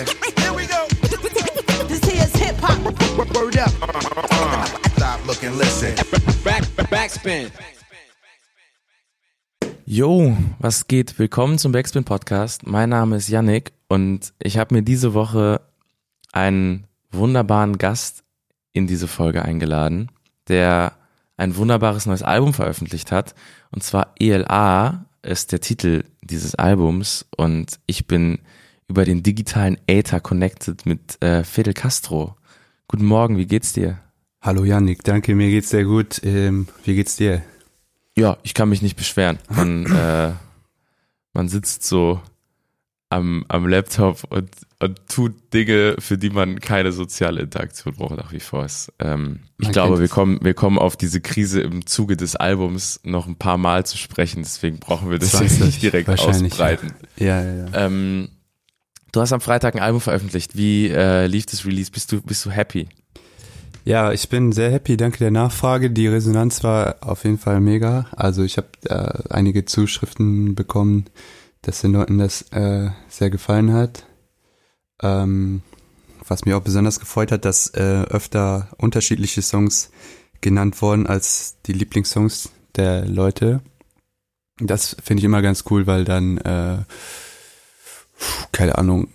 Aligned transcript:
Yeah. 0.00 0.06
Here 0.38 0.54
we 0.54 0.66
go. 0.66 0.86
This 1.86 2.00
here's 2.04 2.34
hip 2.36 2.56
hop. 2.62 2.78
Word 3.34 3.58
up. 3.58 3.68
Stop, 4.96 5.26
look 5.26 5.42
and 5.44 5.58
listen. 5.58 5.94
Back, 6.42 6.62
backspin. 6.88 7.50
Yo, 9.84 10.34
was 10.58 10.86
geht? 10.86 11.18
Willkommen 11.18 11.58
zum 11.58 11.72
Backspin 11.72 12.04
Podcast. 12.04 12.66
Mein 12.66 12.88
Name 12.88 13.16
ist 13.16 13.28
Yannick 13.28 13.72
und 13.88 14.32
ich 14.42 14.56
habe 14.56 14.74
mir 14.74 14.82
diese 14.82 15.12
Woche 15.12 15.60
einen 16.32 16.86
wunderbaren 17.10 17.76
Gast 17.76 18.24
in 18.72 18.86
diese 18.86 19.06
Folge 19.08 19.44
eingeladen, 19.44 20.10
der 20.48 20.92
ein 21.36 21.56
wunderbares 21.56 22.06
neues 22.06 22.22
Album 22.22 22.54
veröffentlicht 22.54 23.12
hat. 23.12 23.34
Und 23.70 23.82
zwar 23.82 24.14
ELA 24.18 25.04
ist 25.22 25.52
der 25.52 25.60
Titel 25.60 26.04
dieses 26.22 26.54
Albums 26.54 27.26
und 27.36 27.78
ich 27.84 28.06
bin 28.06 28.38
über 28.90 29.04
den 29.04 29.22
digitalen 29.22 29.78
Äther 29.86 30.20
connected 30.20 30.84
mit 30.84 31.22
äh, 31.22 31.44
Fidel 31.44 31.74
Castro. 31.74 32.34
Guten 32.88 33.04
Morgen, 33.04 33.38
wie 33.38 33.46
geht's 33.46 33.72
dir? 33.72 34.00
Hallo 34.42 34.64
Yannick, 34.64 35.04
danke, 35.04 35.36
mir 35.36 35.48
geht's 35.48 35.70
sehr 35.70 35.84
gut. 35.84 36.20
Ähm, 36.24 36.66
wie 36.84 36.96
geht's 36.96 37.14
dir? 37.14 37.40
Ja, 38.18 38.36
ich 38.42 38.52
kann 38.52 38.68
mich 38.68 38.82
nicht 38.82 38.96
beschweren. 38.96 39.38
Man, 39.48 39.86
äh, 39.94 40.32
man 41.32 41.48
sitzt 41.48 41.84
so 41.84 42.20
am, 43.10 43.44
am 43.46 43.68
Laptop 43.68 44.24
und, 44.28 44.50
und 44.80 45.08
tut 45.08 45.54
Dinge, 45.54 45.94
für 46.00 46.18
die 46.18 46.30
man 46.30 46.58
keine 46.58 46.90
soziale 46.90 47.42
Interaktion 47.42 47.94
braucht, 47.94 48.16
nach 48.16 48.32
wie 48.32 48.40
vor. 48.40 48.66
Ähm, 48.98 49.38
ich 49.58 49.70
glaube, 49.70 50.00
wir 50.00 50.08
kommen, 50.08 50.40
wir 50.42 50.54
kommen 50.54 50.78
auf 50.78 50.96
diese 50.96 51.20
Krise 51.20 51.60
im 51.60 51.86
Zuge 51.86 52.16
des 52.16 52.34
Albums 52.34 52.98
noch 53.04 53.28
ein 53.28 53.36
paar 53.36 53.56
Mal 53.56 53.86
zu 53.86 53.96
sprechen, 53.98 54.42
deswegen 54.42 54.80
brauchen 54.80 55.10
wir 55.10 55.20
das 55.20 55.38
jetzt 55.38 55.60
nicht 55.60 55.80
direkt 55.80 56.08
ausbreiten. 56.08 56.92
Ja, 57.16 57.40
ja, 57.40 57.54
ja. 57.54 57.86
Ähm, 57.86 58.30
du 59.12 59.20
hast 59.20 59.32
am 59.32 59.40
Freitag 59.40 59.74
ein 59.74 59.82
Album 59.82 60.00
veröffentlicht. 60.00 60.56
Wie 60.56 60.88
äh, 60.88 61.26
lief 61.26 61.46
das 61.46 61.64
Release? 61.64 61.90
Bist 61.90 62.12
du, 62.12 62.20
bist 62.22 62.44
du 62.44 62.50
happy? 62.50 62.88
Ja, 63.84 64.12
ich 64.12 64.28
bin 64.28 64.52
sehr 64.52 64.70
happy, 64.70 64.96
danke 64.96 65.18
der 65.18 65.30
Nachfrage. 65.30 65.90
Die 65.90 66.06
Resonanz 66.06 66.62
war 66.62 66.96
auf 67.00 67.24
jeden 67.24 67.38
Fall 67.38 67.60
mega. 67.60 68.06
Also 68.14 68.42
ich 68.42 68.56
habe 68.56 68.68
äh, 68.84 69.32
einige 69.32 69.64
Zuschriften 69.64 70.54
bekommen, 70.54 71.06
dass 71.62 71.80
den 71.80 71.92
Leuten 71.92 72.18
das 72.18 72.42
äh, 72.52 72.90
sehr 73.08 73.30
gefallen 73.30 73.72
hat. 73.72 74.04
Ähm, 75.02 75.62
was 76.28 76.44
mir 76.44 76.56
auch 76.56 76.62
besonders 76.62 77.00
gefreut 77.00 77.32
hat, 77.32 77.44
dass 77.44 77.68
äh, 77.68 78.04
öfter 78.08 78.68
unterschiedliche 78.76 79.42
Songs 79.42 79.90
genannt 80.40 80.80
wurden 80.82 81.06
als 81.06 81.56
die 81.66 81.72
Lieblingssongs 81.72 82.50
der 82.76 83.06
Leute. 83.06 83.60
Das 84.58 84.96
finde 85.02 85.20
ich 85.20 85.24
immer 85.24 85.42
ganz 85.42 85.64
cool, 85.70 85.86
weil 85.86 86.04
dann, 86.04 86.38
äh, 88.20 88.24
keine 88.52 88.78
Ahnung, 88.78 89.08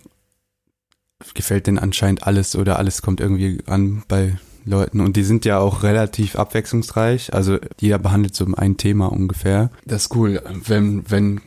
gefällt 1.34 1.66
denn 1.66 1.78
anscheinend 1.78 2.26
alles 2.26 2.56
oder 2.56 2.78
alles 2.78 3.02
kommt 3.02 3.20
irgendwie 3.20 3.58
an 3.66 4.02
bei 4.08 4.38
Leuten 4.64 5.00
und 5.00 5.16
die 5.16 5.22
sind 5.22 5.44
ja 5.44 5.58
auch 5.58 5.82
relativ 5.82 6.36
abwechslungsreich. 6.36 7.32
Also 7.32 7.58
jeder 7.80 7.98
behandelt 7.98 8.34
so 8.34 8.46
ein 8.56 8.76
Thema 8.76 9.06
ungefähr. 9.06 9.70
Das 9.84 10.04
ist 10.04 10.16
cool, 10.16 10.42
wenn, 10.64 11.08
wenn 11.08 11.40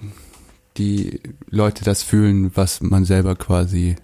die 0.77 1.19
Leute 1.49 1.83
das 1.83 2.01
fühlen, 2.01 2.51
was 2.55 2.81
man 2.81 3.03
selber 3.03 3.35
quasi 3.35 3.97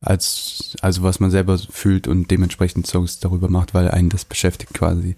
als, 0.00 0.76
also 0.80 1.04
was 1.04 1.20
man 1.20 1.30
selber 1.30 1.58
fühlt 1.58 2.08
und 2.08 2.30
dementsprechend 2.30 2.88
Songs 2.88 3.20
darüber 3.20 3.48
macht, 3.48 3.72
weil 3.74 3.88
einen 3.88 4.08
das 4.08 4.24
beschäftigt 4.24 4.74
quasi. 4.74 5.14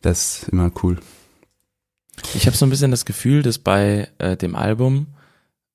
Das 0.00 0.42
ist 0.42 0.48
immer 0.48 0.72
cool. 0.82 0.98
Ich 2.34 2.46
habe 2.46 2.56
so 2.56 2.64
ein 2.64 2.70
bisschen 2.70 2.90
das 2.90 3.04
Gefühl, 3.04 3.42
dass 3.42 3.58
bei 3.58 4.08
äh, 4.16 4.38
dem 4.38 4.54
Album 4.56 5.08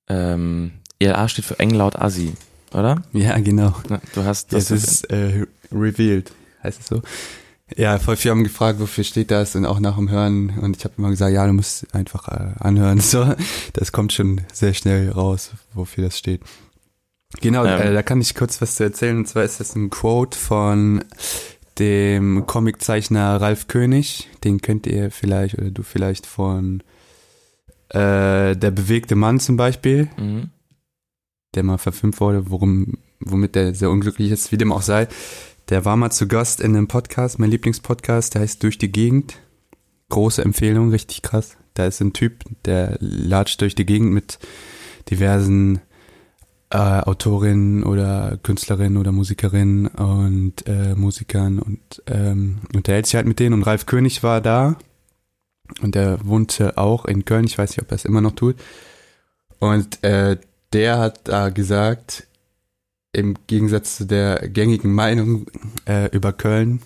ähm, 0.08 0.72
ELA 1.02 1.28
steht 1.28 1.44
für 1.44 1.58
eng 1.58 1.70
laut 1.70 1.96
Assi, 1.96 2.32
oder? 2.72 3.02
Ja, 3.12 3.38
genau. 3.38 3.74
Du 4.14 4.24
hast 4.24 4.52
das. 4.52 4.70
Es 4.70 4.84
ist 4.84 5.10
äh, 5.10 5.46
revealed, 5.72 6.32
heißt 6.62 6.80
es 6.80 6.86
so. 6.86 7.02
Ja, 7.76 7.98
voll 7.98 8.16
viele 8.16 8.32
haben 8.32 8.44
gefragt, 8.44 8.80
wofür 8.80 9.04
steht 9.04 9.30
das 9.30 9.56
und 9.56 9.64
auch 9.64 9.80
nach 9.80 9.96
dem 9.96 10.10
Hören 10.10 10.58
und 10.60 10.76
ich 10.76 10.84
habe 10.84 10.94
immer 10.98 11.10
gesagt, 11.10 11.32
ja, 11.32 11.46
du 11.46 11.52
musst 11.52 11.94
einfach 11.94 12.28
äh, 12.28 12.52
anhören. 12.58 13.00
So, 13.12 13.34
das 13.72 13.92
kommt 13.92 14.12
schon 14.12 14.42
sehr 14.52 14.74
schnell 14.74 15.10
raus, 15.10 15.50
wofür 15.74 16.04
das 16.04 16.18
steht. 16.18 16.42
Genau, 17.40 17.64
ähm. 17.64 17.80
äh, 17.80 17.92
da 17.92 18.02
kann 18.02 18.20
ich 18.20 18.34
kurz 18.34 18.60
was 18.60 18.76
zu 18.76 18.84
erzählen 18.84 19.16
und 19.16 19.26
zwar 19.26 19.44
ist 19.44 19.60
das 19.60 19.74
ein 19.74 19.90
Quote 19.90 20.38
von 20.38 21.04
dem 21.78 22.46
Comiczeichner 22.46 23.40
Ralf 23.40 23.68
König, 23.68 24.28
den 24.44 24.60
kennt 24.60 24.86
ihr 24.86 25.10
vielleicht 25.10 25.58
oder 25.58 25.70
du 25.70 25.82
vielleicht 25.82 26.26
von 26.26 26.82
äh, 27.88 28.54
Der 28.56 28.70
bewegte 28.70 29.16
Mann 29.16 29.40
zum 29.40 29.56
Beispiel, 29.56 30.08
mhm. 30.16 30.50
Der 31.54 31.62
mal 31.62 31.78
verfilmt 31.78 32.20
wurde, 32.20 32.50
worum, 32.50 32.98
womit 33.20 33.54
der 33.54 33.74
sehr 33.74 33.90
unglücklich 33.90 34.30
ist, 34.30 34.52
wie 34.52 34.58
dem 34.58 34.72
auch 34.72 34.82
sei. 34.82 35.08
Der 35.68 35.84
war 35.84 35.96
mal 35.96 36.10
zu 36.10 36.26
Gast 36.26 36.60
in 36.60 36.76
einem 36.76 36.88
Podcast, 36.88 37.38
mein 37.38 37.50
Lieblingspodcast, 37.50 38.34
der 38.34 38.42
heißt 38.42 38.62
Durch 38.62 38.78
die 38.78 38.92
Gegend. 38.92 39.38
Große 40.08 40.42
Empfehlung, 40.42 40.90
richtig 40.90 41.22
krass. 41.22 41.56
Da 41.74 41.86
ist 41.86 42.00
ein 42.00 42.12
Typ, 42.12 42.44
der 42.64 42.96
latscht 43.00 43.60
durch 43.60 43.74
die 43.74 43.86
Gegend 43.86 44.12
mit 44.12 44.38
diversen 45.10 45.80
äh, 46.70 46.76
Autorinnen 46.76 47.84
oder 47.84 48.38
Künstlerinnen 48.42 48.98
oder 48.98 49.12
Musikerinnen 49.12 49.86
und 49.86 50.66
äh, 50.66 50.94
Musikern 50.94 51.58
und 51.58 52.02
ähm, 52.06 52.58
unterhält 52.74 53.06
sich 53.06 53.14
halt 53.14 53.26
mit 53.26 53.38
denen. 53.38 53.54
Und 53.54 53.62
Ralf 53.62 53.86
König 53.86 54.22
war 54.22 54.40
da 54.40 54.76
und 55.80 55.94
der 55.94 56.26
wohnte 56.26 56.76
auch 56.76 57.04
in 57.04 57.24
Köln. 57.24 57.44
Ich 57.44 57.56
weiß 57.56 57.70
nicht, 57.70 57.82
ob 57.82 57.90
er 57.90 57.96
es 57.96 58.04
immer 58.04 58.20
noch 58.20 58.32
tut. 58.32 58.56
Und 59.58 60.02
äh, 60.02 60.38
der 60.72 60.98
hat 60.98 61.20
da 61.28 61.50
gesagt, 61.50 62.26
im 63.12 63.36
Gegensatz 63.46 63.98
zu 63.98 64.06
der 64.06 64.48
gängigen 64.48 64.92
Meinung 64.92 65.46
äh, 65.86 66.08
über 66.14 66.32
Köln, 66.32 66.80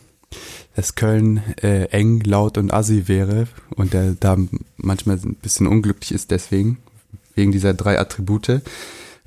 dass 0.74 0.96
Köln 0.96 1.38
äh, 1.62 1.84
eng, 1.84 2.20
laut 2.20 2.58
und 2.58 2.72
assi 2.72 3.06
wäre 3.06 3.46
und 3.76 3.92
der 3.92 4.16
da 4.18 4.36
manchmal 4.76 5.16
ein 5.16 5.36
bisschen 5.36 5.66
unglücklich 5.66 6.12
ist 6.12 6.30
deswegen, 6.30 6.78
wegen 7.34 7.52
dieser 7.52 7.74
drei 7.74 7.98
Attribute. 7.98 8.60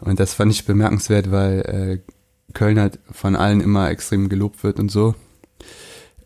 Und 0.01 0.19
das 0.19 0.33
fand 0.33 0.51
ich 0.51 0.65
bemerkenswert, 0.65 1.31
weil 1.31 1.59
äh, 1.61 2.53
Köln 2.53 2.79
halt 2.79 2.99
von 3.11 3.35
allen 3.35 3.61
immer 3.61 3.89
extrem 3.89 4.29
gelobt 4.29 4.63
wird 4.63 4.79
und 4.79 4.89
so. 4.89 5.15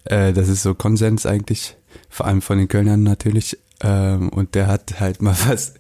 Äh, 0.06 0.34
das 0.34 0.48
ist 0.50 0.64
so 0.64 0.74
Konsens 0.74 1.26
eigentlich, 1.26 1.76
vor 2.10 2.26
allem 2.26 2.42
von 2.42 2.58
den 2.58 2.68
Kölnern 2.68 3.04
natürlich. 3.04 3.58
Ähm, 3.82 4.30
und 4.30 4.56
der 4.56 4.68
hat 4.68 5.00
halt 5.00 5.22
mal 5.22 5.36
was 5.48 5.76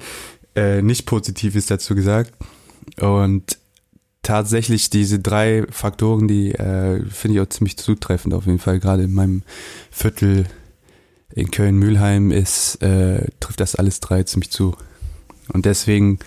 äh, 0.55 0.81
nicht 0.81 1.05
Positives 1.05 1.65
dazu 1.65 1.95
gesagt. 1.95 2.33
Und 2.99 3.57
tatsächlich 4.21 4.89
diese 4.89 5.19
drei 5.19 5.65
Faktoren, 5.69 6.27
die 6.27 6.51
äh, 6.53 7.03
finde 7.09 7.35
ich 7.35 7.41
auch 7.41 7.49
ziemlich 7.49 7.77
zutreffend 7.77 8.33
auf 8.33 8.45
jeden 8.45 8.59
Fall. 8.59 8.79
Gerade 8.79 9.03
in 9.03 9.13
meinem 9.13 9.43
Viertel 9.91 10.45
in 11.33 11.51
Köln-Mülheim 11.51 12.31
ist, 12.31 12.81
äh, 12.81 13.27
trifft 13.39 13.59
das 13.59 13.75
alles 13.75 13.99
drei 13.99 14.23
ziemlich 14.23 14.51
zu. 14.51 14.75
Und 15.51 15.65
deswegen, 15.65 16.19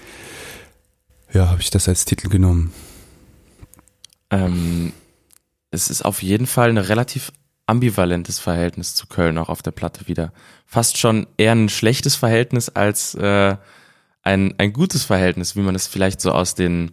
ja, 1.32 1.48
habe 1.48 1.62
ich 1.62 1.70
das 1.70 1.88
als 1.88 2.04
Titel 2.04 2.28
genommen. 2.28 2.72
Ähm, 4.30 4.92
es 5.70 5.88
ist 5.90 6.04
auf 6.04 6.22
jeden 6.22 6.46
Fall 6.46 6.70
ein 6.70 6.78
relativ 6.78 7.32
ambivalentes 7.66 8.38
Verhältnis 8.38 8.94
zu 8.94 9.06
Köln 9.06 9.38
auch 9.38 9.48
auf 9.48 9.62
der 9.62 9.72
Platte 9.72 10.06
wieder. 10.08 10.32
Fast 10.66 10.98
schon 10.98 11.26
eher 11.36 11.52
ein 11.52 11.68
schlechtes 11.68 12.14
Verhältnis 12.14 12.68
als 12.68 13.14
äh, 13.14 13.56
ein, 14.26 14.54
ein 14.58 14.72
gutes 14.72 15.04
Verhältnis, 15.04 15.54
wie 15.54 15.60
man 15.60 15.76
es 15.76 15.86
vielleicht 15.86 16.20
so 16.20 16.32
aus 16.32 16.56
den 16.56 16.90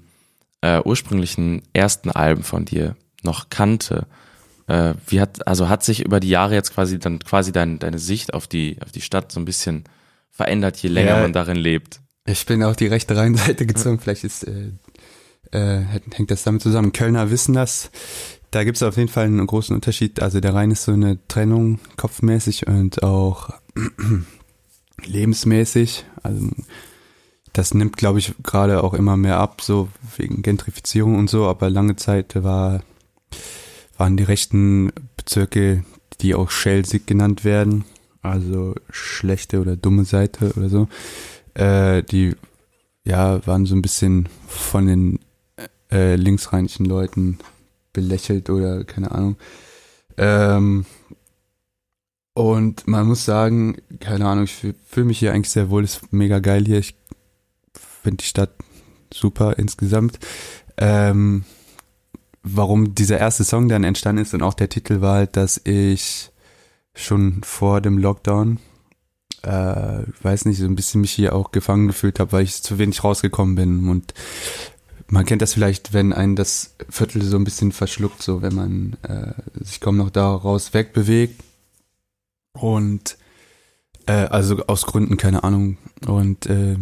äh, 0.61 0.79
ursprünglichen 0.81 1.63
ersten 1.73 2.11
Alben 2.11 2.44
von 2.44 2.63
dir 2.63 2.95
noch 3.23 3.49
kannte. 3.49 4.05
Äh, 4.67 4.94
wie 5.07 5.19
hat, 5.19 5.45
also 5.47 5.67
hat 5.67 5.83
sich 5.83 6.05
über 6.05 6.19
die 6.19 6.29
Jahre 6.29 6.53
jetzt 6.53 6.73
quasi 6.73 6.99
dann 6.99 7.19
quasi 7.19 7.51
dein, 7.51 7.79
deine 7.79 7.97
Sicht 7.97 8.35
auf 8.35 8.47
die, 8.47 8.77
auf 8.83 8.91
die 8.91 9.01
Stadt 9.01 9.31
so 9.31 9.39
ein 9.39 9.45
bisschen 9.45 9.85
verändert, 10.29 10.77
je 10.77 10.89
länger 10.89 11.16
ja, 11.16 11.22
man 11.22 11.33
darin 11.33 11.57
lebt? 11.57 12.01
Ich 12.25 12.45
bin 12.45 12.63
auf 12.63 12.75
die 12.75 12.88
rechte 12.88 13.17
Rheinseite 13.17 13.66
gezogen, 13.66 13.99
vielleicht 13.99 14.23
ist, 14.23 14.47
äh, 14.47 14.69
äh, 15.52 15.81
hängt 16.13 16.29
das 16.29 16.43
damit 16.43 16.61
zusammen. 16.61 16.93
Kölner 16.93 17.31
wissen 17.31 17.53
das. 17.53 17.90
Da 18.52 18.63
gibt 18.63 18.78
es 18.78 18.84
auf 18.84 18.97
jeden 18.97 19.09
Fall 19.09 19.25
einen 19.25 19.47
großen 19.47 19.75
Unterschied. 19.75 20.22
Also 20.22 20.40
der 20.40 20.53
Rhein 20.53 20.69
ist 20.69 20.84
so 20.84 20.91
eine 20.91 21.17
Trennung 21.28 21.79
kopfmäßig 21.97 22.67
und 22.67 23.02
auch 23.02 23.49
lebensmäßig. 25.03 26.05
Also 26.22 26.52
das 27.53 27.73
nimmt, 27.73 27.97
glaube 27.97 28.20
ich, 28.20 28.34
gerade 28.41 28.84
auch 28.84 28.94
immer 28.94 29.16
mehr 29.16 29.38
ab, 29.38 29.61
so 29.61 29.90
wegen 30.17 30.41
Gentrifizierung 30.41 31.17
und 31.17 31.29
so, 31.29 31.46
aber 31.46 31.70
lange 31.70 31.96
Zeit 31.96 32.44
war, 32.44 32.82
waren 33.97 34.17
die 34.17 34.23
rechten 34.23 34.91
Bezirke, 35.16 35.84
die 36.22 36.34
auch 36.34 36.50
Schelsig 36.50 37.05
genannt 37.05 37.46
werden, 37.46 37.85
also 38.22 38.73
schlechte 38.90 39.61
oder 39.61 39.76
dumme 39.76 40.03
Seite 40.03 40.53
oder 40.58 40.70
so, 40.70 40.88
äh, 41.53 42.02
die 42.03 42.35
ja 43.05 43.46
waren 43.46 43.66
so 43.66 43.76
ein 43.76 43.82
bisschen 43.82 44.29
von 44.47 44.88
den 44.88 45.20
äh, 45.91 46.16
linksrheinischen 46.16 46.85
Leuten 46.85 47.38
belächelt 47.91 48.49
oder 48.49 48.84
keine 48.84 49.11
Ahnung. 49.11 49.38
Ähm, 50.17 50.85
und 52.34 52.88
man 52.88 53.06
muss 53.06 53.26
sagen, 53.26 53.78
keine 53.99 54.28
Ahnung, 54.28 54.46
ich 54.46 54.56
fühle 54.88 55.06
mich 55.06 55.20
hier 55.20 55.34
eigentlich 55.34 55.52
sehr 55.52 55.70
wohl, 55.70 55.84
ist 55.84 56.11
mega 56.11 56.40
geil 56.40 56.66
hier. 56.66 56.79
Ich 56.79 56.96
finde 58.03 58.17
die 58.17 58.28
Stadt 58.28 58.52
super 59.11 59.58
insgesamt. 59.58 60.20
ähm, 60.78 61.46
warum 62.44 62.94
dieser 62.94 63.17
erste 63.17 63.44
Song 63.44 63.70
dann 63.70 63.84
entstanden 63.84 64.22
ist 64.22 64.34
und 64.34 64.44
auch 64.44 64.53
der 64.53 64.70
Titel 64.70 65.02
war 65.02 65.16
halt, 65.16 65.38
dass 65.38 65.61
ich 65.64 66.29
schon 66.94 67.41
vor 67.44 67.82
dem 67.82 67.97
Lockdown, 67.97 68.59
äh, 69.44 70.03
weiß 70.22 70.46
nicht, 70.46 70.59
so 70.59 70.66
ein 70.66 70.76
bisschen 70.76 71.02
mich 71.02 71.11
hier 71.11 71.34
auch 71.35 71.52
gefangen 71.52 71.88
gefühlt 71.88 72.20
habe, 72.20 72.34
weil 72.34 72.44
ich 72.44 72.61
zu 72.61 72.78
wenig 72.78 73.03
rausgekommen 73.03 73.55
bin. 73.55 73.90
Und 73.90 74.14
man 75.08 75.26
kennt 75.26 75.41
das 75.41 75.53
vielleicht, 75.53 75.94
wenn 75.94 76.14
einen 76.14 76.35
das 76.35 76.76
Viertel 76.90 77.23
so 77.23 77.38
ein 77.38 77.44
bisschen 77.44 77.72
verschluckt, 77.72 78.22
so 78.22 78.41
wenn 78.41 78.56
man 78.56 78.97
äh, 79.03 79.34
sich 79.64 79.79
kaum 79.79 79.97
noch 79.97 80.09
daraus 80.09 80.73
wegbewegt. 80.73 81.41
Und 82.53 83.17
äh, 84.06 84.28
also 84.28 84.66
aus 84.67 84.85
Gründen, 84.85 85.17
keine 85.17 85.44
Ahnung. 85.44 85.78
Und 86.06 86.46
äh, 86.46 86.78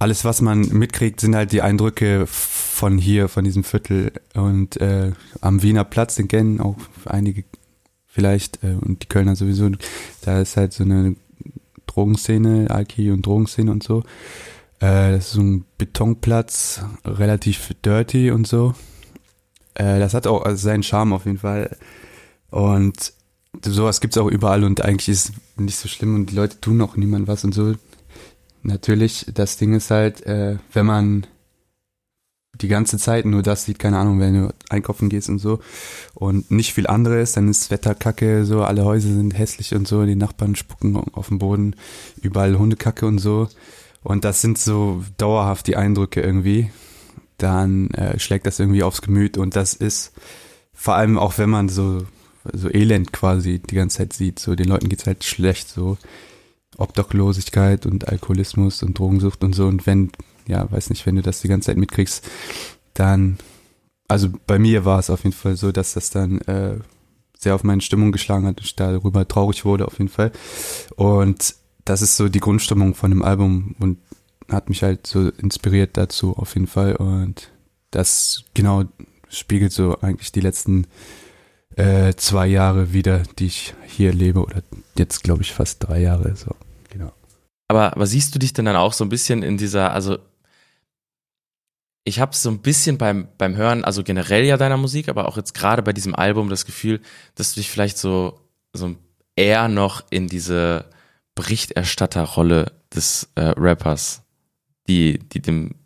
alles, 0.00 0.24
was 0.24 0.40
man 0.40 0.60
mitkriegt, 0.60 1.20
sind 1.20 1.36
halt 1.36 1.52
die 1.52 1.60
Eindrücke 1.60 2.26
von 2.26 2.96
hier, 2.96 3.28
von 3.28 3.44
diesem 3.44 3.64
Viertel. 3.64 4.12
Und 4.34 4.80
äh, 4.80 5.12
am 5.42 5.62
Wiener 5.62 5.84
Platz, 5.84 6.14
den 6.14 6.26
kennen 6.26 6.58
auch 6.58 6.76
einige 7.04 7.44
vielleicht, 8.06 8.64
äh, 8.64 8.76
und 8.80 9.02
die 9.02 9.08
Kölner 9.08 9.36
sowieso, 9.36 9.68
da 10.22 10.40
ist 10.40 10.56
halt 10.56 10.72
so 10.72 10.84
eine 10.84 11.16
Drogenszene, 11.86 12.70
Alki 12.70 13.10
und 13.10 13.26
Drogenszene 13.26 13.70
und 13.70 13.82
so. 13.82 14.00
Äh, 14.78 15.12
das 15.12 15.26
ist 15.26 15.32
so 15.32 15.42
ein 15.42 15.66
Betonplatz, 15.76 16.82
relativ 17.04 17.74
dirty 17.84 18.30
und 18.30 18.46
so. 18.46 18.74
Äh, 19.74 19.98
das 19.98 20.14
hat 20.14 20.26
auch 20.26 20.48
seinen 20.56 20.82
Charme 20.82 21.12
auf 21.12 21.26
jeden 21.26 21.38
Fall. 21.38 21.76
Und 22.48 23.12
sowas 23.62 24.00
gibt's 24.00 24.16
auch 24.16 24.28
überall 24.28 24.64
und 24.64 24.82
eigentlich 24.82 25.10
ist 25.10 25.28
es 25.28 25.60
nicht 25.60 25.76
so 25.76 25.88
schlimm 25.88 26.14
und 26.14 26.30
die 26.30 26.36
Leute 26.36 26.58
tun 26.58 26.80
auch 26.80 26.96
niemand 26.96 27.28
was 27.28 27.44
und 27.44 27.52
so 27.52 27.74
natürlich, 28.62 29.26
das 29.32 29.56
Ding 29.56 29.74
ist 29.74 29.90
halt, 29.90 30.24
äh, 30.26 30.58
wenn 30.72 30.86
man 30.86 31.26
die 32.60 32.68
ganze 32.68 32.98
Zeit 32.98 33.24
nur 33.24 33.42
das 33.42 33.64
sieht, 33.64 33.78
keine 33.78 33.98
Ahnung, 33.98 34.20
wenn 34.20 34.34
du 34.34 34.54
einkaufen 34.68 35.08
gehst 35.08 35.28
und 35.28 35.38
so 35.38 35.60
und 36.14 36.50
nicht 36.50 36.74
viel 36.74 36.86
anderes, 36.86 37.32
dann 37.32 37.48
ist 37.48 37.70
Wetter 37.70 37.94
kacke, 37.94 38.44
so 38.44 38.62
alle 38.62 38.84
Häuser 38.84 39.08
sind 39.08 39.36
hässlich 39.38 39.74
und 39.74 39.88
so, 39.88 40.04
die 40.04 40.16
Nachbarn 40.16 40.56
spucken 40.56 40.96
auf 40.96 41.28
dem 41.28 41.38
Boden, 41.38 41.76
überall 42.20 42.58
Hundekacke 42.58 43.06
und 43.06 43.18
so. 43.18 43.48
Und 44.02 44.24
das 44.24 44.40
sind 44.40 44.58
so 44.58 45.04
dauerhaft 45.18 45.66
die 45.66 45.76
Eindrücke 45.76 46.20
irgendwie, 46.20 46.70
dann 47.38 47.90
äh, 47.90 48.18
schlägt 48.18 48.46
das 48.46 48.58
irgendwie 48.58 48.82
aufs 48.82 49.02
Gemüt 49.02 49.38
und 49.38 49.56
das 49.56 49.74
ist 49.74 50.12
vor 50.72 50.94
allem 50.94 51.18
auch 51.18 51.38
wenn 51.38 51.50
man 51.50 51.68
so 51.68 52.06
so 52.54 52.70
elend 52.72 53.12
quasi 53.12 53.58
die 53.58 53.74
ganze 53.74 53.98
Zeit 53.98 54.14
sieht, 54.14 54.38
so 54.38 54.54
den 54.54 54.68
Leuten 54.68 54.88
geht's 54.88 55.06
halt 55.06 55.24
schlecht 55.24 55.68
so 55.68 55.98
Obdachlosigkeit 56.80 57.86
und 57.86 58.08
Alkoholismus 58.08 58.82
und 58.82 58.98
Drogensucht 58.98 59.44
und 59.44 59.54
so. 59.54 59.66
Und 59.66 59.86
wenn, 59.86 60.10
ja, 60.46 60.70
weiß 60.70 60.90
nicht, 60.90 61.06
wenn 61.06 61.16
du 61.16 61.22
das 61.22 61.40
die 61.40 61.48
ganze 61.48 61.66
Zeit 61.66 61.76
mitkriegst, 61.76 62.28
dann, 62.94 63.38
also 64.08 64.28
bei 64.46 64.58
mir 64.58 64.84
war 64.84 64.98
es 64.98 65.10
auf 65.10 65.24
jeden 65.24 65.36
Fall 65.36 65.56
so, 65.56 65.72
dass 65.72 65.94
das 65.94 66.10
dann 66.10 66.40
äh, 66.42 66.78
sehr 67.38 67.54
auf 67.54 67.64
meine 67.64 67.80
Stimmung 67.80 68.12
geschlagen 68.12 68.46
hat 68.46 68.58
und 68.58 68.66
ich 68.66 68.76
darüber 68.76 69.26
traurig 69.26 69.64
wurde 69.64 69.86
auf 69.86 69.98
jeden 69.98 70.10
Fall. 70.10 70.32
Und 70.96 71.54
das 71.84 72.02
ist 72.02 72.16
so 72.16 72.28
die 72.28 72.40
Grundstimmung 72.40 72.94
von 72.94 73.10
dem 73.10 73.22
Album 73.22 73.74
und 73.78 73.98
hat 74.50 74.68
mich 74.68 74.82
halt 74.82 75.06
so 75.06 75.28
inspiriert 75.28 75.96
dazu 75.96 76.36
auf 76.36 76.54
jeden 76.54 76.66
Fall. 76.66 76.96
Und 76.96 77.50
das 77.90 78.44
genau 78.54 78.84
spiegelt 79.28 79.72
so 79.72 79.98
eigentlich 80.00 80.32
die 80.32 80.40
letzten 80.40 80.86
äh, 81.76 82.14
zwei 82.14 82.46
Jahre 82.46 82.92
wieder, 82.92 83.22
die 83.38 83.46
ich 83.46 83.74
hier 83.86 84.12
lebe 84.12 84.42
oder 84.42 84.62
jetzt 84.98 85.22
glaube 85.22 85.42
ich 85.42 85.52
fast 85.52 85.86
drei 85.86 86.00
Jahre 86.00 86.36
so. 86.36 86.54
Aber, 87.70 87.92
aber 87.94 88.04
siehst 88.04 88.34
du 88.34 88.40
dich 88.40 88.52
denn 88.52 88.64
dann 88.64 88.74
auch 88.74 88.92
so 88.92 89.04
ein 89.04 89.10
bisschen 89.10 89.44
in 89.44 89.56
dieser, 89.56 89.92
also 89.92 90.18
ich 92.02 92.18
habe 92.18 92.34
so 92.34 92.50
ein 92.50 92.62
bisschen 92.62 92.98
beim, 92.98 93.28
beim 93.38 93.54
Hören, 93.54 93.84
also 93.84 94.02
generell 94.02 94.44
ja 94.44 94.56
deiner 94.56 94.76
Musik, 94.76 95.08
aber 95.08 95.28
auch 95.28 95.36
jetzt 95.36 95.54
gerade 95.54 95.80
bei 95.80 95.92
diesem 95.92 96.16
Album 96.16 96.48
das 96.48 96.66
Gefühl, 96.66 97.00
dass 97.36 97.54
du 97.54 97.60
dich 97.60 97.70
vielleicht 97.70 97.96
so, 97.96 98.40
so 98.72 98.96
eher 99.36 99.68
noch 99.68 100.02
in 100.10 100.26
diese 100.26 100.86
Berichterstatterrolle 101.36 102.72
des 102.92 103.30
äh, 103.36 103.54
Rappers, 103.56 104.24
die, 104.88 105.20
die 105.20 105.40
dem, 105.40 105.76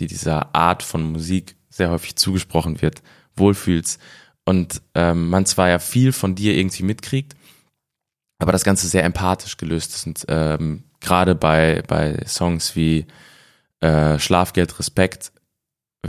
die 0.00 0.08
dieser 0.08 0.54
Art 0.54 0.82
von 0.82 1.12
Musik 1.12 1.56
sehr 1.70 1.88
häufig 1.88 2.16
zugesprochen 2.16 2.82
wird, 2.82 3.00
wohlfühlst. 3.36 3.98
Und 4.44 4.82
ähm, 4.94 5.30
man 5.30 5.46
zwar 5.46 5.70
ja 5.70 5.78
viel 5.78 6.12
von 6.12 6.34
dir 6.34 6.54
irgendwie 6.54 6.82
mitkriegt, 6.82 7.36
aber 8.38 8.52
das 8.52 8.64
Ganze 8.64 8.86
sehr 8.86 9.04
empathisch 9.04 9.56
gelöst 9.56 9.94
ist 9.94 10.06
und 10.06 10.26
ähm, 10.28 10.84
gerade 11.02 11.34
bei, 11.34 11.82
bei 11.86 12.24
Songs 12.26 12.76
wie 12.76 13.06
äh, 13.80 14.18
Schlafgeld, 14.18 14.78
Respekt 14.78 15.32
äh, 16.02 16.08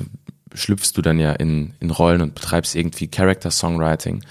schlüpfst 0.53 0.93
du 0.95 1.01
dann 1.01 1.19
ja 1.19 1.33
in, 1.33 1.73
in 1.79 1.89
Rollen 1.89 2.21
und 2.21 2.35
betreibst 2.35 2.75
irgendwie 2.75 3.07
Character-Songwriting 3.07 4.23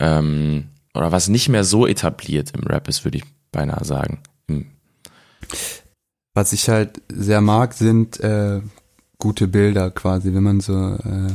ähm, 0.00 0.68
oder 0.94 1.12
was 1.12 1.28
nicht 1.28 1.48
mehr 1.48 1.64
so 1.64 1.86
etabliert 1.86 2.52
im 2.56 2.66
Rap 2.66 2.88
ist, 2.88 3.04
würde 3.04 3.18
ich 3.18 3.24
beinahe 3.52 3.84
sagen. 3.84 4.20
Was 6.34 6.52
ich 6.52 6.68
halt 6.68 7.02
sehr 7.08 7.40
mag, 7.40 7.74
sind 7.74 8.20
äh, 8.20 8.60
gute 9.18 9.48
Bilder 9.48 9.90
quasi, 9.90 10.32
wenn 10.32 10.42
man 10.42 10.60
so 10.60 10.72
äh, 10.72 11.30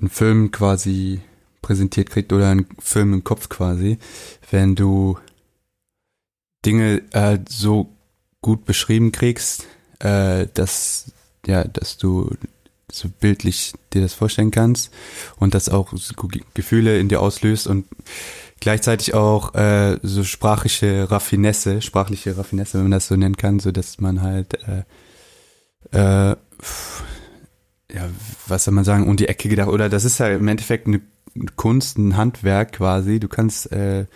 einen 0.00 0.10
Film 0.10 0.50
quasi 0.50 1.20
präsentiert 1.62 2.10
kriegt 2.10 2.32
oder 2.32 2.50
einen 2.50 2.66
Film 2.78 3.12
im 3.12 3.24
Kopf 3.24 3.48
quasi, 3.48 3.98
wenn 4.50 4.74
du 4.74 5.18
Dinge 6.64 7.02
äh, 7.12 7.38
so 7.48 7.94
gut 8.40 8.64
beschrieben 8.64 9.12
kriegst, 9.12 9.66
äh, 10.00 10.46
dass 10.54 11.12
ja, 11.46 11.64
dass 11.64 11.96
du 11.96 12.30
so 12.90 13.08
bildlich 13.20 13.74
dir 13.92 14.00
das 14.00 14.14
vorstellen 14.14 14.50
kannst 14.50 14.92
und 15.36 15.54
das 15.54 15.68
auch 15.68 15.92
so 15.94 16.14
Gefühle 16.54 16.98
in 16.98 17.08
dir 17.08 17.20
auslöst 17.20 17.66
und 17.66 17.86
gleichzeitig 18.60 19.14
auch 19.14 19.54
äh, 19.54 19.98
so 20.02 20.24
sprachliche 20.24 21.10
Raffinesse, 21.10 21.82
sprachliche 21.82 22.36
Raffinesse, 22.36 22.74
wenn 22.74 22.84
man 22.84 22.92
das 22.92 23.08
so 23.08 23.16
nennen 23.16 23.36
kann, 23.36 23.60
so 23.60 23.72
dass 23.72 24.00
man 24.00 24.22
halt 24.22 24.58
äh, 24.64 24.84
äh, 25.92 26.36
ja, 27.92 28.08
was 28.46 28.64
soll 28.64 28.74
man 28.74 28.84
sagen, 28.84 29.08
um 29.08 29.16
die 29.16 29.28
Ecke 29.28 29.48
gedacht, 29.48 29.68
oder 29.68 29.88
das 29.88 30.04
ist 30.04 30.18
ja 30.18 30.28
im 30.28 30.48
Endeffekt 30.48 30.86
eine 30.86 31.00
Kunst, 31.56 31.98
ein 31.98 32.16
Handwerk 32.16 32.72
quasi. 32.72 33.20
Du 33.20 33.28
kannst 33.28 33.72
äh, 33.72 34.06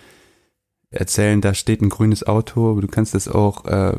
erzählen, 0.92 1.40
da 1.40 1.54
steht 1.54 1.80
ein 1.82 1.88
grünes 1.88 2.26
Auto, 2.26 2.80
du 2.80 2.88
kannst 2.88 3.14
das 3.14 3.28
auch 3.28 3.64
äh, 3.64 3.94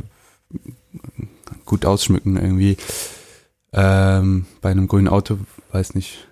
gut 1.65 1.85
ausschmücken 1.85 2.37
irgendwie. 2.37 2.77
Ähm, 3.73 4.45
bei 4.61 4.71
einem 4.71 4.87
grünen 4.87 5.07
Auto, 5.07 5.39
weiß 5.71 5.95
nicht. 5.95 6.27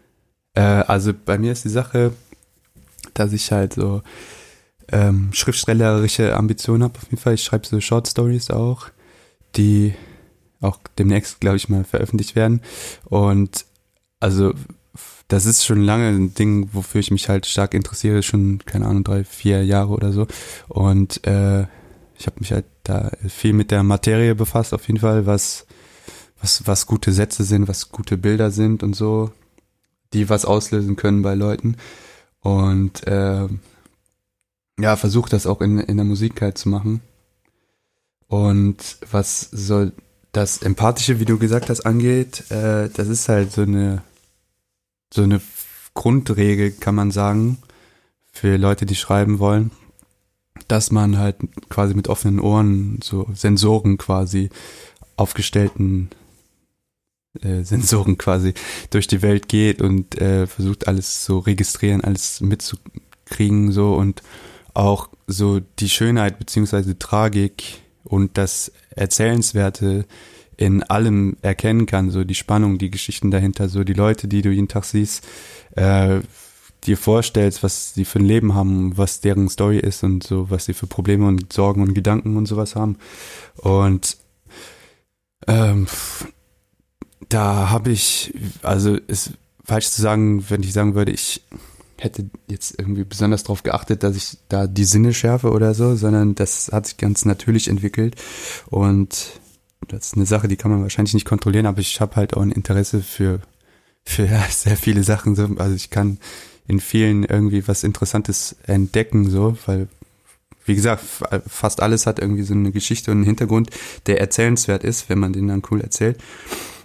Äh, 0.53 0.61
also 0.61 1.13
bei 1.13 1.37
mir 1.37 1.51
ist 1.51 1.65
die 1.65 1.69
Sache, 1.69 2.13
dass 3.13 3.33
ich 3.33 3.51
halt 3.51 3.73
so 3.73 4.03
ähm, 4.91 5.29
schriftstellerische 5.33 6.35
Ambitionen 6.35 6.83
habe 6.83 6.97
auf 6.97 7.05
jeden 7.05 7.17
Fall. 7.17 7.33
Ich 7.33 7.43
schreibe 7.43 7.65
so 7.65 7.79
Short 7.81 8.07
Stories 8.07 8.51
auch, 8.51 8.89
die 9.55 9.93
auch 10.59 10.79
demnächst, 10.99 11.39
glaube 11.39 11.57
ich, 11.57 11.69
mal 11.69 11.83
veröffentlicht 11.83 12.35
werden. 12.35 12.61
Und 13.05 13.65
also 14.19 14.53
das 15.31 15.45
ist 15.45 15.65
schon 15.65 15.81
lange 15.81 16.09
ein 16.09 16.33
Ding, 16.33 16.69
wofür 16.73 16.99
ich 16.99 17.09
mich 17.09 17.29
halt 17.29 17.45
stark 17.45 17.73
interessiere, 17.73 18.21
schon, 18.21 18.59
keine 18.65 18.85
Ahnung, 18.85 19.05
drei, 19.05 19.23
vier 19.23 19.63
Jahre 19.63 19.93
oder 19.93 20.11
so. 20.11 20.27
Und 20.67 21.25
äh, 21.25 21.61
ich 22.19 22.27
habe 22.27 22.39
mich 22.39 22.51
halt 22.51 22.65
da 22.83 23.11
viel 23.29 23.53
mit 23.53 23.71
der 23.71 23.83
Materie 23.83 24.35
befasst, 24.35 24.73
auf 24.73 24.87
jeden 24.87 24.99
Fall, 24.99 25.25
was, 25.25 25.65
was, 26.41 26.67
was 26.67 26.85
gute 26.85 27.13
Sätze 27.13 27.45
sind, 27.45 27.69
was 27.69 27.91
gute 27.91 28.17
Bilder 28.17 28.51
sind 28.51 28.83
und 28.83 28.93
so, 28.93 29.31
die 30.11 30.27
was 30.27 30.43
auslösen 30.43 30.97
können 30.97 31.21
bei 31.21 31.33
Leuten. 31.33 31.77
Und 32.41 33.07
äh, 33.07 33.47
ja, 34.79 34.95
versuche 34.97 35.29
das 35.29 35.47
auch 35.47 35.61
in, 35.61 35.79
in 35.79 35.95
der 35.95 36.05
Musik 36.05 36.41
halt 36.41 36.57
zu 36.57 36.67
machen. 36.67 36.99
Und 38.27 38.97
was 39.09 39.47
soll 39.51 39.93
das 40.33 40.57
Empathische, 40.61 41.21
wie 41.21 41.25
du 41.25 41.37
gesagt 41.37 41.69
hast, 41.69 41.85
angeht, 41.85 42.51
äh, 42.51 42.89
das 42.89 43.07
ist 43.07 43.29
halt 43.29 43.53
so 43.53 43.61
eine, 43.61 44.03
so 45.13 45.23
eine 45.23 45.41
Grundregel, 45.93 46.71
kann 46.71 46.95
man 46.95 47.11
sagen, 47.11 47.57
für 48.31 48.57
Leute, 48.57 48.85
die 48.85 48.95
schreiben 48.95 49.39
wollen, 49.39 49.71
dass 50.67 50.91
man 50.91 51.17
halt 51.17 51.37
quasi 51.69 51.93
mit 51.93 52.07
offenen 52.07 52.39
Ohren, 52.39 52.99
so 53.03 53.27
Sensoren 53.33 53.97
quasi, 53.97 54.49
aufgestellten 55.17 56.09
äh, 57.41 57.63
Sensoren 57.63 58.17
quasi 58.17 58.53
durch 58.89 59.07
die 59.07 59.21
Welt 59.21 59.47
geht 59.47 59.81
und 59.81 60.19
äh, 60.19 60.47
versucht 60.47 60.87
alles 60.87 61.25
so 61.25 61.39
registrieren, 61.39 62.01
alles 62.01 62.41
mitzukriegen 62.41 63.71
so 63.71 63.93
und 63.95 64.21
auch 64.73 65.09
so 65.27 65.59
die 65.79 65.89
Schönheit 65.89 66.39
beziehungsweise 66.39 66.97
Tragik 66.97 67.81
und 68.03 68.37
das 68.37 68.71
Erzählenswerte 68.89 70.05
in 70.61 70.83
allem 70.83 71.37
erkennen 71.41 71.87
kann, 71.87 72.11
so 72.11 72.23
die 72.23 72.35
Spannung, 72.35 72.77
die 72.77 72.91
Geschichten 72.91 73.31
dahinter, 73.31 73.67
so 73.67 73.83
die 73.83 73.93
Leute, 73.93 74.27
die 74.27 74.43
du 74.43 74.51
jeden 74.51 74.67
Tag 74.67 74.85
siehst, 74.85 75.27
äh, 75.75 76.19
dir 76.83 76.97
vorstellst, 76.97 77.63
was 77.63 77.95
sie 77.95 78.05
für 78.05 78.19
ein 78.19 78.25
Leben 78.25 78.53
haben, 78.53 78.95
was 78.95 79.21
deren 79.21 79.49
Story 79.49 79.79
ist 79.79 80.03
und 80.03 80.23
so, 80.23 80.51
was 80.51 80.65
sie 80.65 80.75
für 80.75 80.85
Probleme 80.85 81.27
und 81.27 81.51
Sorgen 81.51 81.81
und 81.81 81.95
Gedanken 81.95 82.37
und 82.37 82.45
sowas 82.45 82.75
haben. 82.75 82.97
Und 83.57 84.17
ähm, 85.47 85.87
da 87.27 87.71
habe 87.71 87.89
ich, 87.89 88.31
also 88.61 88.95
ist 89.07 89.31
falsch 89.63 89.89
zu 89.89 90.01
sagen, 90.01 90.45
wenn 90.49 90.61
ich 90.61 90.73
sagen 90.73 90.93
würde, 90.93 91.11
ich 91.11 91.41
hätte 91.97 92.29
jetzt 92.47 92.75
irgendwie 92.77 93.03
besonders 93.03 93.43
darauf 93.43 93.63
geachtet, 93.63 94.03
dass 94.03 94.15
ich 94.15 94.37
da 94.47 94.67
die 94.67 94.85
Sinne 94.85 95.13
schärfe 95.13 95.49
oder 95.49 95.73
so, 95.73 95.95
sondern 95.95 96.35
das 96.35 96.71
hat 96.71 96.85
sich 96.85 96.97
ganz 96.97 97.25
natürlich 97.25 97.67
entwickelt 97.67 98.15
und 98.69 99.40
das 99.87 100.07
ist 100.07 100.15
eine 100.15 100.25
Sache, 100.25 100.47
die 100.47 100.57
kann 100.57 100.71
man 100.71 100.81
wahrscheinlich 100.81 101.13
nicht 101.13 101.25
kontrollieren, 101.25 101.65
aber 101.65 101.79
ich 101.79 101.99
habe 102.01 102.15
halt 102.15 102.35
auch 102.35 102.41
ein 102.41 102.51
Interesse 102.51 103.01
für 103.01 103.41
für 104.03 104.25
ja, 104.25 104.43
sehr 104.49 104.77
viele 104.77 105.03
Sachen 105.03 105.35
so, 105.35 105.47
also 105.57 105.75
ich 105.75 105.89
kann 105.89 106.19
in 106.67 106.79
vielen 106.79 107.23
irgendwie 107.23 107.67
was 107.67 107.83
Interessantes 107.83 108.55
entdecken 108.65 109.29
so, 109.29 109.57
weil 109.65 109.87
wie 110.65 110.75
gesagt, 110.75 111.03
fast 111.47 111.81
alles 111.81 112.05
hat 112.05 112.19
irgendwie 112.19 112.43
so 112.43 112.53
eine 112.53 112.71
Geschichte 112.71 113.11
und 113.11 113.17
einen 113.17 113.25
Hintergrund, 113.25 113.71
der 114.05 114.19
erzählenswert 114.19 114.83
ist, 114.83 115.09
wenn 115.09 115.19
man 115.19 115.33
den 115.33 115.47
dann 115.47 115.63
cool 115.71 115.81
erzählt. 115.81 116.21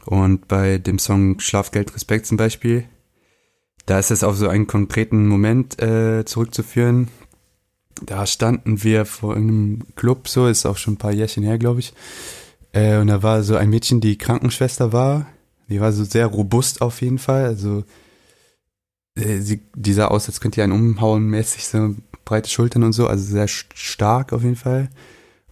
Und 0.07 0.49
bei 0.49 0.79
dem 0.79 0.99
Song 0.99 1.41
Schlafgeld 1.41 1.95
Respekt 1.95 2.27
zum 2.27 2.37
Beispiel, 2.37 2.85
da 3.85 3.99
ist 3.99 4.11
es 4.11 4.25
auf 4.25 4.37
so 4.37 4.49
einen 4.49 4.67
konkreten 4.67 5.29
Moment 5.29 5.81
äh, 5.81 6.25
zurückzuführen. 6.25 7.09
Da 8.03 8.27
standen 8.27 8.83
wir 8.83 9.05
vor 9.05 9.37
einem 9.37 9.83
Club, 9.95 10.29
so 10.29 10.47
ist 10.47 10.67
auch 10.67 10.77
schon 10.77 10.95
ein 10.95 10.99
paar 10.99 11.13
Jährchen 11.13 11.45
her, 11.45 11.59
glaube 11.59 11.81
ich. 11.81 11.93
Äh, 12.77 12.99
und 12.99 13.07
da 13.07 13.23
war 13.23 13.43
so 13.43 13.57
ein 13.57 13.71
Mädchen, 13.71 14.01
die 14.01 14.19
Krankenschwester 14.19 14.93
war. 14.93 15.27
Die 15.69 15.81
war 15.81 15.93
so 15.93 16.05
sehr 16.05 16.27
robust 16.27 16.83
auf 16.83 17.01
jeden 17.01 17.19
Fall. 17.19 17.45
Also 17.45 17.85
äh, 19.17 19.39
sie, 19.39 19.63
die 19.75 19.93
sah 19.93 20.09
aus, 20.09 20.29
als 20.29 20.41
könnte 20.41 20.57
die 20.57 20.63
einen 20.63 20.73
umhauen 20.73 21.25
mäßig, 21.25 21.67
so 21.67 21.95
breite 22.25 22.51
Schultern 22.51 22.85
und 22.85 22.93
so, 22.93 23.07
also 23.07 23.25
sehr 23.25 23.49
stark 23.49 24.33
auf 24.33 24.43
jeden 24.43 24.57
Fall. 24.57 24.91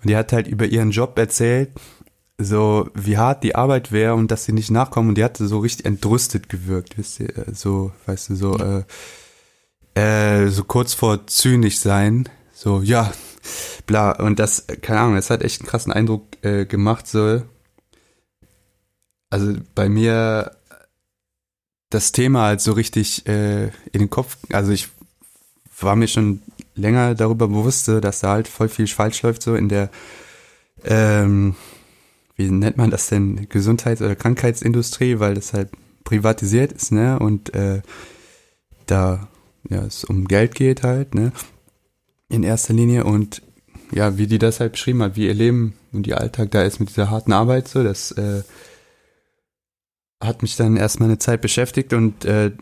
Und 0.03 0.11
die 0.11 0.17
hat 0.17 0.33
halt 0.33 0.47
über 0.47 0.67
ihren 0.67 0.91
Job 0.91 1.19
erzählt 1.19 1.71
so 2.39 2.91
wie 2.95 3.17
hart 3.17 3.45
die 3.45 3.55
Arbeit 3.55 3.93
wäre 3.93 4.15
und 4.15 4.31
dass 4.31 4.45
sie 4.45 4.53
nicht 4.53 4.71
nachkommen 4.71 5.11
und 5.11 5.19
die 5.19 5.25
hatte 5.25 5.47
so 5.47 5.61
richtig 5.61 5.87
entrüstet 5.87 6.49
gewirkt, 6.49 6.99
wisst 6.99 7.21
ihr, 7.21 7.37
äh, 7.37 7.55
so, 7.55 7.93
weißt 8.07 8.31
du, 8.31 8.35
so, 8.35 8.59
äh, 8.59 8.83
äh, 9.95 10.49
so 10.49 10.65
kurz 10.65 10.95
vor 10.95 11.27
zynisch 11.27 11.79
sein, 11.79 12.29
so, 12.53 12.83
ja, 12.83 13.13
bla, 13.87 14.13
und 14.13 14.39
das, 14.39 14.67
keine 14.83 15.01
Ahnung, 15.01 15.17
das 15.17 15.31
hat 15.31 15.43
echt 15.43 15.61
einen 15.61 15.69
krassen 15.69 15.93
Eindruck 15.93 16.27
äh, 16.43 16.67
gemacht, 16.67 17.07
so, 17.07 17.43
also 19.31 19.55
bei 19.75 19.89
mir 19.89 20.57
das 21.91 22.13
Thema 22.13 22.45
halt 22.45 22.61
so 22.61 22.73
richtig 22.73 23.27
äh, 23.27 23.67
in 23.67 24.01
den 24.01 24.11
Kopf, 24.11 24.37
also 24.53 24.73
ich 24.73 24.89
war 25.81 25.97
mir 25.97 26.09
schon 26.09 26.43
länger 26.75 27.15
darüber 27.15 27.49
bewusst, 27.49 27.89
dass 27.89 28.21
da 28.21 28.31
halt 28.31 28.49
voll 28.49 28.69
viel 28.69 28.87
falsch 28.87 29.23
läuft, 29.23 29.43
so 29.43 29.55
in 29.55 29.69
der, 29.69 29.91
ähm, 30.85 31.55
wie 32.37 32.51
nennt 32.51 32.77
man 32.77 32.91
das 32.91 33.09
denn, 33.09 33.49
Gesundheits- 33.49 34.03
oder 34.03 34.17
Krankheitsindustrie, 34.17 35.21
weil 35.21 35.35
das 35.35 35.53
halt 35.53 35.71
privatisiert 36.05 36.73
ist, 36.73 36.93
ne? 36.93 37.19
Und 37.19 37.55
äh, 37.55 37.83
da 38.87 39.29
ja 39.69 39.85
es 39.85 40.05
um 40.05 40.27
Geld 40.27 40.55
geht 40.55 40.83
halt, 40.83 41.15
ne? 41.15 41.33
In 42.29 42.43
erster 42.43 42.75
Linie 42.75 43.05
und 43.05 43.43
ja, 43.93 44.19
wie 44.19 44.27
die 44.27 44.39
das 44.39 44.61
halt 44.61 44.73
beschrieben 44.73 45.03
hat, 45.03 45.17
wie 45.17 45.27
ihr 45.27 45.35
Leben 45.35 45.75
und 45.93 46.07
ihr 46.07 46.21
Alltag 46.21 46.51
da 46.51 46.63
ist 46.63 46.81
mit 46.81 46.89
dieser 46.91 47.11
harten 47.11 47.33
Arbeit, 47.33 47.69
so, 47.69 47.83
das 47.83 48.13
äh, 48.13 48.43
hat 50.21 50.43
mich 50.43 50.57
dann 50.57 50.77
erstmal 50.77 51.09
eine 51.09 51.19
Zeit 51.19 51.41
beschäftigt 51.41 51.93
und 51.93 52.25
äh, 52.25 52.53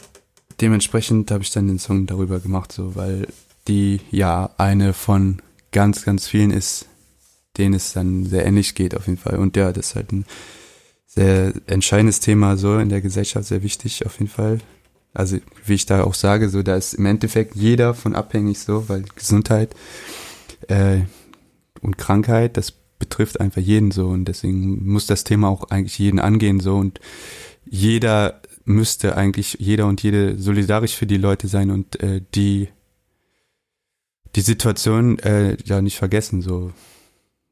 dementsprechend 0.60 1.30
habe 1.30 1.42
ich 1.42 1.50
dann 1.50 1.68
den 1.68 1.78
Song 1.78 2.06
darüber 2.06 2.40
gemacht, 2.40 2.72
so, 2.72 2.94
weil 2.96 3.28
die 3.68 4.00
ja 4.10 4.50
eine 4.58 4.92
von 4.92 5.40
ganz, 5.70 6.04
ganz 6.04 6.26
vielen 6.26 6.50
ist, 6.50 6.86
denen 7.56 7.74
es 7.74 7.92
dann 7.92 8.26
sehr 8.26 8.44
ähnlich 8.44 8.74
geht 8.74 8.96
auf 8.96 9.06
jeden 9.06 9.18
Fall. 9.18 9.38
Und 9.38 9.56
ja, 9.56 9.72
das 9.72 9.88
ist 9.88 9.94
halt 9.96 10.12
ein 10.12 10.24
sehr 11.06 11.52
entscheidendes 11.66 12.20
Thema 12.20 12.56
so 12.56 12.78
in 12.78 12.88
der 12.88 13.00
Gesellschaft, 13.00 13.46
sehr 13.46 13.62
wichtig 13.62 14.06
auf 14.06 14.18
jeden 14.18 14.30
Fall. 14.30 14.58
Also 15.14 15.38
wie 15.64 15.74
ich 15.74 15.86
da 15.86 16.04
auch 16.04 16.14
sage, 16.14 16.48
so 16.48 16.62
da 16.62 16.76
ist 16.76 16.94
im 16.94 17.06
Endeffekt 17.06 17.54
jeder 17.54 17.94
von 17.94 18.14
abhängig 18.14 18.58
so, 18.58 18.88
weil 18.88 19.04
Gesundheit 19.14 19.74
äh, 20.68 21.00
und 21.80 21.98
Krankheit, 21.98 22.56
das 22.56 22.72
betrifft 22.98 23.40
einfach 23.40 23.60
jeden 23.60 23.90
so 23.90 24.08
und 24.08 24.26
deswegen 24.26 24.86
muss 24.86 25.06
das 25.06 25.24
Thema 25.24 25.48
auch 25.48 25.64
eigentlich 25.70 25.98
jeden 25.98 26.20
angehen 26.20 26.60
so 26.60 26.76
und 26.76 27.00
jeder 27.64 28.40
müsste 28.64 29.16
eigentlich 29.16 29.56
jeder 29.58 29.86
und 29.86 30.02
jede 30.02 30.38
solidarisch 30.38 30.94
für 30.94 31.06
die 31.06 31.16
Leute 31.16 31.48
sein 31.48 31.70
und 31.70 32.00
äh, 32.00 32.22
die 32.34 32.68
die 34.34 34.40
Situation 34.40 35.18
äh, 35.18 35.56
ja 35.64 35.82
nicht 35.82 35.98
vergessen 35.98 36.42
so. 36.42 36.72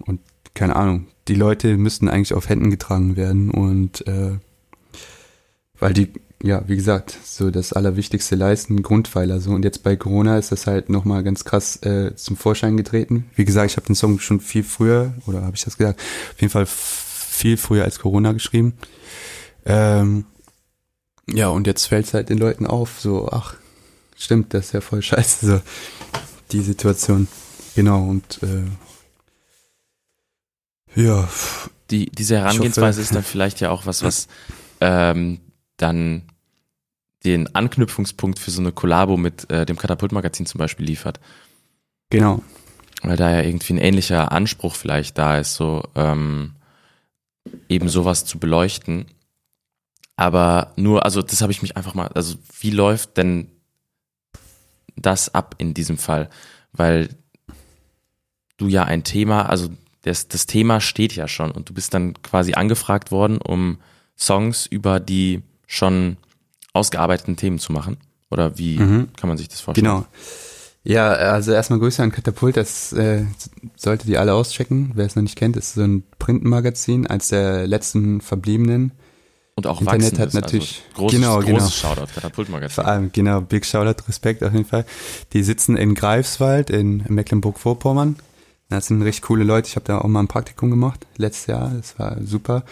Und 0.07 0.21
keine 0.55 0.77
Ahnung, 0.77 1.09
die 1.29 1.35
Leute 1.35 1.77
müssten 1.77 2.09
eigentlich 2.09 2.35
auf 2.35 2.49
Händen 2.49 2.71
getragen 2.71 3.17
werden 3.17 3.51
und 3.51 4.07
äh, 4.07 4.39
weil 5.79 5.93
die, 5.93 6.13
ja, 6.43 6.63
wie 6.67 6.77
gesagt, 6.77 7.19
so 7.23 7.51
das 7.51 7.73
Allerwichtigste 7.73 8.35
leisten, 8.35 8.83
Grundpfeiler 8.83 9.41
so. 9.41 9.51
Und 9.51 9.65
jetzt 9.65 9.83
bei 9.83 9.97
Corona 9.97 10.39
ist 10.39 10.53
das 10.53 10.67
halt 10.67 10.89
nochmal 10.89 11.23
ganz 11.23 11.45
krass 11.45 11.77
äh, 11.83 12.15
zum 12.17 12.37
Vorschein 12.37 12.77
getreten. 12.79 13.29
Wie 13.35 13.45
gesagt, 13.45 13.71
ich 13.71 13.77
habe 13.77 13.87
den 13.87 13.95
Song 13.95 14.19
schon 14.21 14.41
viel 14.41 14.63
früher, 14.63 15.13
oder 15.27 15.43
habe 15.43 15.57
ich 15.57 15.65
das 15.65 15.77
gesagt, 15.77 16.01
auf 16.01 16.41
jeden 16.41 16.51
Fall 16.51 16.67
viel 16.67 17.57
früher 17.59 17.85
als 17.85 17.99
Corona 17.99 18.33
geschrieben. 18.33 18.75
Ähm, 19.67 20.25
ja, 21.29 21.49
und 21.49 21.67
jetzt 21.67 21.87
fällt 21.87 22.07
es 22.07 22.15
halt 22.15 22.31
den 22.31 22.39
Leuten 22.39 22.67
auf, 22.67 23.01
so, 23.01 23.29
ach, 23.31 23.55
stimmt, 24.17 24.55
das 24.55 24.67
ist 24.67 24.73
ja 24.73 24.81
voll 24.81 25.03
scheiße, 25.03 25.47
so 25.47 25.61
die 26.53 26.63
Situation. 26.63 27.29
Genau, 27.75 28.03
und 28.03 28.41
äh, 28.43 28.65
ja. 30.95 31.29
Die, 31.91 32.07
diese 32.07 32.37
Herangehensweise 32.39 33.01
ist 33.01 33.15
dann 33.15 33.23
vielleicht 33.23 33.61
ja 33.61 33.71
auch 33.71 33.85
was, 33.85 34.03
was 34.03 34.29
ähm, 34.81 35.41
dann 35.77 36.30
den 37.25 37.55
Anknüpfungspunkt 37.55 38.39
für 38.39 38.51
so 38.51 38.61
eine 38.61 38.73
Kollabo 38.73 39.17
mit 39.17 39.51
äh, 39.51 39.67
dem 39.67 39.77
Katapultmagazin 39.77 40.47
zum 40.47 40.59
Beispiel 40.59 40.87
liefert. 40.87 41.21
Genau. 42.09 42.43
Weil 43.03 43.17
da 43.17 43.31
ja 43.31 43.43
irgendwie 43.43 43.75
ein 43.75 43.79
ähnlicher 43.79 44.33
Anspruch 44.33 44.75
vielleicht 44.75 45.19
da 45.19 45.39
ist, 45.39 45.55
so 45.55 45.83
ähm, 45.95 46.55
eben 47.69 47.89
sowas 47.89 48.25
zu 48.25 48.39
beleuchten. 48.39 49.07
Aber 50.17 50.73
nur, 50.77 51.05
also 51.05 51.23
das 51.23 51.41
habe 51.41 51.53
ich 51.53 51.63
mich 51.63 51.77
einfach 51.77 51.95
mal, 51.95 52.09
also 52.09 52.37
wie 52.61 52.71
läuft 52.71 53.17
denn 53.17 53.51
das 54.97 55.35
ab 55.35 55.55
in 55.59 55.73
diesem 55.73 55.99
Fall? 55.99 56.29
Weil 56.73 57.09
du 58.59 58.69
ja 58.69 58.85
ein 58.85 59.05
Thema, 59.05 59.47
also 59.47 59.71
das, 60.03 60.29
das 60.29 60.47
Thema 60.47 60.81
steht 60.81 61.15
ja 61.15 61.29
schon 61.29 61.51
und 61.51 61.69
du 61.69 61.75
bist 61.75 61.95
dann 61.95 62.15
quasi 62.23 62.55
angefragt 62.55 63.11
worden, 63.11 63.39
um 63.39 63.79
Songs 64.17 64.67
über 64.67 65.01
die 65.01 65.43
schon 65.67 66.17
ausgearbeiteten 66.73 67.37
Themen 67.37 67.59
zu 67.59 67.73
machen? 67.73 67.99
Oder 68.31 68.59
wie 68.59 68.79
mhm. 68.79 69.09
kann 69.17 69.29
man 69.29 69.39
sich 69.39 69.49
das 69.49 69.61
vorstellen? 69.61 69.87
Genau. 69.87 70.07
Ja, 70.83 71.09
also 71.11 71.53
erstmal 71.53 71.79
Grüße 71.79 72.03
an 72.03 72.11
Katapult, 72.11 72.57
das 72.57 72.93
äh, 72.95 73.27
solltet 73.77 74.09
ihr 74.09 74.19
alle 74.19 74.33
auschecken. 74.33 74.93
Wer 74.95 75.05
es 75.05 75.15
noch 75.15 75.23
nicht 75.23 75.37
kennt, 75.37 75.57
ist 75.57 75.75
so 75.75 75.83
ein 75.83 76.05
Printmagazin, 76.19 77.07
als 77.07 77.29
der 77.29 77.67
letzten 77.67 78.23
verbliebenen. 78.23 78.93
Und 79.57 79.67
auch 79.67 79.83
Internet 79.83 80.19
hat 80.19 80.33
natürlich 80.33 80.83
also 80.93 81.03
großes, 81.03 81.19
genau, 81.21 81.41
genau. 81.41 81.69
Shoutout, 81.69 82.07
Katapultmagazin. 82.15 82.75
Vor 82.75 82.87
allem, 82.87 83.13
genau, 83.13 83.43
Big 83.43 83.67
Shoutout, 83.67 84.05
Respekt 84.09 84.43
auf 84.43 84.55
jeden 84.55 84.65
Fall. 84.65 84.87
Die 85.35 85.43
sitzen 85.43 85.77
in 85.77 85.95
Greifswald 85.95 86.71
in 86.71 87.05
Mecklenburg-Vorpommern 87.09 88.17
das 88.71 88.87
sind 88.87 89.03
recht 89.03 89.23
coole 89.23 89.45
Leute. 89.45 89.69
Ich 89.69 89.77
habe 89.77 89.85
da 89.85 89.99
auch 89.99 90.07
mal 90.07 90.21
ein 90.21 90.29
Praktikum 90.29 90.71
gemacht 90.71 91.05
letztes 91.17 91.49
Jahr. 91.49 91.71
Das 91.71 91.99
war 91.99 92.17
super. 92.23 92.65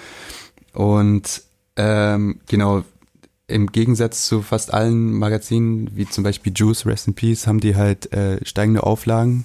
Und 0.73 1.43
ähm, 1.77 2.41
genau, 2.47 2.85
im 3.49 3.67
Gegensatz 3.73 4.27
zu 4.27 4.43
fast 4.43 4.73
allen 4.73 5.13
Magazinen, 5.13 5.91
wie 5.97 6.07
zum 6.07 6.23
Beispiel 6.23 6.53
Juice, 6.55 6.87
Rest 6.87 7.09
in 7.09 7.15
Peace, 7.15 7.47
haben 7.47 7.61
die 7.61 7.77
halt 7.77 8.13
äh, 8.13 8.45
steigende 8.45 8.85
Auflagen. 8.85 9.45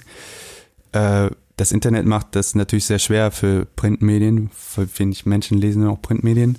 Äh, 0.91 1.29
das 1.57 1.71
Internet 1.71 2.05
macht 2.05 2.35
das 2.35 2.55
natürlich 2.55 2.85
sehr 2.85 2.99
schwer 2.99 3.31
für 3.31 3.65
Printmedien. 3.65 4.49
Für 4.53 4.87
wenig 4.99 5.25
Menschen 5.25 5.57
lesen 5.57 5.87
auch 5.87 6.01
Printmedien. 6.01 6.57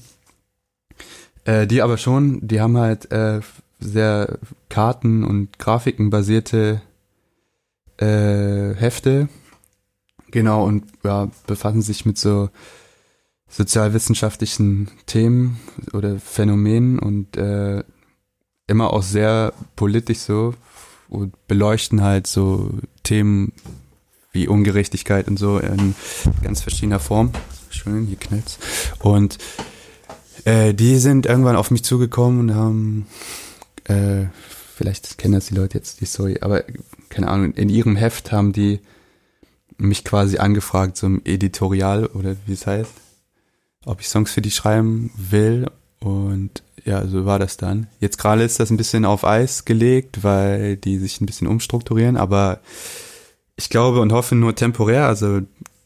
Äh, 1.45 1.67
die 1.67 1.83
aber 1.83 1.99
schon, 1.99 2.47
die 2.47 2.61
haben 2.61 2.77
halt 2.77 3.13
äh, 3.13 3.41
sehr 3.79 4.39
Karten- 4.69 5.25
und 5.25 5.59
Grafiken 5.59 6.11
basierte 6.11 6.81
äh, 7.99 8.75
Hefte 8.75 9.29
Genau, 10.35 10.65
und 10.65 10.83
ja, 11.05 11.29
befassen 11.47 11.81
sich 11.81 12.07
mit 12.07 12.19
so 12.19 12.51
sozialwissenschaftlichen 13.55 14.91
Themen 15.07 15.61
oder 15.93 16.19
Phänomenen 16.19 16.99
und 16.99 17.37
äh, 17.37 17.85
immer 18.67 18.93
auch 18.93 19.03
sehr 19.03 19.53
politisch 19.77 20.19
so 20.19 20.55
und 21.09 21.47
beleuchten 21.47 22.03
halt 22.03 22.27
so 22.27 22.71
Themen 23.05 23.53
wie 24.33 24.49
Ungerechtigkeit 24.49 25.29
und 25.29 25.39
so 25.39 25.59
in 25.59 25.95
ganz 26.43 26.63
verschiedener 26.63 26.99
Form. 26.99 27.31
Schön, 27.71 28.07
hier 28.07 28.17
knallt's. 28.17 28.59
Und 28.99 29.39
äh, 30.45 30.75
die 30.75 30.97
sind 30.99 31.27
irgendwann 31.27 31.55
auf 31.55 31.71
mich 31.71 31.85
zugekommen 31.85 32.41
und 32.41 32.55
haben, 32.57 33.07
äh, 33.85 34.27
vielleicht 34.75 35.17
kennen 35.17 35.35
das 35.35 35.47
die 35.47 35.55
Leute 35.55 35.79
jetzt 35.79 36.01
die 36.01 36.07
Story, 36.07 36.39
aber 36.41 36.65
keine 37.09 37.29
Ahnung, 37.29 37.53
in 37.53 37.69
ihrem 37.69 37.95
Heft 37.95 38.33
haben 38.33 38.53
die 38.53 38.81
mich 39.77 40.03
quasi 40.05 40.39
angefragt 40.39 40.97
zum 40.97 41.21
Editorial 41.25 42.07
oder 42.07 42.35
wie 42.47 42.55
es 42.55 42.67
heißt, 42.67 43.04
ob 43.85 44.01
ich 44.01 44.09
Songs 44.09 44.33
für 44.33 44.43
die 44.43 44.51
schreiben 44.51 45.11
will 45.17 45.67
Und 46.01 46.63
ja, 46.85 47.07
so 47.07 47.25
war 47.25 47.39
das 47.39 47.57
dann. 47.57 47.87
Jetzt 48.01 48.19
gerade 48.19 48.43
ist 48.43 48.61
das 48.61 48.71
ein 48.71 48.77
bisschen 48.77 49.05
auf 49.05 49.25
Eis 49.25 49.65
gelegt, 49.65 50.23
weil 50.23 50.77
die 50.77 50.99
sich 50.99 51.21
ein 51.21 51.27
bisschen 51.27 51.47
umstrukturieren, 51.47 52.17
aber 52.17 52.61
ich 53.57 53.71
glaube 53.71 54.01
und 54.01 54.13
hoffe 54.13 54.35
nur 54.35 54.55
temporär, 54.55 55.07
also 55.07 55.41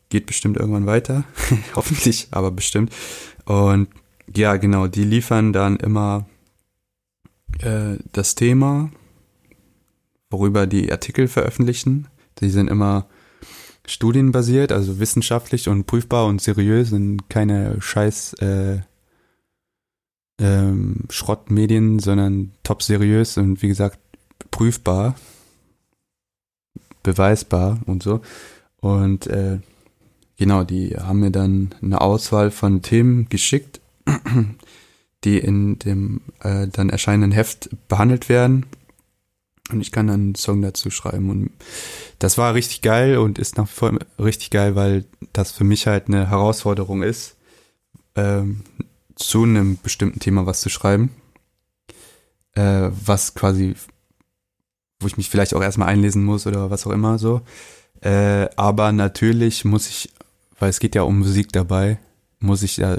geht 0.08 0.26
bestimmt 0.26 0.56
irgendwann 0.56 0.86
weiter. 0.86 1.24
Hoffentlich, 1.76 2.28
aber 2.30 2.50
bestimmt. 2.50 2.92
Und 3.44 3.88
ja, 4.34 4.56
genau, 4.56 4.86
die 4.86 5.04
liefern 5.04 5.52
dann 5.52 5.76
immer 5.76 6.26
äh, 7.60 7.96
das 8.12 8.34
Thema, 8.34 8.90
worüber 10.30 10.66
die 10.66 10.90
Artikel 10.90 11.28
veröffentlichen. 11.28 12.08
Die 12.40 12.50
sind 12.50 12.68
immer 12.68 13.06
studienbasiert, 13.88 14.70
also 14.70 15.00
wissenschaftlich 15.00 15.68
und 15.68 15.86
prüfbar 15.86 16.26
und 16.26 16.40
seriös, 16.40 16.90
sind 16.90 17.28
keine 17.28 17.80
scheiß 17.80 18.34
äh, 18.34 18.80
ähm, 20.40 21.04
Schrottmedien, 21.10 21.98
sondern 21.98 22.52
top 22.62 22.82
seriös 22.82 23.36
und 23.38 23.62
wie 23.62 23.68
gesagt 23.68 23.98
prüfbar, 24.50 25.16
beweisbar 27.02 27.80
und 27.86 28.02
so. 28.02 28.20
Und 28.80 29.26
äh, 29.26 29.58
genau, 30.36 30.64
die 30.64 30.96
haben 30.96 31.20
mir 31.20 31.30
dann 31.30 31.74
eine 31.82 32.00
Auswahl 32.00 32.50
von 32.50 32.82
Themen 32.82 33.28
geschickt, 33.28 33.80
die 35.24 35.38
in 35.38 35.78
dem 35.78 36.20
äh, 36.40 36.68
dann 36.68 36.90
erscheinenden 36.90 37.32
Heft 37.32 37.70
behandelt 37.88 38.28
werden. 38.28 38.66
Und 39.70 39.80
ich 39.80 39.92
kann 39.92 40.06
dann 40.06 40.20
einen 40.20 40.34
Song 40.34 40.62
dazu 40.62 40.90
schreiben. 40.90 41.30
Und 41.30 41.50
das 42.18 42.38
war 42.38 42.54
richtig 42.54 42.82
geil 42.82 43.18
und 43.18 43.38
ist 43.38 43.56
nach 43.56 43.68
wie 43.68 43.72
vor 43.72 43.92
richtig 44.18 44.50
geil, 44.50 44.74
weil 44.74 45.04
das 45.32 45.52
für 45.52 45.64
mich 45.64 45.86
halt 45.86 46.08
eine 46.08 46.30
Herausforderung 46.30 47.02
ist, 47.02 47.36
ähm, 48.14 48.62
zu 49.14 49.42
einem 49.44 49.78
bestimmten 49.82 50.20
Thema 50.20 50.46
was 50.46 50.60
zu 50.60 50.68
schreiben. 50.68 51.10
Äh, 52.54 52.90
was 53.04 53.34
quasi, 53.34 53.74
wo 55.00 55.06
ich 55.06 55.16
mich 55.16 55.28
vielleicht 55.28 55.54
auch 55.54 55.62
erstmal 55.62 55.88
einlesen 55.88 56.24
muss 56.24 56.46
oder 56.46 56.70
was 56.70 56.86
auch 56.86 56.92
immer 56.92 57.18
so. 57.18 57.42
Äh, 58.00 58.48
aber 58.56 58.92
natürlich 58.92 59.64
muss 59.64 59.88
ich, 59.88 60.10
weil 60.58 60.70
es 60.70 60.80
geht 60.80 60.94
ja 60.94 61.02
um 61.02 61.18
Musik 61.18 61.52
dabei, 61.52 61.98
muss 62.40 62.62
ich 62.62 62.76
ja 62.78 62.98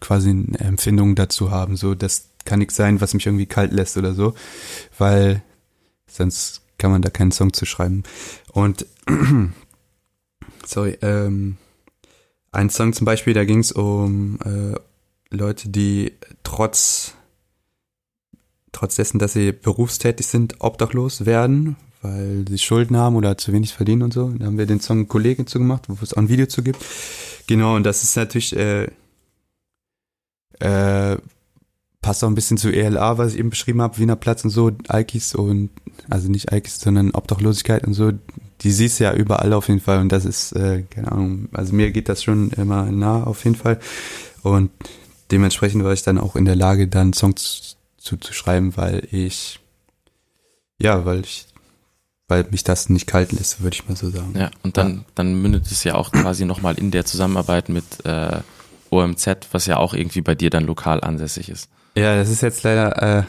quasi 0.00 0.30
eine 0.30 0.58
Empfindung 0.60 1.14
dazu 1.16 1.50
haben. 1.50 1.76
So, 1.76 1.94
das 1.94 2.28
kann 2.44 2.60
nichts 2.60 2.76
sein, 2.76 3.00
was 3.00 3.14
mich 3.14 3.26
irgendwie 3.26 3.46
kalt 3.46 3.72
lässt 3.72 3.96
oder 3.96 4.14
so, 4.14 4.34
weil 4.98 5.42
sonst 6.10 6.62
kann 6.78 6.90
man 6.90 7.02
da 7.02 7.10
keinen 7.10 7.32
Song 7.32 7.52
zu 7.52 7.66
schreiben. 7.66 8.02
Und 8.52 8.86
sorry, 10.66 10.98
ähm, 11.02 11.56
ein 12.52 12.70
Song 12.70 12.92
zum 12.92 13.04
Beispiel, 13.04 13.34
da 13.34 13.44
ging 13.44 13.60
es 13.60 13.72
um 13.72 14.38
äh, 14.44 14.74
Leute, 15.34 15.68
die 15.68 16.12
trotz 16.42 17.14
trotz 18.72 18.96
dessen, 18.96 19.18
dass 19.18 19.32
sie 19.32 19.52
berufstätig 19.52 20.26
sind, 20.26 20.56
obdachlos 20.60 21.26
werden, 21.26 21.76
weil 22.02 22.44
sie 22.48 22.58
Schulden 22.58 22.96
haben 22.96 23.16
oder 23.16 23.36
zu 23.36 23.52
wenig 23.52 23.74
verdienen 23.74 24.02
und 24.02 24.14
so. 24.14 24.28
Da 24.28 24.46
haben 24.46 24.58
wir 24.58 24.66
den 24.66 24.80
Song 24.80 25.08
Kollege 25.08 25.44
zu 25.44 25.58
gemacht, 25.58 25.84
wo 25.88 25.96
es 26.02 26.14
auch 26.14 26.18
ein 26.18 26.28
Video 26.28 26.46
zu 26.46 26.62
gibt. 26.62 26.84
Genau, 27.46 27.74
und 27.76 27.82
das 27.82 28.02
ist 28.02 28.16
natürlich 28.16 28.56
äh, 28.56 28.88
äh, 30.60 31.18
passt 32.00 32.24
auch 32.24 32.28
ein 32.28 32.34
bisschen 32.34 32.56
zu 32.56 32.70
ELA, 32.70 33.18
was 33.18 33.34
ich 33.34 33.38
eben 33.38 33.50
beschrieben 33.50 33.82
habe, 33.82 33.98
Wiener 33.98 34.16
Platz 34.16 34.44
und 34.44 34.50
so, 34.50 34.70
Alkis 34.88 35.34
und, 35.34 35.70
also 36.10 36.28
nicht 36.28 36.52
Alkis, 36.52 36.80
sondern 36.80 37.12
Obdachlosigkeit 37.12 37.86
und 37.86 37.94
so, 37.94 38.12
die 38.60 38.70
siehst 38.70 39.00
du 39.00 39.04
ja 39.04 39.14
überall 39.14 39.52
auf 39.52 39.68
jeden 39.68 39.80
Fall 39.80 40.00
und 40.00 40.10
das 40.10 40.24
ist, 40.24 40.52
äh, 40.52 40.82
keine 40.82 41.12
Ahnung, 41.12 41.48
also 41.52 41.72
mir 41.74 41.90
geht 41.90 42.08
das 42.08 42.22
schon 42.22 42.50
immer 42.50 42.86
nah 42.86 43.24
auf 43.24 43.44
jeden 43.44 43.56
Fall 43.56 43.80
und 44.42 44.70
dementsprechend 45.30 45.84
war 45.84 45.92
ich 45.92 46.02
dann 46.02 46.18
auch 46.18 46.36
in 46.36 46.44
der 46.44 46.56
Lage, 46.56 46.88
dann 46.88 47.12
Songs 47.12 47.76
zu, 47.96 48.16
zu 48.16 48.32
schreiben, 48.32 48.76
weil 48.76 49.06
ich, 49.10 49.60
ja, 50.78 51.04
weil 51.04 51.20
ich, 51.20 51.46
weil 52.28 52.46
mich 52.50 52.64
das 52.64 52.88
nicht 52.88 53.06
kalt 53.06 53.32
lässt, 53.32 53.62
würde 53.62 53.74
ich 53.74 53.88
mal 53.88 53.96
so 53.96 54.10
sagen. 54.10 54.34
Ja, 54.36 54.50
und 54.62 54.76
dann, 54.76 54.98
ja. 54.98 55.04
dann 55.14 55.40
mündet 55.40 55.66
es 55.70 55.84
ja 55.84 55.94
auch 55.94 56.12
quasi 56.12 56.44
nochmal 56.44 56.78
in 56.78 56.90
der 56.90 57.04
Zusammenarbeit 57.04 57.68
mit 57.68 57.84
äh, 58.04 58.38
OMZ, 58.90 59.48
was 59.52 59.66
ja 59.66 59.76
auch 59.76 59.94
irgendwie 59.94 60.20
bei 60.20 60.34
dir 60.34 60.50
dann 60.50 60.64
lokal 60.64 61.02
ansässig 61.02 61.48
ist. 61.48 61.68
Ja, 61.96 62.16
das 62.16 62.30
ist 62.30 62.40
jetzt 62.40 62.62
leider 62.62 63.20
äh, 63.20 63.22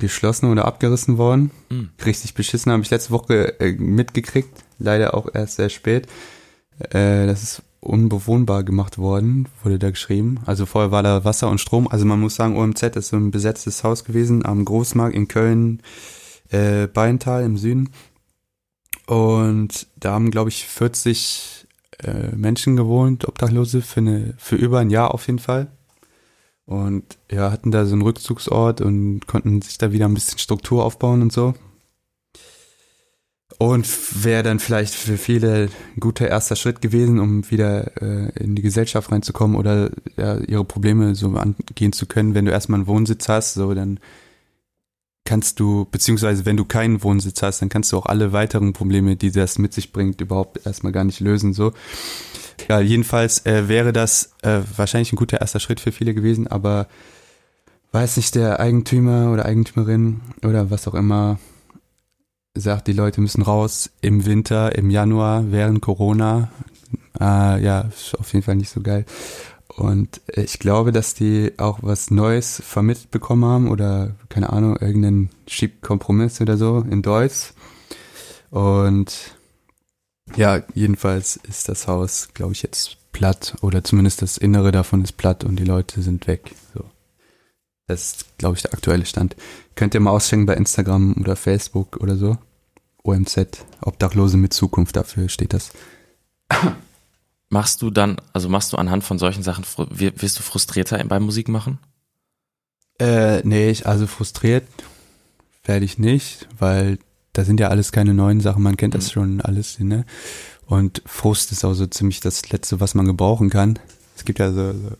geschlossen 0.00 0.50
oder 0.50 0.64
abgerissen 0.64 1.18
worden. 1.18 1.50
Mhm. 1.70 1.90
Richtig 2.04 2.34
beschissen 2.34 2.72
habe 2.72 2.82
ich 2.82 2.90
letzte 2.90 3.12
Woche 3.12 3.60
äh, 3.60 3.72
mitgekriegt. 3.72 4.64
Leider 4.78 5.14
auch 5.14 5.32
erst 5.32 5.56
sehr 5.56 5.68
spät. 5.68 6.08
Äh, 6.78 7.26
das 7.26 7.42
ist 7.42 7.62
unbewohnbar 7.80 8.62
gemacht 8.62 8.98
worden, 8.98 9.48
wurde 9.62 9.78
da 9.78 9.90
geschrieben. 9.90 10.40
Also 10.44 10.66
vorher 10.66 10.90
war 10.90 11.02
da 11.02 11.24
Wasser 11.24 11.48
und 11.48 11.60
Strom. 11.60 11.88
Also 11.88 12.04
man 12.04 12.20
muss 12.20 12.34
sagen, 12.34 12.56
OMZ 12.56 12.82
ist 12.96 13.08
so 13.08 13.16
ein 13.16 13.30
besetztes 13.30 13.84
Haus 13.84 14.04
gewesen 14.04 14.44
am 14.44 14.64
Großmarkt 14.64 15.14
in 15.14 15.28
Köln, 15.28 15.82
äh, 16.50 16.86
Beintal 16.86 17.44
im 17.44 17.56
Süden. 17.56 17.90
Und 19.06 19.86
da 19.96 20.12
haben, 20.12 20.30
glaube 20.30 20.50
ich, 20.50 20.66
40 20.66 21.66
äh, 22.02 22.36
Menschen 22.36 22.76
gewohnt, 22.76 23.26
Obdachlose, 23.26 23.82
für, 23.82 24.00
eine, 24.00 24.34
für 24.38 24.56
über 24.56 24.78
ein 24.78 24.90
Jahr 24.90 25.14
auf 25.14 25.26
jeden 25.26 25.38
Fall. 25.38 25.68
Und 26.66 27.18
ja, 27.30 27.50
hatten 27.50 27.70
da 27.70 27.84
so 27.84 27.94
einen 27.94 28.02
Rückzugsort 28.02 28.80
und 28.80 29.26
konnten 29.26 29.60
sich 29.60 29.78
da 29.78 29.92
wieder 29.92 30.06
ein 30.06 30.14
bisschen 30.14 30.38
Struktur 30.38 30.84
aufbauen 30.84 31.22
und 31.22 31.32
so. 31.32 31.54
Und 33.58 34.24
wäre 34.24 34.42
dann 34.42 34.58
vielleicht 34.58 34.94
für 34.94 35.18
viele 35.18 35.68
ein 35.94 36.00
guter 36.00 36.28
erster 36.28 36.56
Schritt 36.56 36.80
gewesen, 36.80 37.18
um 37.18 37.50
wieder 37.50 38.00
äh, 38.00 38.30
in 38.42 38.54
die 38.54 38.62
Gesellschaft 38.62 39.12
reinzukommen 39.12 39.56
oder 39.56 39.90
ja, 40.16 40.38
ihre 40.38 40.64
Probleme 40.64 41.14
so 41.14 41.34
angehen 41.34 41.92
zu 41.92 42.06
können. 42.06 42.34
Wenn 42.34 42.46
du 42.46 42.52
erstmal 42.52 42.78
einen 42.78 42.86
Wohnsitz 42.86 43.28
hast, 43.28 43.54
so 43.54 43.74
dann 43.74 44.00
kannst 45.24 45.60
du, 45.60 45.86
beziehungsweise 45.90 46.46
wenn 46.46 46.56
du 46.56 46.64
keinen 46.64 47.02
Wohnsitz 47.02 47.42
hast, 47.42 47.60
dann 47.60 47.68
kannst 47.68 47.92
du 47.92 47.98
auch 47.98 48.06
alle 48.06 48.32
weiteren 48.32 48.72
Probleme, 48.72 49.16
die 49.16 49.30
das 49.30 49.58
mit 49.58 49.74
sich 49.74 49.92
bringt, 49.92 50.20
überhaupt 50.20 50.64
erstmal 50.66 50.92
gar 50.92 51.04
nicht 51.04 51.20
lösen. 51.20 51.52
So. 51.52 51.72
Ja, 52.68 52.80
jedenfalls 52.80 53.44
äh, 53.46 53.68
wäre 53.68 53.92
das 53.92 54.32
äh, 54.42 54.60
wahrscheinlich 54.76 55.12
ein 55.12 55.16
guter 55.16 55.40
erster 55.40 55.60
Schritt 55.60 55.80
für 55.80 55.92
viele 55.92 56.14
gewesen, 56.14 56.46
aber 56.46 56.86
weiß 57.92 58.16
nicht, 58.16 58.34
der 58.34 58.60
Eigentümer 58.60 59.32
oder 59.32 59.46
Eigentümerin 59.46 60.20
oder 60.44 60.70
was 60.70 60.86
auch 60.86 60.94
immer 60.94 61.38
sagt, 62.54 62.88
die 62.88 62.92
Leute 62.92 63.20
müssen 63.20 63.42
raus 63.42 63.90
im 64.00 64.26
Winter, 64.26 64.76
im 64.76 64.90
Januar, 64.90 65.50
während 65.50 65.80
Corona. 65.80 66.50
Äh, 67.18 67.62
ja, 67.62 67.82
ist 67.82 68.18
auf 68.18 68.32
jeden 68.32 68.44
Fall 68.44 68.56
nicht 68.56 68.70
so 68.70 68.80
geil. 68.80 69.04
Und 69.68 70.20
ich 70.26 70.58
glaube, 70.58 70.92
dass 70.92 71.14
die 71.14 71.52
auch 71.56 71.78
was 71.82 72.10
Neues 72.10 72.60
vermittelt 72.64 73.10
bekommen 73.10 73.44
haben 73.44 73.70
oder, 73.70 74.14
keine 74.28 74.50
Ahnung, 74.50 74.76
irgendeinen 74.76 75.30
Schiebkompromiss 75.46 76.40
oder 76.40 76.56
so 76.56 76.84
in 76.90 77.02
Deutsch. 77.02 77.52
Und 78.50 79.36
ja, 80.36 80.62
jedenfalls 80.74 81.36
ist 81.36 81.68
das 81.68 81.86
Haus, 81.86 82.28
glaube 82.34 82.52
ich, 82.52 82.62
jetzt 82.62 82.96
platt 83.12 83.56
oder 83.60 83.84
zumindest 83.84 84.22
das 84.22 84.38
Innere 84.38 84.72
davon 84.72 85.02
ist 85.02 85.16
platt 85.16 85.44
und 85.44 85.56
die 85.56 85.64
Leute 85.64 86.02
sind 86.02 86.26
weg. 86.26 86.54
So. 86.74 86.84
Das 87.86 88.02
ist, 88.04 88.38
glaube 88.38 88.56
ich, 88.56 88.62
der 88.62 88.72
aktuelle 88.72 89.06
Stand. 89.06 89.36
Könnt 89.74 89.94
ihr 89.94 90.00
mal 90.00 90.10
auschecken 90.10 90.46
bei 90.46 90.54
Instagram 90.54 91.14
oder 91.20 91.36
Facebook 91.36 91.96
oder 91.98 92.16
so. 92.16 92.38
OMZ, 93.02 93.64
Obdachlose 93.80 94.36
mit 94.36 94.52
Zukunft, 94.52 94.96
dafür 94.96 95.28
steht 95.28 95.52
das. 95.52 95.72
Machst 97.48 97.82
du 97.82 97.90
dann, 97.90 98.20
also 98.32 98.48
machst 98.48 98.72
du 98.72 98.76
anhand 98.76 99.02
von 99.02 99.18
solchen 99.18 99.42
Sachen, 99.42 99.64
wirst 99.90 100.38
du 100.38 100.42
frustrierter 100.42 101.02
beim 101.04 101.24
Musik 101.24 101.48
machen? 101.48 101.80
Äh, 103.00 103.40
nee, 103.42 103.70
ich, 103.70 103.88
also 103.88 104.06
frustriert 104.06 104.68
werde 105.64 105.84
ich 105.84 105.98
nicht, 105.98 106.46
weil 106.56 106.98
da 107.40 107.44
sind 107.46 107.58
ja 107.58 107.68
alles 107.68 107.90
keine 107.90 108.12
neuen 108.12 108.40
Sachen, 108.40 108.62
man 108.62 108.76
kennt 108.76 108.94
das 108.94 109.06
mhm. 109.06 109.12
schon 109.12 109.40
alles, 109.40 109.78
ne? 109.80 110.04
Und 110.66 111.02
Frust 111.06 111.52
ist 111.52 111.64
auch 111.64 111.72
so 111.72 111.86
ziemlich 111.86 112.20
das 112.20 112.50
Letzte, 112.50 112.80
was 112.80 112.94
man 112.94 113.06
gebrauchen 113.06 113.48
kann. 113.48 113.78
Es 114.14 114.26
gibt 114.26 114.38
ja 114.38 114.52
so, 114.52 114.72
so 114.72 114.90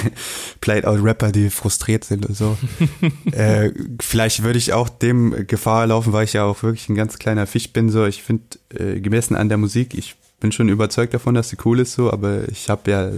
Played-out-Rapper, 0.60 1.30
die 1.30 1.48
frustriert 1.48 2.02
sind 2.02 2.26
und 2.26 2.36
so. 2.36 2.58
äh, 3.30 3.70
vielleicht 4.00 4.42
würde 4.42 4.58
ich 4.58 4.72
auch 4.72 4.88
dem 4.88 5.46
Gefahr 5.46 5.86
laufen, 5.86 6.12
weil 6.12 6.24
ich 6.24 6.32
ja 6.32 6.42
auch 6.44 6.64
wirklich 6.64 6.88
ein 6.88 6.96
ganz 6.96 7.20
kleiner 7.20 7.46
Fisch 7.46 7.72
bin. 7.72 7.88
So, 7.88 8.04
ich 8.04 8.24
finde, 8.24 8.44
äh, 8.74 9.00
gemessen 9.00 9.36
an 9.36 9.48
der 9.48 9.58
Musik, 9.58 9.94
ich 9.94 10.16
bin 10.40 10.50
schon 10.50 10.68
überzeugt 10.68 11.14
davon, 11.14 11.36
dass 11.36 11.50
sie 11.50 11.56
cool 11.64 11.78
ist, 11.78 11.92
so, 11.92 12.12
aber 12.12 12.48
ich 12.48 12.68
habe 12.68 12.90
ja 12.90 13.10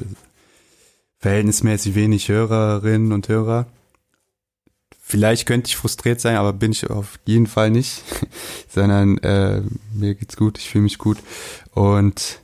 verhältnismäßig 1.20 1.94
wenig 1.94 2.28
Hörerinnen 2.28 3.12
und 3.12 3.28
Hörer. 3.28 3.66
Vielleicht 5.10 5.46
könnte 5.46 5.68
ich 5.68 5.76
frustriert 5.76 6.20
sein, 6.20 6.36
aber 6.36 6.52
bin 6.52 6.70
ich 6.70 6.90
auf 6.90 7.18
jeden 7.24 7.46
Fall 7.46 7.70
nicht, 7.70 8.02
sondern 8.68 9.16
äh, 9.18 9.62
mir 9.94 10.14
geht's 10.14 10.36
gut, 10.36 10.58
ich 10.58 10.68
fühle 10.68 10.82
mich 10.82 10.98
gut 10.98 11.16
und 11.72 12.40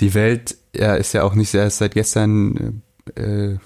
die 0.00 0.14
Welt 0.14 0.56
ja, 0.74 0.94
ist 0.94 1.12
ja 1.12 1.24
auch 1.24 1.34
nicht 1.34 1.52
erst 1.52 1.76
seit 1.76 1.92
gestern 1.92 2.82
äh, 3.16 3.56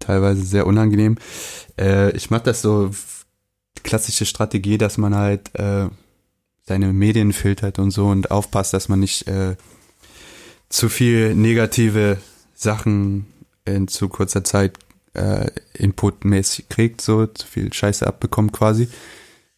teilweise 0.00 0.42
sehr 0.42 0.66
unangenehm. 0.66 1.16
Äh, 1.78 2.10
ich 2.16 2.28
mag 2.30 2.42
das 2.42 2.60
so 2.60 2.90
klassische 3.84 4.26
Strategie, 4.26 4.76
dass 4.76 4.98
man 4.98 5.14
halt 5.14 5.54
äh, 5.54 5.86
seine 6.66 6.92
Medien 6.92 7.32
filtert 7.32 7.78
und 7.78 7.92
so 7.92 8.08
und 8.08 8.32
aufpasst, 8.32 8.74
dass 8.74 8.88
man 8.88 8.98
nicht 8.98 9.28
äh, 9.28 9.54
zu 10.70 10.88
viel 10.88 11.36
negative 11.36 12.18
Sachen 12.56 13.26
in 13.64 13.86
zu 13.86 14.08
kurzer 14.08 14.42
Zeit 14.42 14.76
äh, 15.18 15.50
inputmäßig 15.74 16.68
kriegt, 16.68 17.00
so 17.00 17.26
zu 17.26 17.46
viel 17.46 17.72
Scheiße 17.72 18.06
abbekommt 18.06 18.52
quasi. 18.52 18.88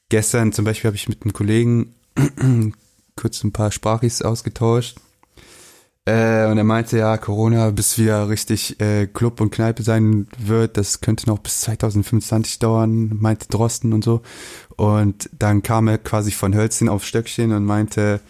Gestern 0.08 0.52
zum 0.52 0.64
Beispiel 0.64 0.88
habe 0.88 0.96
ich 0.96 1.08
mit 1.08 1.22
einem 1.22 1.32
Kollegen 1.32 1.94
kurz 3.16 3.44
ein 3.44 3.52
paar 3.52 3.70
Sprachis 3.70 4.22
ausgetauscht. 4.22 4.96
Äh, 6.06 6.46
und 6.46 6.56
er 6.56 6.64
meinte, 6.64 6.98
ja, 6.98 7.18
Corona, 7.18 7.70
bis 7.70 7.98
wieder 7.98 8.28
richtig 8.28 8.80
äh, 8.80 9.06
Club 9.06 9.40
und 9.40 9.50
Kneipe 9.50 9.82
sein 9.82 10.26
wird, 10.38 10.76
das 10.76 11.00
könnte 11.00 11.28
noch 11.28 11.38
bis 11.38 11.60
2025 11.60 12.58
dauern, 12.58 13.18
meinte 13.20 13.48
Drosten 13.48 13.92
und 13.92 14.02
so. 14.02 14.22
Und 14.76 15.28
dann 15.38 15.62
kam 15.62 15.88
er 15.88 15.98
quasi 15.98 16.30
von 16.30 16.54
Hölzchen 16.54 16.88
auf 16.88 17.04
Stöckchen 17.04 17.52
und 17.52 17.64
meinte, 17.64 18.20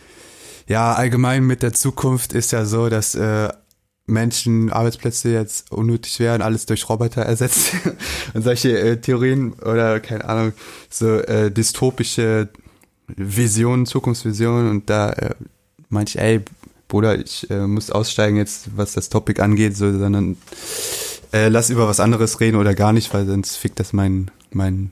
ja, 0.66 0.92
allgemein 0.92 1.44
mit 1.44 1.62
der 1.62 1.72
Zukunft 1.72 2.32
ist 2.32 2.52
ja 2.52 2.64
so, 2.64 2.88
dass 2.88 3.14
äh, 3.14 3.48
Menschen, 4.10 4.70
Arbeitsplätze 4.70 5.30
jetzt 5.30 5.70
unnötig 5.72 6.20
werden, 6.20 6.42
alles 6.42 6.66
durch 6.66 6.88
Roboter 6.88 7.22
ersetzt 7.22 7.72
und 8.34 8.42
solche 8.42 8.78
äh, 8.78 9.00
Theorien 9.00 9.52
oder 9.54 10.00
keine 10.00 10.24
Ahnung, 10.24 10.52
so 10.88 11.18
äh, 11.18 11.50
dystopische 11.50 12.48
Visionen, 13.08 13.86
Zukunftsvisionen 13.86 14.70
und 14.70 14.90
da 14.90 15.10
äh, 15.10 15.34
meinte 15.88 16.10
ich, 16.10 16.18
ey, 16.18 16.40
Bruder, 16.88 17.18
ich 17.18 17.48
äh, 17.50 17.66
muss 17.66 17.90
aussteigen 17.90 18.36
jetzt, 18.36 18.76
was 18.76 18.92
das 18.92 19.08
Topic 19.08 19.40
angeht, 19.40 19.76
so, 19.76 19.96
sondern 19.96 20.36
äh, 21.32 21.48
lass 21.48 21.70
über 21.70 21.86
was 21.86 22.00
anderes 22.00 22.40
reden 22.40 22.56
oder 22.56 22.74
gar 22.74 22.92
nicht, 22.92 23.14
weil 23.14 23.26
sonst 23.26 23.56
fickt 23.56 23.78
das 23.78 23.92
mein, 23.92 24.30
mein 24.50 24.90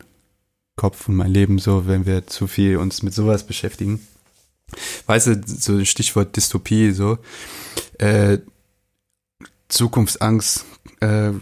Kopf 0.76 1.08
und 1.08 1.16
mein 1.16 1.32
Leben 1.32 1.58
so, 1.58 1.86
wenn 1.86 2.06
wir 2.06 2.26
zu 2.26 2.46
viel 2.46 2.76
uns 2.76 3.02
mit 3.02 3.14
sowas 3.14 3.44
beschäftigen. 3.44 4.00
Weißt 5.06 5.26
du, 5.26 5.40
so 5.44 5.84
Stichwort 5.84 6.36
Dystopie, 6.36 6.92
so, 6.92 7.18
äh, 7.98 8.38
Zukunftsangst, 9.68 10.64
äh, 11.00 11.32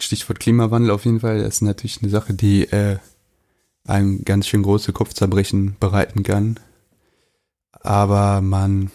Stichwort 0.00 0.40
Klimawandel 0.40 0.90
auf 0.90 1.04
jeden 1.04 1.20
Fall, 1.20 1.38
das 1.38 1.56
ist 1.56 1.62
natürlich 1.62 2.02
eine 2.02 2.10
Sache, 2.10 2.34
die 2.34 2.64
äh, 2.64 2.98
einem 3.86 4.24
ganz 4.24 4.46
schön 4.48 4.62
große 4.62 4.92
Kopfzerbrechen 4.92 5.76
bereiten 5.78 6.22
kann. 6.22 6.58
Aber 7.72 8.40
man, 8.40 8.90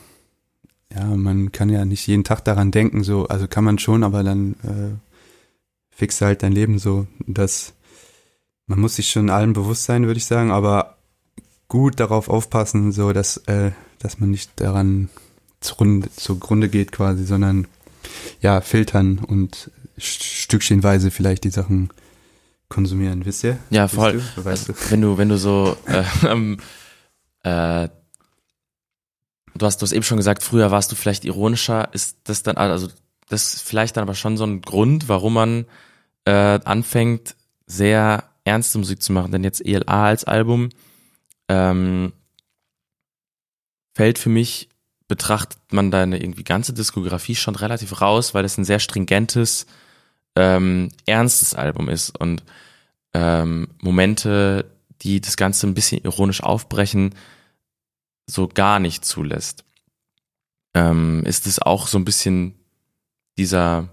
ja, 0.93 1.05
man 1.05 1.51
kann 1.51 1.69
ja 1.69 1.85
nicht 1.85 2.07
jeden 2.07 2.23
Tag 2.23 2.43
daran 2.43 2.71
denken, 2.71 3.03
so, 3.03 3.27
also 3.27 3.47
kann 3.47 3.63
man 3.63 3.77
schon, 3.77 4.03
aber 4.03 4.23
dann 4.23 4.53
äh, 4.63 4.95
fixt 5.91 6.21
halt 6.21 6.43
dein 6.43 6.53
Leben 6.53 6.79
so. 6.79 7.05
Das, 7.27 7.73
man 8.65 8.79
muss 8.79 8.95
sich 8.95 9.11
schon 9.11 9.29
allem 9.29 9.53
bewusst 9.53 9.83
sein, 9.83 10.07
würde 10.07 10.17
ich 10.17 10.25
sagen, 10.25 10.51
aber 10.51 10.97
gut 11.67 11.99
darauf 11.99 12.29
aufpassen, 12.29 12.91
so 12.91 13.13
dass, 13.13 13.37
äh, 13.45 13.71
dass 13.99 14.19
man 14.19 14.31
nicht 14.31 14.59
daran 14.59 15.09
zugrunde, 15.61 16.09
zugrunde 16.11 16.69
geht 16.69 16.91
quasi, 16.91 17.25
sondern 17.25 17.67
ja, 18.41 18.61
filtern 18.61 19.19
und 19.19 19.71
stückchenweise 19.97 21.11
vielleicht 21.11 21.43
die 21.43 21.49
Sachen 21.49 21.89
konsumieren, 22.69 23.25
wisst 23.25 23.43
ihr? 23.43 23.57
Ja, 23.69 23.87
voll. 23.87 24.21
Du? 24.35 24.45
Weißt 24.45 24.69
du? 24.69 24.73
Wenn 24.89 25.01
du, 25.01 25.17
wenn 25.17 25.29
du 25.29 25.37
so, 25.37 25.75
äh, 25.87 26.03
äh, 27.83 27.89
du 29.55 29.65
hast, 29.65 29.81
du 29.81 29.83
hast 29.83 29.91
eben 29.91 30.03
schon 30.03 30.17
gesagt, 30.17 30.43
früher 30.43 30.71
warst 30.71 30.91
du 30.91 30.95
vielleicht 30.95 31.25
ironischer, 31.25 31.89
ist 31.93 32.17
das 32.23 32.43
dann, 32.43 32.57
also 32.57 32.87
das 33.27 33.53
ist 33.55 33.61
vielleicht 33.61 33.97
dann 33.97 34.03
aber 34.03 34.15
schon 34.15 34.37
so 34.37 34.45
ein 34.45 34.61
Grund, 34.61 35.09
warum 35.09 35.33
man 35.33 35.65
äh, 36.25 36.59
anfängt, 36.63 37.35
sehr 37.65 38.23
ernste 38.43 38.77
Musik 38.79 39.01
zu 39.01 39.13
machen. 39.13 39.31
Denn 39.31 39.43
jetzt 39.43 39.65
ELA 39.65 40.05
als 40.05 40.23
Album 40.23 40.69
ähm, 41.47 42.13
fällt 43.93 44.17
für 44.17 44.29
mich 44.29 44.68
betrachtet 45.09 45.59
man 45.71 45.91
deine 45.91 46.21
irgendwie 46.21 46.45
ganze 46.45 46.71
Diskografie 46.71 47.35
schon 47.35 47.55
relativ 47.55 47.99
raus, 47.99 48.33
weil 48.33 48.45
es 48.45 48.57
ein 48.57 48.63
sehr 48.63 48.79
stringentes, 48.79 49.65
ähm, 50.37 50.89
ernstes 51.05 51.53
Album 51.53 51.89
ist 51.89 52.17
und 52.17 52.43
ähm, 53.13 53.67
Momente, 53.81 54.71
die 55.01 55.19
das 55.19 55.35
Ganze 55.35 55.67
ein 55.67 55.73
bisschen 55.73 56.03
ironisch 56.03 56.41
aufbrechen, 56.41 57.15
so 58.27 58.47
gar 58.47 58.79
nicht 58.79 59.03
zulässt. 59.03 59.65
Ähm, 60.73 61.23
ist 61.25 61.47
es 61.47 61.59
auch 61.59 61.87
so 61.87 61.97
ein 61.97 62.05
bisschen 62.05 62.53
dieser 63.37 63.89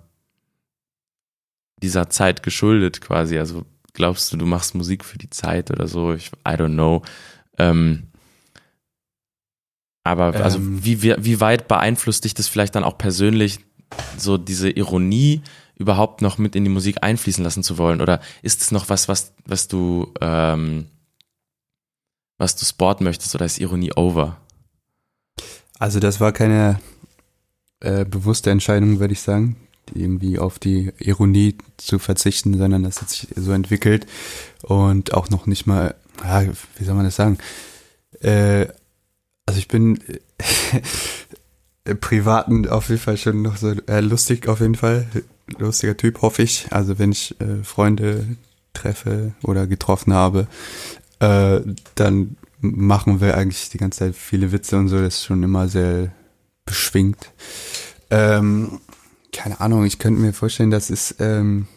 dieser 1.82 2.10
Zeit 2.10 2.42
geschuldet 2.42 3.00
quasi? 3.00 3.38
Also 3.38 3.64
glaubst 3.92 4.32
du, 4.32 4.36
du 4.36 4.46
machst 4.46 4.74
Musik 4.74 5.04
für 5.04 5.18
die 5.18 5.30
Zeit 5.30 5.70
oder 5.70 5.88
so? 5.88 6.12
Ich, 6.14 6.30
I 6.46 6.52
don't 6.52 6.74
know. 6.74 7.02
Ähm, 7.58 8.08
aber 10.06 10.34
also 10.36 10.58
ähm, 10.58 10.84
wie, 10.84 11.02
wie, 11.02 11.40
weit 11.40 11.68
beeinflusst 11.68 12.24
dich 12.24 12.34
das 12.34 12.48
vielleicht 12.48 12.74
dann 12.74 12.84
auch 12.84 12.98
persönlich, 12.98 13.60
so 14.16 14.38
diese 14.38 14.70
Ironie 14.70 15.42
überhaupt 15.76 16.22
noch 16.22 16.38
mit 16.38 16.56
in 16.56 16.64
die 16.64 16.70
Musik 16.70 17.02
einfließen 17.02 17.44
lassen 17.44 17.62
zu 17.62 17.78
wollen? 17.78 18.00
Oder 18.00 18.20
ist 18.42 18.62
es 18.62 18.70
noch 18.70 18.88
was, 18.88 19.08
was, 19.08 19.32
was 19.44 19.68
du, 19.68 20.12
ähm, 20.20 20.86
was 22.38 22.56
du 22.56 22.64
sporten 22.64 23.04
möchtest 23.04 23.34
oder 23.34 23.44
ist 23.44 23.58
Ironie 23.58 23.92
over? 23.94 24.38
Also 25.78 26.00
das 26.00 26.20
war 26.20 26.32
keine 26.32 26.80
äh, 27.80 28.04
bewusste 28.04 28.50
Entscheidung, 28.50 28.98
würde 29.00 29.12
ich 29.12 29.20
sagen, 29.20 29.56
irgendwie 29.94 30.38
auf 30.38 30.58
die 30.58 30.92
Ironie 30.98 31.56
zu 31.76 31.98
verzichten, 31.98 32.56
sondern 32.56 32.82
das 32.82 33.02
hat 33.02 33.10
sich 33.10 33.28
so 33.36 33.52
entwickelt 33.52 34.06
und 34.62 35.12
auch 35.14 35.28
noch 35.28 35.46
nicht 35.46 35.66
mal, 35.66 35.94
ja, 36.24 36.44
wie 36.76 36.84
soll 36.84 36.94
man 36.94 37.04
das 37.04 37.16
sagen, 37.16 37.38
äh, 38.20 38.66
also 39.46 39.58
ich 39.58 39.68
bin 39.68 40.00
äh, 41.84 41.94
privaten 41.94 42.68
auf 42.68 42.88
jeden 42.88 43.00
Fall 43.00 43.16
schon 43.16 43.42
noch 43.42 43.56
so 43.56 43.70
äh, 43.86 44.00
lustig 44.00 44.48
auf 44.48 44.60
jeden 44.60 44.74
Fall. 44.74 45.06
Lustiger 45.58 45.96
Typ, 45.96 46.22
hoffe 46.22 46.42
ich. 46.42 46.66
Also 46.70 46.98
wenn 46.98 47.12
ich 47.12 47.40
äh, 47.40 47.62
Freunde 47.62 48.26
treffe 48.74 49.32
oder 49.42 49.66
getroffen 49.66 50.12
habe, 50.12 50.48
äh, 51.20 51.60
dann 51.94 52.36
machen 52.60 53.20
wir 53.20 53.36
eigentlich 53.36 53.70
die 53.70 53.78
ganze 53.78 54.00
Zeit 54.00 54.16
viele 54.16 54.52
Witze 54.52 54.76
und 54.76 54.88
so. 54.88 54.96
Das 54.96 55.16
ist 55.16 55.24
schon 55.24 55.42
immer 55.42 55.68
sehr 55.68 56.12
beschwingt. 56.64 57.32
Ähm, 58.10 58.80
keine 59.32 59.60
Ahnung, 59.60 59.84
ich 59.84 59.98
könnte 59.98 60.20
mir 60.20 60.32
vorstellen, 60.32 60.70
das 60.70 60.90
ist 60.90 61.16
ähm, 61.20 61.68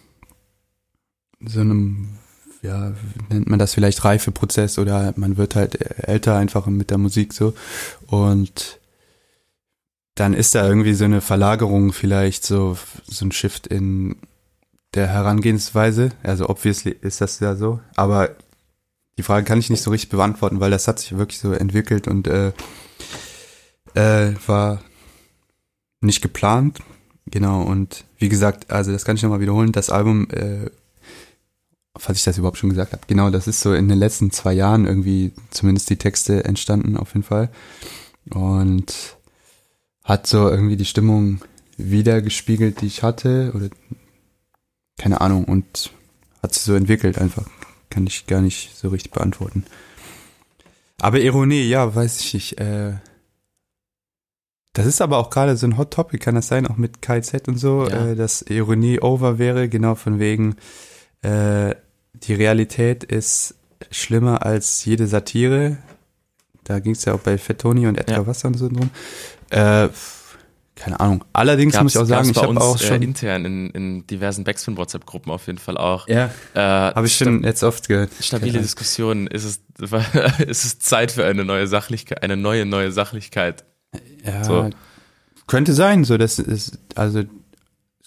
so 1.39 1.61
einem 1.61 2.18
ja, 2.61 2.93
nennt 3.29 3.49
man 3.49 3.59
das 3.59 3.73
vielleicht 3.73 4.03
Reifeprozess 4.03 4.77
oder 4.77 5.13
man 5.15 5.37
wird 5.37 5.55
halt 5.55 5.79
älter 6.07 6.37
einfach 6.37 6.65
mit 6.67 6.89
der 6.89 6.97
Musik 6.97 7.33
so 7.33 7.53
und 8.07 8.79
dann 10.15 10.33
ist 10.33 10.53
da 10.53 10.67
irgendwie 10.67 10.93
so 10.93 11.05
eine 11.05 11.21
Verlagerung 11.21 11.93
vielleicht 11.93 12.45
so, 12.45 12.77
so 13.07 13.25
ein 13.25 13.31
Shift 13.31 13.67
in 13.67 14.17
der 14.93 15.07
Herangehensweise. 15.07 16.09
Also 16.23 16.49
obviously 16.49 16.95
ist 17.01 17.21
das 17.21 17.39
ja 17.39 17.55
so, 17.55 17.79
aber 17.95 18.35
die 19.17 19.23
Frage 19.23 19.45
kann 19.45 19.59
ich 19.59 19.69
nicht 19.69 19.81
so 19.81 19.91
richtig 19.91 20.09
beantworten, 20.09 20.59
weil 20.59 20.71
das 20.71 20.87
hat 20.87 20.99
sich 20.99 21.17
wirklich 21.17 21.39
so 21.39 21.53
entwickelt 21.53 22.07
und 22.07 22.27
äh, 22.27 22.51
äh, 23.93 24.33
war 24.47 24.81
nicht 26.01 26.21
geplant. 26.21 26.79
Genau, 27.25 27.61
und 27.61 28.05
wie 28.17 28.29
gesagt, 28.29 28.71
also 28.71 28.91
das 28.91 29.05
kann 29.05 29.15
ich 29.15 29.23
nochmal 29.23 29.39
wiederholen, 29.39 29.71
das 29.71 29.89
Album 29.89 30.27
äh, 30.31 30.69
falls 31.97 32.19
ich 32.19 32.23
das 32.23 32.37
überhaupt 32.37 32.57
schon 32.57 32.69
gesagt 32.69 32.93
habe. 32.93 33.03
Genau, 33.07 33.29
das 33.29 33.47
ist 33.47 33.61
so 33.61 33.73
in 33.73 33.87
den 33.87 33.97
letzten 33.97 34.31
zwei 34.31 34.53
Jahren 34.53 34.85
irgendwie 34.85 35.33
zumindest 35.49 35.89
die 35.89 35.97
Texte 35.97 36.43
entstanden, 36.43 36.97
auf 36.97 37.13
jeden 37.13 37.23
Fall. 37.23 37.49
Und 38.29 39.17
hat 40.03 40.27
so 40.27 40.49
irgendwie 40.49 40.77
die 40.77 40.85
Stimmung 40.85 41.41
wiedergespiegelt, 41.77 42.81
die 42.81 42.87
ich 42.87 43.03
hatte, 43.03 43.51
oder 43.55 43.69
keine 44.97 45.21
Ahnung, 45.21 45.45
und 45.45 45.91
hat 46.41 46.53
sich 46.53 46.63
so 46.63 46.73
entwickelt 46.75 47.17
einfach. 47.17 47.45
Kann 47.89 48.05
ich 48.05 48.27
gar 48.27 48.41
nicht 48.41 48.75
so 48.75 48.89
richtig 48.89 49.11
beantworten. 49.11 49.65
Aber 50.99 51.19
Ironie, 51.19 51.63
ja, 51.63 51.95
weiß 51.95 52.19
ich 52.19 52.33
nicht. 52.33 52.59
Äh, 52.59 52.93
das 54.73 54.85
ist 54.85 55.01
aber 55.01 55.17
auch 55.17 55.29
gerade 55.29 55.57
so 55.57 55.65
ein 55.65 55.77
Hot 55.77 55.91
Topic, 55.91 56.23
kann 56.23 56.35
das 56.35 56.47
sein, 56.47 56.67
auch 56.67 56.77
mit 56.77 57.01
KZ 57.01 57.47
und 57.47 57.57
so, 57.57 57.87
ja. 57.87 58.07
äh, 58.09 58.15
dass 58.15 58.43
Ironie 58.43 58.99
over 58.99 59.39
wäre, 59.39 59.69
genau 59.69 59.95
von 59.95 60.19
wegen, 60.19 60.55
äh, 61.21 61.75
die 62.13 62.33
Realität 62.33 63.03
ist 63.03 63.55
schlimmer 63.91 64.45
als 64.45 64.85
jede 64.85 65.07
Satire. 65.07 65.77
Da 66.63 66.79
ging 66.79 66.93
es 66.93 67.05
ja 67.05 67.13
auch 67.13 67.19
bei 67.19 67.37
Fettoni 67.37 67.87
und 67.87 67.97
Edgar 67.97 68.19
ja. 68.19 68.27
Wasser 68.27 68.47
und 68.47 68.55
so 68.55 68.69
drum. 68.69 68.89
Äh, 69.49 69.89
keine 70.79 70.99
Ahnung. 70.99 71.25
Allerdings 71.33 71.73
gab's, 71.73 71.83
muss 71.83 71.95
ich 71.95 72.01
auch 72.01 72.05
sagen, 72.05 72.29
ich 72.29 72.37
habe 72.37 72.59
auch 72.59 72.79
schon 72.79 73.01
äh, 73.01 73.05
intern 73.05 73.43
in, 73.43 73.69
in 73.71 74.07
diversen 74.07 74.45
Backspin 74.45 74.77
WhatsApp 74.77 75.05
Gruppen 75.05 75.29
auf 75.29 75.47
jeden 75.47 75.59
Fall 75.59 75.77
auch. 75.77 76.07
Ja. 76.07 76.31
Äh, 76.53 76.59
habe 76.59 77.05
ich 77.05 77.17
schon 77.17 77.43
jetzt 77.43 77.63
oft 77.63 77.87
gehört. 77.89 78.11
Stabile 78.21 78.59
Diskussionen. 78.59 79.27
Ist 79.27 79.43
es 79.43 79.59
ist 80.39 80.65
es 80.65 80.79
Zeit 80.79 81.11
für 81.11 81.25
eine 81.25 81.43
neue 81.43 81.67
Sachlichkeit, 81.67 82.23
eine 82.23 82.37
neue 82.37 82.65
neue 82.65 82.91
Sachlichkeit? 82.91 83.65
Ja. 84.23 84.43
So. 84.43 84.69
Könnte 85.47 85.73
sein, 85.73 86.05
so 86.05 86.17
das 86.17 86.39
ist 86.39 86.79
also 86.95 87.23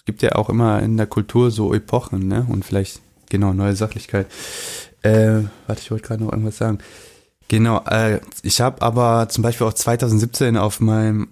es 0.03 0.05
gibt 0.05 0.21
ja 0.21 0.33
auch 0.33 0.49
immer 0.49 0.81
in 0.81 0.97
der 0.97 1.07
Kultur 1.07 1.49
so 1.49 1.73
Epochen, 1.73 2.27
ne? 2.27 2.45
Und 2.49 2.65
vielleicht 2.65 2.99
Genau, 3.33 3.51
neue 3.51 3.75
Sachlichkeit. 3.75 4.27
Äh, 5.01 5.41
warte, 5.65 5.81
ich 5.81 5.89
wollte 5.89 6.07
gerade 6.07 6.23
noch 6.23 6.31
irgendwas 6.31 6.59
sagen. 6.59 6.77
Genau, 7.47 7.83
äh, 7.89 8.19
ich 8.43 8.61
habe 8.61 8.83
aber 8.83 9.27
zum 9.27 9.41
Beispiel 9.41 9.65
auch 9.65 9.73
2017 9.73 10.55
auf 10.55 10.79
meinem 10.79 11.29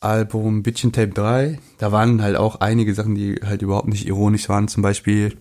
Album 0.00 0.64
Bitchin 0.64 0.90
Tape 0.90 1.12
3, 1.12 1.60
da 1.78 1.92
waren 1.92 2.22
halt 2.22 2.34
auch 2.34 2.56
einige 2.56 2.92
Sachen, 2.92 3.14
die 3.14 3.36
halt 3.36 3.62
überhaupt 3.62 3.86
nicht 3.86 4.04
ironisch 4.04 4.48
waren. 4.48 4.66
Zum 4.66 4.82
Beispiel 4.82 5.36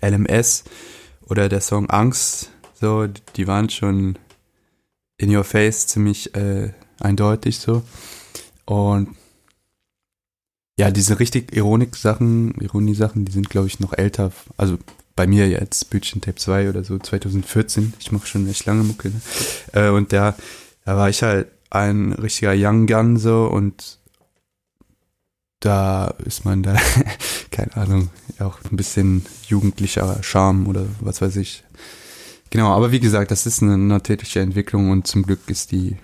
LMS 0.00 0.64
oder 1.26 1.50
der 1.50 1.60
Song 1.60 1.90
Angst, 1.90 2.50
so, 2.80 3.06
die 3.36 3.46
waren 3.46 3.68
schon 3.68 4.18
in 5.18 5.36
your 5.36 5.44
face 5.44 5.86
ziemlich 5.86 6.34
äh, 6.34 6.70
eindeutig 6.98 7.58
so. 7.58 7.82
Und 8.64 9.08
ja, 10.78 10.92
diese 10.92 11.18
richtig 11.18 11.54
Ironik-Sachen, 11.54 12.54
Ironie-Sachen, 12.60 13.24
die 13.24 13.32
sind, 13.32 13.50
glaube 13.50 13.66
ich, 13.66 13.80
noch 13.80 13.92
älter. 13.92 14.30
Also 14.56 14.78
bei 15.16 15.26
mir 15.26 15.48
jetzt, 15.48 15.90
Bütchen 15.90 16.20
Tape 16.20 16.36
2 16.36 16.68
oder 16.68 16.84
so, 16.84 16.96
2014. 16.96 17.94
Ich 17.98 18.12
mache 18.12 18.28
schon 18.28 18.48
echt 18.48 18.64
lange 18.64 18.84
Mucke. 18.84 19.08
Ne? 19.08 19.20
Äh, 19.72 19.88
und 19.90 20.12
da, 20.12 20.36
da 20.84 20.96
war 20.96 21.08
ich 21.08 21.24
halt 21.24 21.48
ein 21.70 22.12
richtiger 22.12 22.54
Young 22.56 22.86
Gun 22.86 23.16
so 23.16 23.46
und 23.46 23.98
da 25.58 26.14
ist 26.24 26.44
man 26.44 26.62
da, 26.62 26.76
keine 27.50 27.76
Ahnung, 27.76 28.10
auch 28.38 28.60
ein 28.70 28.76
bisschen 28.76 29.26
jugendlicher 29.48 30.22
Charme 30.22 30.68
oder 30.68 30.86
was 31.00 31.20
weiß 31.20 31.34
ich. 31.36 31.64
Genau, 32.50 32.68
aber 32.68 32.92
wie 32.92 33.00
gesagt, 33.00 33.32
das 33.32 33.46
ist 33.46 33.64
eine 33.64 33.76
natürliche 33.76 34.38
Entwicklung 34.40 34.92
und 34.92 35.08
zum 35.08 35.24
Glück 35.24 35.40
ist 35.48 35.72
die 35.72 35.96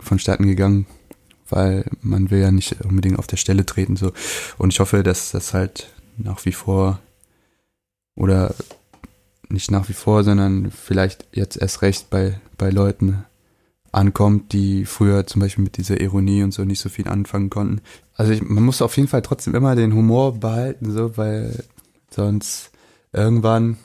vonstatten 0.00 0.46
gegangen, 0.46 0.86
weil 1.48 1.84
man 2.00 2.30
will 2.30 2.40
ja 2.40 2.50
nicht 2.50 2.80
unbedingt 2.82 3.18
auf 3.18 3.26
der 3.26 3.36
Stelle 3.36 3.66
treten 3.66 3.96
so. 3.96 4.12
Und 4.58 4.72
ich 4.72 4.80
hoffe, 4.80 5.02
dass 5.02 5.30
das 5.30 5.54
halt 5.54 5.88
nach 6.16 6.44
wie 6.44 6.52
vor 6.52 7.00
oder 8.14 8.54
nicht 9.48 9.70
nach 9.70 9.88
wie 9.88 9.94
vor, 9.94 10.24
sondern 10.24 10.70
vielleicht 10.70 11.26
jetzt 11.32 11.56
erst 11.56 11.82
recht 11.82 12.10
bei, 12.10 12.40
bei 12.56 12.70
Leuten 12.70 13.24
ankommt, 13.92 14.52
die 14.52 14.84
früher 14.84 15.26
zum 15.26 15.40
Beispiel 15.40 15.64
mit 15.64 15.76
dieser 15.76 16.00
Ironie 16.00 16.42
und 16.42 16.52
so 16.52 16.64
nicht 16.64 16.80
so 16.80 16.88
viel 16.88 17.08
anfangen 17.08 17.50
konnten. 17.50 17.80
Also 18.16 18.32
ich, 18.32 18.42
man 18.42 18.64
muss 18.64 18.82
auf 18.82 18.96
jeden 18.96 19.08
Fall 19.08 19.22
trotzdem 19.22 19.54
immer 19.54 19.76
den 19.76 19.94
Humor 19.94 20.34
behalten, 20.38 20.90
so, 20.92 21.16
weil 21.16 21.64
sonst 22.10 22.70
irgendwann, 23.12 23.76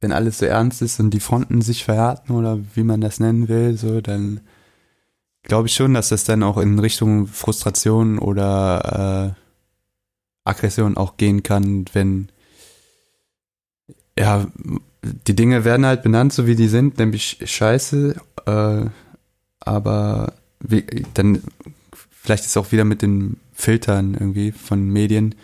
wenn 0.00 0.12
alles 0.12 0.38
so 0.38 0.46
ernst 0.46 0.82
ist 0.82 1.00
und 1.00 1.10
die 1.10 1.20
Fronten 1.20 1.62
sich 1.62 1.84
verhärten 1.84 2.32
oder 2.32 2.58
wie 2.74 2.82
man 2.82 3.00
das 3.00 3.20
nennen 3.20 3.48
will, 3.48 3.76
so, 3.76 4.00
dann 4.00 4.40
glaube 5.44 5.68
ich 5.68 5.74
schon, 5.74 5.94
dass 5.94 6.08
das 6.08 6.24
dann 6.24 6.42
auch 6.42 6.58
in 6.58 6.78
Richtung 6.78 7.26
Frustration 7.26 8.18
oder 8.18 9.34
äh, 9.36 9.40
Aggression 10.44 10.96
auch 10.96 11.16
gehen 11.16 11.42
kann, 11.42 11.84
wenn 11.92 12.28
ja, 14.18 14.46
die 15.26 15.36
Dinge 15.36 15.64
werden 15.64 15.86
halt 15.86 16.02
benannt, 16.02 16.32
so 16.32 16.46
wie 16.46 16.56
die 16.56 16.68
sind, 16.68 16.98
nämlich 16.98 17.38
scheiße, 17.44 18.16
äh, 18.46 18.84
aber 19.60 20.32
wie, 20.60 20.84
dann 21.14 21.42
vielleicht 22.10 22.44
ist 22.44 22.56
auch 22.56 22.72
wieder 22.72 22.84
mit 22.84 23.02
den 23.02 23.38
Filtern 23.52 24.14
irgendwie 24.14 24.52
von 24.52 24.88
Medien, 24.88 25.34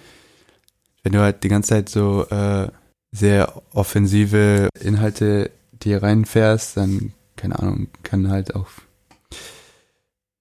wenn 1.02 1.12
du 1.12 1.20
halt 1.20 1.44
die 1.44 1.48
ganze 1.48 1.70
Zeit 1.70 1.88
so 1.88 2.26
äh, 2.28 2.68
sehr 3.12 3.62
offensive 3.72 4.68
Inhalte 4.80 5.50
dir 5.72 6.02
reinfährst, 6.02 6.76
dann, 6.76 7.12
keine 7.36 7.58
Ahnung, 7.58 7.88
kann 8.02 8.30
halt 8.30 8.54
auch 8.54 8.68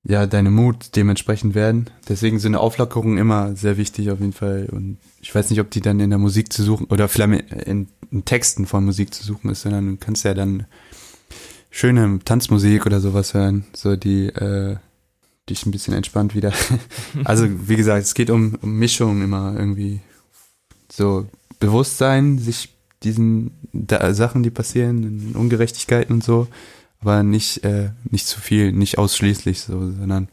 ja, 0.04 0.26
deine 0.26 0.50
Mut 0.50 0.96
dementsprechend 0.96 1.56
werden. 1.56 1.90
Deswegen 2.08 2.40
sind 2.40 2.56
Auflockerungen 2.56 3.18
immer 3.18 3.56
sehr 3.56 3.78
wichtig 3.78 4.12
auf 4.12 4.20
jeden 4.20 4.34
Fall. 4.34 4.68
Und 4.72 4.98
ich 5.22 5.34
weiß 5.34 5.50
nicht, 5.50 5.60
ob 5.60 5.70
die 5.72 5.82
dann 5.82 6.00
in 6.00 6.10
der 6.10 6.20
Musik 6.20 6.54
zu 6.54 6.64
suchen 6.64 6.86
oder 6.86 7.08
vielleicht 7.08 7.52
in, 7.52 7.88
in 8.10 8.26
Texten 8.26 8.66
von 8.66 8.86
Musik 8.86 9.14
zu 9.14 9.24
suchen 9.24 9.50
ist, 9.50 9.62
sondern 9.62 9.88
du 9.88 9.98
kannst 9.98 10.24
ja 10.24 10.34
dann 10.34 10.66
schöne 11.70 12.20
Tanzmusik 12.24 12.86
oder 12.86 13.00
sowas 13.00 13.34
hören, 13.34 13.66
so 13.74 13.96
die 13.96 14.28
äh, 14.28 14.78
dich 15.50 15.66
ein 15.66 15.72
bisschen 15.72 15.94
entspannt 15.94 16.34
wieder. 16.34 16.54
also 17.26 17.48
wie 17.68 17.76
gesagt, 17.76 18.04
es 18.04 18.14
geht 18.14 18.30
um, 18.30 18.58
um 18.62 18.78
Mischung 18.78 19.22
immer 19.22 19.56
irgendwie. 19.58 20.00
So 20.92 21.28
Bewusstsein, 21.60 22.40
sich 22.40 22.70
diesen 23.04 23.52
da, 23.74 24.14
Sachen, 24.14 24.44
die 24.44 24.50
passieren, 24.50 25.36
Ungerechtigkeiten 25.36 26.16
und 26.16 26.24
so, 26.24 26.48
aber 27.00 27.24
nicht 27.24 27.64
äh, 27.64 27.92
nicht 28.04 28.28
zu 28.28 28.40
viel, 28.40 28.72
nicht 28.72 28.98
ausschließlich 28.98 29.62
so, 29.62 29.80
sondern 29.92 30.30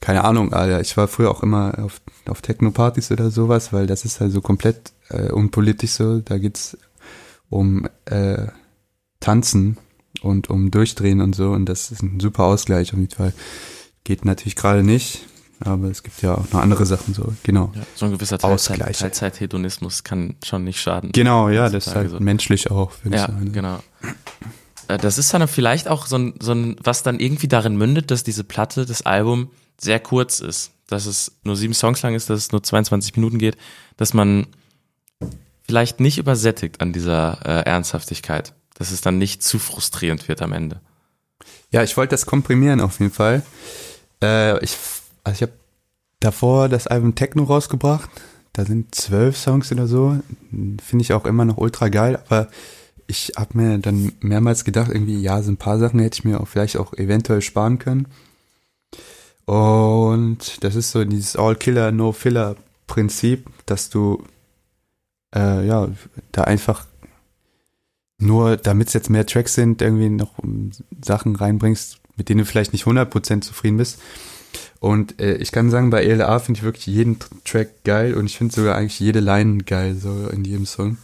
keine 0.00 0.24
Ahnung, 0.24 0.52
Alter. 0.52 0.80
Ich 0.80 0.96
war 0.96 1.08
früher 1.08 1.30
auch 1.30 1.42
immer 1.42 1.78
auf, 1.78 2.00
auf 2.26 2.42
Techno-Partys 2.42 3.10
oder 3.10 3.30
sowas, 3.30 3.72
weil 3.72 3.86
das 3.86 4.04
ist 4.04 4.20
halt 4.20 4.32
so 4.32 4.40
komplett 4.40 4.92
äh, 5.08 5.30
unpolitisch 5.30 5.92
so. 5.92 6.20
Da 6.20 6.38
geht's 6.38 6.76
um 7.48 7.88
äh, 8.04 8.46
Tanzen 9.20 9.78
und 10.22 10.50
um 10.50 10.70
Durchdrehen 10.70 11.20
und 11.20 11.34
so. 11.34 11.50
Und 11.50 11.66
das 11.66 11.90
ist 11.90 12.02
ein 12.02 12.20
super 12.20 12.44
Ausgleich 12.44 12.92
auf 12.92 12.98
jeden 12.98 13.14
Fall. 13.14 13.32
Geht 14.04 14.24
natürlich 14.24 14.54
gerade 14.54 14.82
nicht, 14.82 15.26
aber 15.60 15.88
es 15.88 16.02
gibt 16.02 16.20
ja 16.22 16.34
auch 16.34 16.52
noch 16.52 16.60
andere 16.60 16.86
Sachen 16.86 17.14
so, 17.14 17.32
genau. 17.42 17.72
Ja, 17.74 17.82
so 17.94 18.06
ein 18.06 18.12
gewisser 18.12 18.38
Teilzeit, 18.38 18.98
Teilzeithedonismus 18.98 20.04
kann 20.04 20.36
schon 20.44 20.64
nicht 20.64 20.80
schaden. 20.80 21.10
Genau, 21.12 21.48
ja, 21.48 21.68
das 21.68 21.88
ist 21.88 21.96
halt 21.96 22.10
so. 22.10 22.20
menschlich 22.20 22.70
auch, 22.70 22.92
würde 23.02 23.16
ja, 23.16 23.24
ich 23.24 23.30
sagen. 23.30 23.52
genau. 23.52 23.80
Äh, 24.88 24.98
das 24.98 25.18
ist 25.18 25.32
dann 25.32 25.46
vielleicht 25.48 25.88
auch 25.88 26.06
so 26.06 26.16
ein, 26.16 26.34
so 26.40 26.52
ein, 26.52 26.76
was 26.82 27.02
dann 27.02 27.20
irgendwie 27.20 27.48
darin 27.48 27.76
mündet, 27.76 28.10
dass 28.10 28.24
diese 28.24 28.44
Platte, 28.44 28.86
das 28.86 29.02
Album 29.02 29.50
sehr 29.78 30.00
kurz 30.00 30.40
ist. 30.40 30.72
Dass 30.88 31.06
es 31.06 31.32
nur 31.42 31.56
sieben 31.56 31.74
Songs 31.74 32.02
lang 32.02 32.14
ist, 32.14 32.30
dass 32.30 32.38
es 32.38 32.52
nur 32.52 32.62
22 32.62 33.16
Minuten 33.16 33.38
geht, 33.38 33.56
dass 33.96 34.14
man 34.14 34.46
vielleicht 35.66 35.98
nicht 35.98 36.18
übersättigt 36.18 36.80
an 36.80 36.92
dieser 36.92 37.40
äh, 37.44 37.68
Ernsthaftigkeit 37.68 38.54
dass 38.78 38.90
es 38.90 39.00
dann 39.00 39.18
nicht 39.18 39.42
zu 39.42 39.58
frustrierend 39.58 40.28
wird 40.28 40.42
am 40.42 40.52
Ende. 40.52 40.80
Ja, 41.70 41.82
ich 41.82 41.96
wollte 41.96 42.10
das 42.10 42.26
komprimieren 42.26 42.80
auf 42.80 43.00
jeden 43.00 43.12
Fall. 43.12 43.42
Äh, 44.22 44.62
ich 44.62 44.76
also 45.24 45.36
ich 45.36 45.42
habe 45.42 45.52
davor 46.20 46.68
das 46.68 46.86
Album 46.86 47.14
Techno 47.14 47.44
rausgebracht. 47.44 48.08
Da 48.52 48.64
sind 48.64 48.94
zwölf 48.94 49.36
Songs 49.36 49.72
oder 49.72 49.86
so. 49.86 50.18
Finde 50.50 51.02
ich 51.02 51.12
auch 51.12 51.24
immer 51.26 51.44
noch 51.44 51.58
ultra 51.58 51.88
geil, 51.88 52.18
aber 52.26 52.48
ich 53.06 53.32
habe 53.36 53.56
mir 53.58 53.78
dann 53.78 54.12
mehrmals 54.20 54.64
gedacht, 54.64 54.90
irgendwie, 54.92 55.20
ja, 55.20 55.42
so 55.42 55.50
ein 55.50 55.56
paar 55.56 55.78
Sachen 55.78 56.00
hätte 56.00 56.18
ich 56.18 56.24
mir 56.24 56.40
auch 56.40 56.48
vielleicht 56.48 56.76
auch 56.76 56.92
eventuell 56.94 57.42
sparen 57.42 57.78
können. 57.78 58.06
Und 59.44 60.64
das 60.64 60.74
ist 60.74 60.90
so 60.90 61.04
dieses 61.04 61.36
All-Killer, 61.36 61.92
No-Filler-Prinzip, 61.92 63.46
dass 63.64 63.90
du 63.90 64.24
äh, 65.34 65.66
ja 65.66 65.88
da 66.32 66.42
einfach 66.42 66.84
nur 68.18 68.56
damit 68.56 68.88
es 68.88 68.94
jetzt 68.94 69.10
mehr 69.10 69.26
Tracks 69.26 69.54
sind, 69.54 69.82
irgendwie 69.82 70.08
noch 70.08 70.32
Sachen 71.04 71.36
reinbringst, 71.36 71.98
mit 72.16 72.28
denen 72.28 72.38
du 72.38 72.46
vielleicht 72.46 72.72
nicht 72.72 72.86
100% 72.86 73.42
zufrieden 73.42 73.76
bist. 73.76 74.00
Und 74.80 75.20
äh, 75.20 75.36
ich 75.36 75.52
kann 75.52 75.70
sagen, 75.70 75.90
bei 75.90 76.04
ELA 76.04 76.38
finde 76.38 76.58
ich 76.58 76.64
wirklich 76.64 76.86
jeden 76.86 77.18
Track 77.44 77.84
geil 77.84 78.14
und 78.14 78.26
ich 78.26 78.38
finde 78.38 78.54
sogar 78.54 78.76
eigentlich 78.76 79.00
jede 79.00 79.20
Line 79.20 79.64
geil, 79.64 79.96
so 79.96 80.28
in 80.28 80.44
jedem 80.44 80.66
Song. 80.66 80.98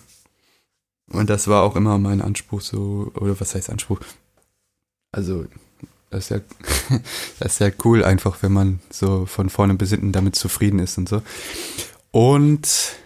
Und 1.12 1.29
das 1.31 1.46
war 1.46 1.62
auch 1.62 1.77
immer 1.77 1.98
mein 1.98 2.22
Anspruch, 2.22 2.62
so, 2.62 3.12
oder 3.14 3.38
was 3.38 3.55
heißt 3.55 3.70
Anspruch? 3.70 4.01
Also, 5.12 5.46
das 6.11 6.25
ist 6.25 6.31
ja, 6.31 6.40
das 7.38 7.53
ist 7.55 7.59
ja 7.61 7.70
cool, 7.85 8.03
einfach, 8.03 8.42
wenn 8.42 8.53
man 8.53 8.81
so 8.90 9.27
von 9.27 9.51
vorne 9.51 9.75
bis 9.75 9.90
hinten 9.90 10.12
damit 10.12 10.37
zufrieden 10.37 10.79
ist 10.79 10.96
und 10.98 11.09
so. 11.09 11.22
Und 12.11 12.96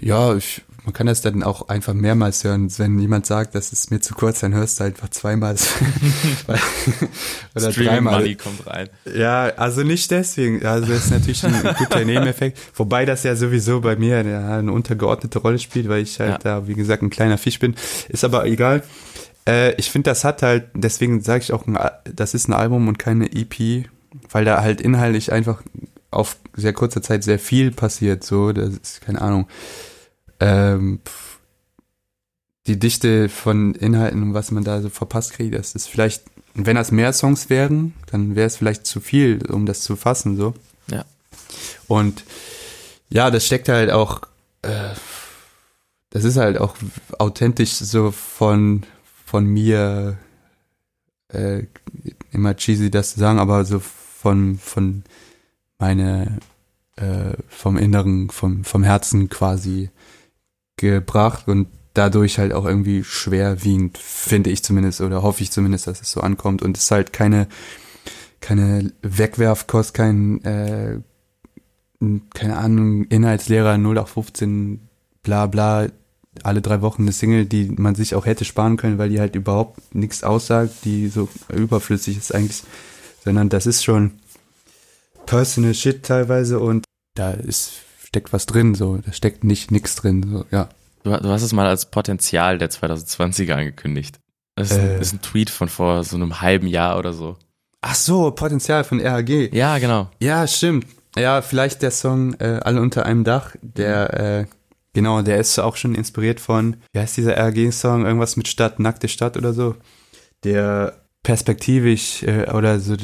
ja, 0.00 0.34
ich 0.34 0.62
man 0.88 0.94
kann 0.94 1.06
das 1.06 1.20
dann 1.20 1.42
auch 1.42 1.68
einfach 1.68 1.92
mehrmals 1.92 2.44
hören. 2.44 2.72
Wenn 2.78 2.98
jemand 2.98 3.26
sagt, 3.26 3.54
das 3.54 3.74
ist 3.74 3.90
mir 3.90 4.00
zu 4.00 4.14
kurz, 4.14 4.40
dann 4.40 4.54
hörst 4.54 4.80
du 4.80 4.84
einfach 4.84 5.10
zweimal 5.10 5.54
oder 7.54 7.72
dreimal. 7.72 8.20
Money 8.20 8.36
kommt 8.36 8.66
rein. 8.66 8.88
Ja, 9.14 9.52
also 9.58 9.82
nicht 9.82 10.10
deswegen. 10.10 10.64
Also 10.64 10.90
das 10.90 11.04
ist 11.04 11.10
natürlich 11.10 11.44
ein 11.44 11.74
guter 11.76 12.06
Nebeneffekt. 12.06 12.58
Wobei 12.74 13.04
das 13.04 13.22
ja 13.22 13.36
sowieso 13.36 13.82
bei 13.82 13.96
mir 13.96 14.20
eine 14.20 14.72
untergeordnete 14.72 15.40
Rolle 15.40 15.58
spielt, 15.58 15.90
weil 15.90 16.04
ich 16.04 16.18
halt 16.20 16.30
ja. 16.30 16.38
da, 16.60 16.68
wie 16.68 16.72
gesagt, 16.72 17.02
ein 17.02 17.10
kleiner 17.10 17.36
Fisch 17.36 17.58
bin. 17.58 17.74
Ist 18.08 18.24
aber 18.24 18.46
egal. 18.46 18.82
Äh, 19.46 19.74
ich 19.74 19.90
finde, 19.90 20.08
das 20.08 20.24
hat 20.24 20.40
halt, 20.40 20.68
deswegen 20.72 21.20
sage 21.20 21.42
ich 21.42 21.52
auch, 21.52 21.66
das 22.10 22.32
ist 22.32 22.48
ein 22.48 22.54
Album 22.54 22.88
und 22.88 22.98
keine 22.98 23.30
EP, 23.30 23.84
weil 24.30 24.46
da 24.46 24.62
halt 24.62 24.80
inhaltlich 24.80 25.32
einfach 25.32 25.62
auf 26.10 26.38
sehr 26.56 26.72
kurzer 26.72 27.02
Zeit 27.02 27.24
sehr 27.24 27.38
viel 27.38 27.72
passiert. 27.72 28.24
So, 28.24 28.52
das 28.52 28.70
ist 28.70 29.02
keine 29.02 29.20
Ahnung 29.20 29.48
ähm, 30.40 31.00
die 32.66 32.78
Dichte 32.78 33.28
von 33.28 33.74
Inhalten 33.74 34.22
und 34.22 34.34
was 34.34 34.50
man 34.50 34.62
da 34.62 34.80
so 34.80 34.90
verpasst 34.90 35.32
kriegt, 35.32 35.54
das 35.54 35.74
ist 35.74 35.88
vielleicht, 35.88 36.24
wenn 36.54 36.76
das 36.76 36.92
mehr 36.92 37.12
Songs 37.12 37.50
wären, 37.50 37.94
dann 38.10 38.36
wäre 38.36 38.46
es 38.46 38.56
vielleicht 38.56 38.86
zu 38.86 39.00
viel, 39.00 39.44
um 39.46 39.66
das 39.66 39.80
zu 39.80 39.96
fassen, 39.96 40.36
so. 40.36 40.54
Ja. 40.90 41.04
Und 41.86 42.24
ja, 43.08 43.30
das 43.30 43.46
steckt 43.46 43.68
halt 43.68 43.90
auch, 43.90 44.22
äh, 44.62 44.90
das 46.10 46.24
ist 46.24 46.36
halt 46.36 46.58
auch 46.58 46.76
authentisch 47.18 47.72
so 47.72 48.10
von, 48.10 48.84
von 49.24 49.46
mir, 49.46 50.18
äh, 51.28 51.62
immer 52.32 52.54
cheesy 52.54 52.90
das 52.90 53.14
zu 53.14 53.20
sagen, 53.20 53.38
aber 53.38 53.64
so 53.64 53.80
von, 53.80 54.58
von 54.58 55.04
meine, 55.78 56.38
äh, 56.96 57.32
vom 57.48 57.78
Inneren, 57.78 58.30
vom, 58.30 58.64
vom 58.64 58.82
Herzen 58.82 59.28
quasi 59.28 59.90
gebracht 60.78 61.48
und 61.48 61.68
dadurch 61.94 62.38
halt 62.38 62.52
auch 62.52 62.64
irgendwie 62.64 63.04
schwerwiegend, 63.04 63.98
finde 63.98 64.50
ich 64.50 64.62
zumindest, 64.62 65.00
oder 65.00 65.22
hoffe 65.22 65.42
ich 65.42 65.50
zumindest, 65.50 65.86
dass 65.86 66.00
es 66.00 66.10
so 66.10 66.20
ankommt. 66.20 66.62
Und 66.62 66.76
es 66.76 66.84
ist 66.84 66.90
halt 66.90 67.12
keine, 67.12 67.48
keine 68.40 68.92
Wegwerfkost, 69.02 69.94
kein, 69.94 70.42
äh, 70.44 71.00
keine 72.34 72.56
Ahnung, 72.56 73.04
Inhaltslehrer 73.04 73.76
0815 73.76 74.88
bla 75.22 75.46
bla, 75.46 75.88
alle 76.44 76.62
drei 76.62 76.80
Wochen 76.82 77.02
eine 77.02 77.12
Single, 77.12 77.44
die 77.44 77.70
man 77.76 77.94
sich 77.94 78.14
auch 78.14 78.26
hätte 78.26 78.44
sparen 78.44 78.76
können, 78.76 78.98
weil 78.98 79.10
die 79.10 79.20
halt 79.20 79.34
überhaupt 79.34 79.94
nichts 79.94 80.22
aussagt, 80.22 80.72
die 80.84 81.08
so 81.08 81.28
überflüssig 81.52 82.16
ist 82.16 82.34
eigentlich, 82.34 82.62
sondern 83.24 83.48
das 83.48 83.66
ist 83.66 83.84
schon 83.84 84.12
personal 85.26 85.74
shit 85.74 86.04
teilweise 86.04 86.60
und 86.60 86.84
da 87.14 87.32
ist, 87.32 87.72
steckt 88.08 88.32
was 88.32 88.46
drin, 88.46 88.74
so, 88.74 88.96
da 88.96 89.12
steckt 89.12 89.44
nicht 89.44 89.70
nix 89.70 89.94
drin, 89.94 90.26
so, 90.30 90.44
ja. 90.50 90.68
Du, 91.04 91.10
du 91.10 91.28
hast 91.28 91.42
es 91.42 91.52
mal 91.52 91.66
als 91.66 91.86
Potenzial 91.86 92.58
der 92.58 92.70
2020er 92.70 93.52
angekündigt. 93.52 94.18
Das 94.56 94.72
ist, 94.72 94.78
äh, 94.78 94.80
ein, 94.80 95.00
ist 95.00 95.12
ein 95.12 95.22
Tweet 95.22 95.50
von 95.50 95.68
vor 95.68 96.02
so 96.04 96.16
einem 96.16 96.40
halben 96.40 96.66
Jahr 96.66 96.98
oder 96.98 97.12
so. 97.12 97.36
Ach 97.80 97.94
so, 97.94 98.30
Potenzial 98.32 98.82
von 98.82 99.00
RAG. 99.00 99.28
Ja, 99.52 99.78
genau. 99.78 100.10
Ja, 100.20 100.46
stimmt. 100.46 100.86
Ja, 101.16 101.42
vielleicht 101.42 101.82
der 101.82 101.90
Song 101.90 102.34
äh, 102.34 102.60
Alle 102.64 102.80
unter 102.80 103.06
einem 103.06 103.24
Dach, 103.24 103.54
der, 103.62 104.14
äh, 104.14 104.46
genau, 104.94 105.22
der 105.22 105.38
ist 105.38 105.58
auch 105.58 105.76
schon 105.76 105.94
inspiriert 105.94 106.40
von, 106.40 106.76
wie 106.92 106.98
heißt 106.98 107.16
dieser 107.16 107.36
RAG-Song? 107.36 108.04
Irgendwas 108.04 108.36
mit 108.36 108.48
Stadt, 108.48 108.80
nackte 108.80 109.08
Stadt 109.08 109.36
oder 109.36 109.52
so. 109.52 109.76
Der 110.44 111.04
perspektivisch 111.22 112.22
äh, 112.24 112.50
oder 112.50 112.80
so, 112.80 112.96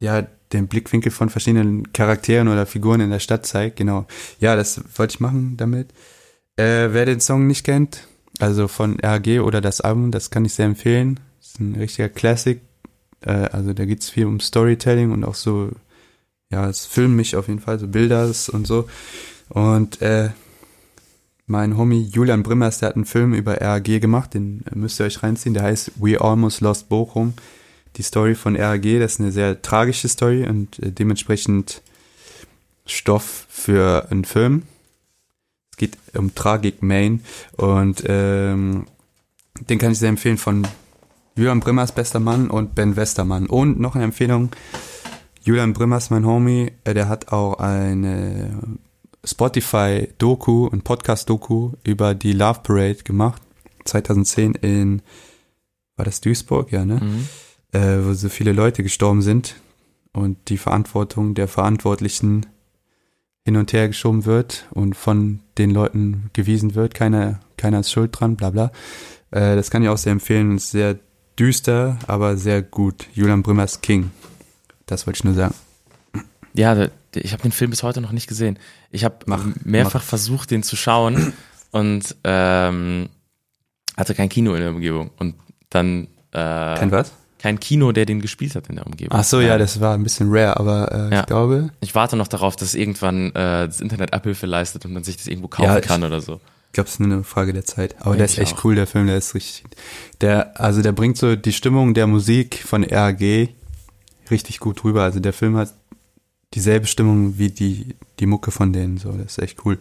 ja, 0.00 0.26
den 0.54 0.68
Blickwinkel 0.68 1.12
von 1.12 1.28
verschiedenen 1.28 1.92
Charakteren 1.92 2.48
oder 2.48 2.66
Figuren 2.66 3.00
in 3.00 3.10
der 3.10 3.20
Stadt 3.20 3.44
zeigt, 3.46 3.76
genau. 3.76 4.06
Ja, 4.40 4.56
das 4.56 4.80
wollte 4.96 5.14
ich 5.14 5.20
machen 5.20 5.56
damit. 5.56 5.90
Äh, 6.56 6.88
wer 6.92 7.04
den 7.04 7.20
Song 7.20 7.46
nicht 7.46 7.64
kennt, 7.64 8.06
also 8.38 8.68
von 8.68 8.98
RAG 9.00 9.40
oder 9.40 9.60
das 9.60 9.80
Album, 9.80 10.10
das 10.10 10.30
kann 10.30 10.44
ich 10.44 10.54
sehr 10.54 10.66
empfehlen. 10.66 11.20
Das 11.38 11.48
ist 11.48 11.60
ein 11.60 11.74
richtiger 11.74 12.08
Classic. 12.08 12.60
Äh, 13.20 13.48
also 13.52 13.72
da 13.72 13.84
geht's 13.84 14.08
viel 14.08 14.26
um 14.26 14.40
Storytelling 14.40 15.12
und 15.12 15.24
auch 15.24 15.34
so, 15.34 15.70
ja, 16.50 16.68
es 16.68 16.86
filmt 16.86 17.16
mich 17.16 17.36
auf 17.36 17.48
jeden 17.48 17.60
Fall, 17.60 17.78
so 17.78 17.88
Bilder 17.88 18.32
und 18.52 18.66
so. 18.66 18.88
Und 19.48 20.00
äh, 20.00 20.30
mein 21.46 21.76
Homie 21.76 22.02
Julian 22.02 22.42
Brimmers, 22.42 22.78
der 22.78 22.90
hat 22.90 22.96
einen 22.96 23.04
Film 23.04 23.34
über 23.34 23.60
RAG 23.60 23.84
gemacht, 24.00 24.34
den 24.34 24.64
müsst 24.74 25.00
ihr 25.00 25.06
euch 25.06 25.22
reinziehen, 25.22 25.54
der 25.54 25.64
heißt 25.64 25.92
We 26.00 26.20
Almost 26.20 26.60
Lost 26.60 26.88
Bochum. 26.88 27.34
Die 27.96 28.02
Story 28.02 28.34
von 28.34 28.56
RAG, 28.56 28.82
das 28.82 29.14
ist 29.14 29.20
eine 29.20 29.32
sehr 29.32 29.62
tragische 29.62 30.08
Story 30.08 30.46
und 30.46 30.78
äh, 30.80 30.90
dementsprechend 30.90 31.82
Stoff 32.86 33.46
für 33.48 34.08
einen 34.10 34.24
Film. 34.24 34.62
Es 35.70 35.76
geht 35.76 35.98
um 36.14 36.34
Tragik 36.34 36.82
Main 36.82 37.24
und 37.56 38.04
ähm, 38.06 38.86
den 39.68 39.78
kann 39.78 39.92
ich 39.92 39.98
sehr 39.98 40.08
empfehlen 40.08 40.38
von 40.38 40.66
Julian 41.36 41.60
Brimmers 41.60 41.92
bester 41.92 42.20
Mann 42.20 42.48
und 42.50 42.74
Ben 42.74 42.96
Westermann. 42.96 43.46
Und 43.46 43.80
noch 43.80 43.94
eine 43.94 44.04
Empfehlung, 44.04 44.50
Julian 45.42 45.72
Brimmers, 45.72 46.10
mein 46.10 46.24
Homie, 46.24 46.72
äh, 46.84 46.94
der 46.94 47.08
hat 47.08 47.32
auch 47.32 47.58
eine 47.58 48.78
Spotify-Doku, 49.24 50.68
ein 50.72 50.82
Podcast-Doku 50.82 51.72
über 51.84 52.14
die 52.14 52.32
Love 52.32 52.60
Parade 52.62 53.02
gemacht. 53.04 53.42
2010 53.84 54.54
in, 54.54 55.02
war 55.96 56.04
das 56.04 56.20
Duisburg, 56.20 56.72
ja, 56.72 56.84
ne? 56.84 57.00
Mhm. 57.02 57.28
Äh, 57.74 58.04
wo 58.04 58.12
so 58.12 58.28
viele 58.28 58.52
Leute 58.52 58.84
gestorben 58.84 59.20
sind 59.20 59.56
und 60.12 60.48
die 60.48 60.58
Verantwortung 60.58 61.34
der 61.34 61.48
Verantwortlichen 61.48 62.46
hin 63.44 63.56
und 63.56 63.72
her 63.72 63.88
geschoben 63.88 64.24
wird 64.24 64.66
und 64.70 64.94
von 64.94 65.40
den 65.58 65.70
Leuten 65.70 66.30
gewiesen 66.34 66.76
wird, 66.76 66.94
keiner, 66.94 67.40
keiner 67.56 67.80
ist 67.80 67.90
schuld 67.90 68.18
dran, 68.18 68.36
bla 68.36 68.50
bla. 68.50 68.70
Äh, 69.32 69.56
das 69.56 69.72
kann 69.72 69.82
ich 69.82 69.88
auch 69.88 69.98
sehr 69.98 70.12
empfehlen, 70.12 70.56
ist 70.56 70.70
sehr 70.70 71.00
düster, 71.36 71.98
aber 72.06 72.36
sehr 72.36 72.62
gut. 72.62 73.08
Julian 73.12 73.42
Brümmers 73.42 73.80
King. 73.80 74.12
Das 74.86 75.08
wollte 75.08 75.18
ich 75.18 75.24
nur 75.24 75.34
sagen. 75.34 75.54
Ja, 76.52 76.88
ich 77.16 77.32
habe 77.32 77.42
den 77.42 77.50
Film 77.50 77.70
bis 77.70 77.82
heute 77.82 78.00
noch 78.00 78.12
nicht 78.12 78.28
gesehen. 78.28 78.56
Ich 78.92 79.02
habe 79.02 79.16
mehrfach 79.64 79.94
mach. 79.94 80.02
versucht, 80.02 80.52
den 80.52 80.62
zu 80.62 80.76
schauen 80.76 81.32
und 81.72 82.14
ähm, 82.22 83.08
hatte 83.96 84.14
kein 84.14 84.28
Kino 84.28 84.54
in 84.54 84.60
der 84.60 84.70
Umgebung. 84.70 85.10
Und 85.18 85.34
dann 85.70 86.04
äh, 86.30 86.76
Kein 86.76 86.92
was? 86.92 87.12
Kein 87.44 87.60
Kino, 87.60 87.92
der 87.92 88.06
den 88.06 88.22
gespielt 88.22 88.54
hat 88.54 88.68
in 88.70 88.76
der 88.76 88.86
Umgebung. 88.86 89.14
Ach 89.14 89.22
so, 89.22 89.38
ja, 89.42 89.58
das 89.58 89.78
war 89.78 89.92
ein 89.92 90.02
bisschen 90.02 90.28
rare, 90.30 90.56
aber 90.56 90.90
äh, 90.90 91.14
ja. 91.14 91.20
ich 91.20 91.26
glaube. 91.26 91.68
Ich 91.82 91.94
warte 91.94 92.16
noch 92.16 92.26
darauf, 92.26 92.56
dass 92.56 92.72
irgendwann 92.74 93.32
äh, 93.32 93.66
das 93.66 93.82
Internet 93.82 94.14
Abhilfe 94.14 94.46
leistet 94.46 94.86
und 94.86 94.94
man 94.94 95.04
sich 95.04 95.18
das 95.18 95.26
irgendwo 95.26 95.48
kaufen 95.48 95.68
ja, 95.68 95.80
kann 95.82 96.02
oder 96.04 96.22
so. 96.22 96.40
Ich 96.68 96.72
glaube, 96.72 96.86
es 96.86 96.94
ist 96.94 97.00
nur 97.00 97.12
eine 97.12 97.22
Frage 97.22 97.52
der 97.52 97.66
Zeit. 97.66 97.96
Aber 98.00 98.16
der 98.16 98.24
ist 98.24 98.38
echt 98.38 98.56
auch. 98.56 98.64
cool, 98.64 98.76
der 98.76 98.86
Film, 98.86 99.08
der 99.08 99.18
ist 99.18 99.34
richtig. 99.34 99.62
Der, 100.22 100.58
also 100.58 100.80
der 100.80 100.92
bringt 100.92 101.18
so 101.18 101.36
die 101.36 101.52
Stimmung 101.52 101.92
der 101.92 102.06
Musik 102.06 102.62
von 102.64 102.82
RAG 102.82 103.20
richtig 104.30 104.58
gut 104.58 104.82
rüber. 104.82 105.02
Also 105.02 105.20
der 105.20 105.34
Film 105.34 105.58
hat 105.58 105.74
dieselbe 106.54 106.86
Stimmung 106.86 107.36
wie 107.36 107.50
die, 107.50 107.94
die 108.20 108.26
Mucke 108.26 108.52
von 108.52 108.72
denen. 108.72 108.96
So, 108.96 109.12
das 109.12 109.32
ist 109.32 109.38
echt 109.38 109.66
cool. 109.66 109.78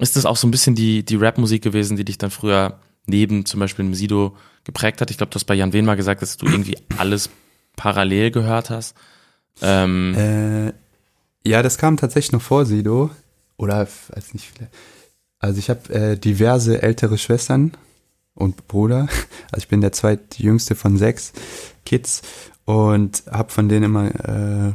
Ist 0.00 0.16
das 0.16 0.26
auch 0.26 0.36
so 0.36 0.48
ein 0.48 0.50
bisschen 0.50 0.74
die, 0.74 1.04
die 1.04 1.14
Rap-Musik 1.14 1.62
gewesen, 1.62 1.96
die 1.96 2.04
dich 2.04 2.18
dann 2.18 2.32
früher 2.32 2.80
neben 3.06 3.46
zum 3.46 3.60
Beispiel 3.60 3.84
einem 3.84 3.94
Sido 3.94 4.36
geprägt 4.64 5.00
hat. 5.00 5.10
Ich 5.10 5.18
glaube, 5.18 5.30
du 5.30 5.36
hast 5.36 5.44
bei 5.44 5.54
Jan 5.54 5.72
Wen 5.72 5.84
mal 5.84 5.96
gesagt, 5.96 6.22
dass 6.22 6.36
du 6.36 6.46
irgendwie 6.46 6.76
alles 6.96 7.30
parallel 7.76 8.30
gehört 8.30 8.70
hast. 8.70 8.96
Ähm, 9.60 10.14
äh, 10.16 10.72
ja, 11.48 11.62
das 11.62 11.78
kam 11.78 11.96
tatsächlich 11.96 12.32
noch 12.32 12.42
vor 12.42 12.66
Sido. 12.66 13.10
Oder, 13.56 13.86
weiß 13.86 14.34
nicht, 14.34 14.50
also 15.38 15.58
ich 15.58 15.70
habe 15.70 15.92
äh, 15.92 16.16
diverse 16.16 16.82
ältere 16.82 17.18
Schwestern 17.18 17.72
und 18.34 18.66
Bruder. 18.66 19.08
Also 19.52 19.62
ich 19.62 19.68
bin 19.68 19.82
der 19.82 19.92
zweitjüngste 19.92 20.74
von 20.74 20.96
sechs 20.96 21.32
Kids 21.86 22.22
und 22.64 23.22
habe 23.30 23.52
von 23.52 23.68
denen 23.68 23.84
immer 23.84 24.68
äh, 24.68 24.72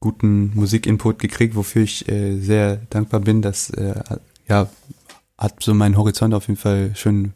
guten 0.00 0.50
Musikinput 0.54 1.20
gekriegt, 1.20 1.54
wofür 1.54 1.82
ich 1.82 2.08
äh, 2.08 2.40
sehr 2.40 2.78
dankbar 2.90 3.20
bin. 3.20 3.40
Das 3.40 3.70
äh, 3.70 3.94
ja 4.48 4.68
hat 5.38 5.62
so 5.62 5.74
meinen 5.74 5.96
Horizont 5.96 6.34
auf 6.34 6.48
jeden 6.48 6.58
Fall 6.58 6.92
schön 6.96 7.34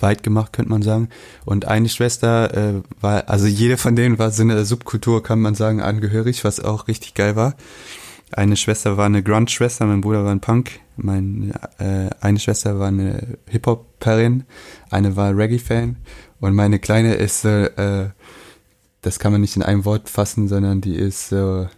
weit 0.00 0.22
gemacht, 0.22 0.52
könnte 0.52 0.70
man 0.70 0.82
sagen. 0.82 1.08
Und 1.44 1.66
eine 1.66 1.88
Schwester 1.88 2.54
äh, 2.54 2.82
war, 3.00 3.28
also 3.28 3.46
jede 3.46 3.76
von 3.76 3.96
denen 3.96 4.18
war 4.18 4.30
so 4.30 4.42
eine 4.42 4.64
Subkultur, 4.64 5.22
kann 5.22 5.40
man 5.40 5.54
sagen, 5.54 5.80
angehörig, 5.80 6.44
was 6.44 6.60
auch 6.60 6.88
richtig 6.88 7.14
geil 7.14 7.36
war. 7.36 7.54
Eine 8.32 8.56
Schwester 8.56 8.96
war 8.96 9.06
eine 9.06 9.22
Grunge-Schwester, 9.22 9.86
mein 9.86 10.00
Bruder 10.00 10.24
war 10.24 10.32
ein 10.32 10.40
Punk, 10.40 10.80
mein, 10.96 11.52
äh, 11.78 12.10
eine 12.20 12.40
Schwester 12.40 12.78
war 12.78 12.88
eine 12.88 13.38
Hip-Hop-Perin, 13.46 14.44
eine 14.90 15.14
war 15.14 15.36
Reggae-Fan 15.36 15.96
und 16.40 16.54
meine 16.54 16.80
Kleine 16.80 17.14
ist, 17.14 17.44
äh, 17.44 18.10
das 19.02 19.18
kann 19.20 19.30
man 19.30 19.40
nicht 19.40 19.54
in 19.54 19.62
einem 19.62 19.84
Wort 19.84 20.08
fassen, 20.08 20.48
sondern 20.48 20.80
die 20.80 20.96
ist 20.96 21.28
so, 21.28 21.68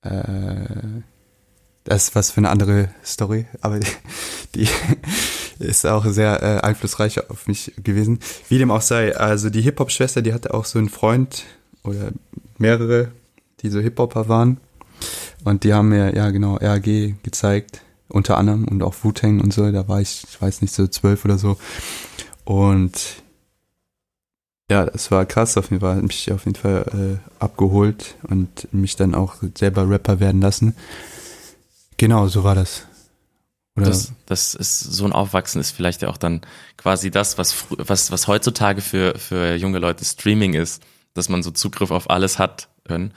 äh, 0.00 1.02
das 1.84 2.04
ist 2.04 2.14
was 2.14 2.30
für 2.30 2.38
eine 2.38 2.48
andere 2.48 2.88
Story, 3.04 3.46
aber 3.60 3.78
die 4.54 4.68
ist 5.58 5.86
auch 5.86 6.04
sehr 6.06 6.42
äh, 6.42 6.60
einflussreich 6.60 7.30
auf 7.30 7.46
mich 7.46 7.72
gewesen. 7.82 8.20
Wie 8.48 8.58
dem 8.58 8.70
auch 8.70 8.82
sei, 8.82 9.16
also 9.16 9.50
die 9.50 9.62
Hip-Hop-Schwester, 9.62 10.22
die 10.22 10.34
hatte 10.34 10.54
auch 10.54 10.64
so 10.64 10.78
einen 10.78 10.88
Freund 10.88 11.44
oder 11.82 12.10
mehrere, 12.58 13.12
die 13.60 13.70
so 13.70 13.80
Hip-Hopper 13.80 14.28
waren. 14.28 14.58
Und 15.44 15.64
die 15.64 15.72
haben 15.74 15.90
mir, 15.90 16.14
ja 16.14 16.30
genau, 16.30 16.56
RAG 16.56 16.84
gezeigt, 17.22 17.82
unter 18.08 18.36
anderem 18.38 18.66
und 18.66 18.82
auch 18.82 18.94
Wu-Tang 19.02 19.40
und 19.40 19.52
so. 19.52 19.70
Da 19.70 19.88
war 19.88 20.00
ich, 20.00 20.24
ich 20.28 20.40
weiß 20.40 20.62
nicht, 20.62 20.74
so 20.74 20.86
zwölf 20.86 21.24
oder 21.24 21.38
so. 21.38 21.56
Und 22.44 23.22
ja, 24.70 24.84
das 24.84 25.10
war 25.10 25.24
krass 25.26 25.56
auf 25.56 25.70
jeden 25.70 25.80
Fall, 25.80 25.96
hat 25.96 26.02
mich 26.02 26.32
auf 26.32 26.44
jeden 26.44 26.56
Fall 26.56 27.20
äh, 27.20 27.42
abgeholt 27.42 28.16
und 28.28 28.72
mich 28.72 28.96
dann 28.96 29.14
auch 29.14 29.36
selber 29.56 29.88
Rapper 29.88 30.18
werden 30.18 30.40
lassen. 30.40 30.74
Genau, 31.96 32.26
so 32.26 32.42
war 32.42 32.54
das. 32.54 32.86
Oder? 33.76 33.86
Das, 33.86 34.12
das 34.26 34.54
ist 34.54 34.80
so 34.80 35.04
ein 35.04 35.12
Aufwachsen 35.12 35.60
ist 35.60 35.70
vielleicht 35.70 36.02
ja 36.02 36.08
auch 36.08 36.16
dann 36.16 36.40
quasi 36.76 37.10
das, 37.10 37.36
was 37.38 37.66
was 37.70 38.10
was 38.10 38.26
heutzutage 38.26 38.80
für 38.80 39.18
für 39.18 39.54
junge 39.56 39.78
Leute 39.78 40.04
Streaming 40.04 40.54
ist, 40.54 40.82
dass 41.14 41.28
man 41.28 41.42
so 41.42 41.50
Zugriff 41.50 41.90
auf 41.90 42.08
alles 42.08 42.38
hat 42.38 42.68
können. 42.84 43.12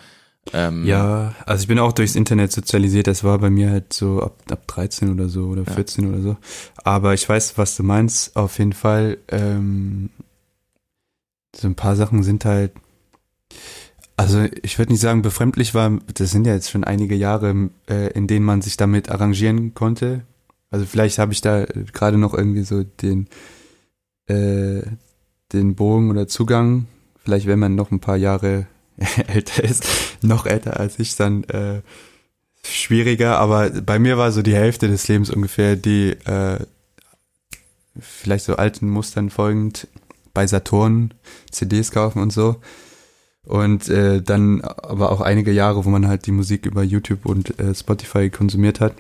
Ähm, 0.54 0.86
ja, 0.86 1.36
also 1.46 1.62
ich 1.62 1.68
bin 1.68 1.80
auch 1.80 1.94
durchs 1.94 2.16
Internet 2.16 2.52
sozialisiert. 2.52 3.08
Das 3.08 3.24
war 3.24 3.38
bei 3.40 3.50
mir 3.50 3.70
halt 3.70 3.94
so 3.94 4.22
ab, 4.22 4.36
ab 4.50 4.68
13 4.68 5.12
oder 5.12 5.30
so 5.30 5.46
oder 5.46 5.66
14 5.66 6.04
ja. 6.04 6.10
oder 6.12 6.22
so. 6.22 6.38
Aber 6.84 7.14
ich 7.14 7.28
weiß, 7.28 7.58
was 7.58 7.76
du 7.76 7.84
meinst. 7.84 8.36
Auf 8.36 8.58
jeden 8.58 8.74
Fall. 8.74 9.18
Ähm, 9.28 10.10
so 11.56 11.68
ein 11.68 11.76
paar 11.76 11.96
Sachen 11.96 12.24
sind 12.24 12.46
halt 12.46 12.72
also 14.20 14.46
ich 14.64 14.78
würde 14.78 14.92
nicht 14.92 15.00
sagen 15.00 15.22
befremdlich 15.22 15.74
war, 15.74 15.98
das 16.14 16.32
sind 16.32 16.46
ja 16.46 16.54
jetzt 16.54 16.70
schon 16.70 16.84
einige 16.84 17.16
Jahre, 17.16 17.70
äh, 17.90 18.12
in 18.12 18.28
denen 18.28 18.46
man 18.46 18.62
sich 18.62 18.76
damit 18.76 19.10
arrangieren 19.10 19.74
konnte. 19.74 20.24
Also 20.72 20.86
vielleicht 20.86 21.18
habe 21.18 21.34
ich 21.34 21.42
da 21.42 21.66
gerade 21.66 22.18
noch 22.18 22.34
irgendwie 22.34 22.64
so 22.64 22.84
den, 22.84 23.28
äh, 24.28 24.82
den 25.52 25.76
Bogen 25.76 26.10
oder 26.12 26.28
Zugang. 26.28 26.88
Vielleicht, 27.24 27.48
wenn 27.48 27.60
man 27.60 27.76
noch 27.76 27.92
ein 27.92 28.00
paar 28.00 28.18
Jahre 28.18 28.68
älter 29.28 29.64
ist, 29.64 29.86
noch 30.22 30.46
älter 30.46 30.80
als 30.80 31.00
ich, 31.00 31.16
dann 31.16 31.44
äh, 31.46 31.82
schwieriger. 32.64 33.40
Aber 33.40 33.70
bei 33.70 34.00
mir 34.00 34.18
war 34.18 34.32
so 34.32 34.42
die 34.42 34.56
Hälfte 34.56 34.88
des 34.88 35.08
Lebens 35.08 35.30
ungefähr 35.30 35.76
die 35.76 36.12
äh, 36.26 36.60
vielleicht 38.00 38.46
so 38.46 38.56
alten 38.56 38.90
Mustern 38.90 39.30
folgend 39.30 39.88
bei 40.34 40.46
Saturn 40.48 41.14
CDs 41.52 41.92
kaufen 41.92 42.22
und 42.22 42.32
so. 42.32 42.58
Und 43.44 43.90
äh, 43.90 44.22
dann 44.22 44.62
aber 44.62 45.12
auch 45.12 45.22
einige 45.22 45.52
Jahre, 45.52 45.84
wo 45.84 45.90
man 45.90 46.08
halt 46.08 46.28
die 46.28 46.32
Musik 46.32 46.66
über 46.66 46.84
YouTube 46.84 47.26
und 47.26 47.60
äh, 47.60 47.74
Spotify 47.74 48.30
konsumiert 48.30 48.80
hat. 48.80 48.94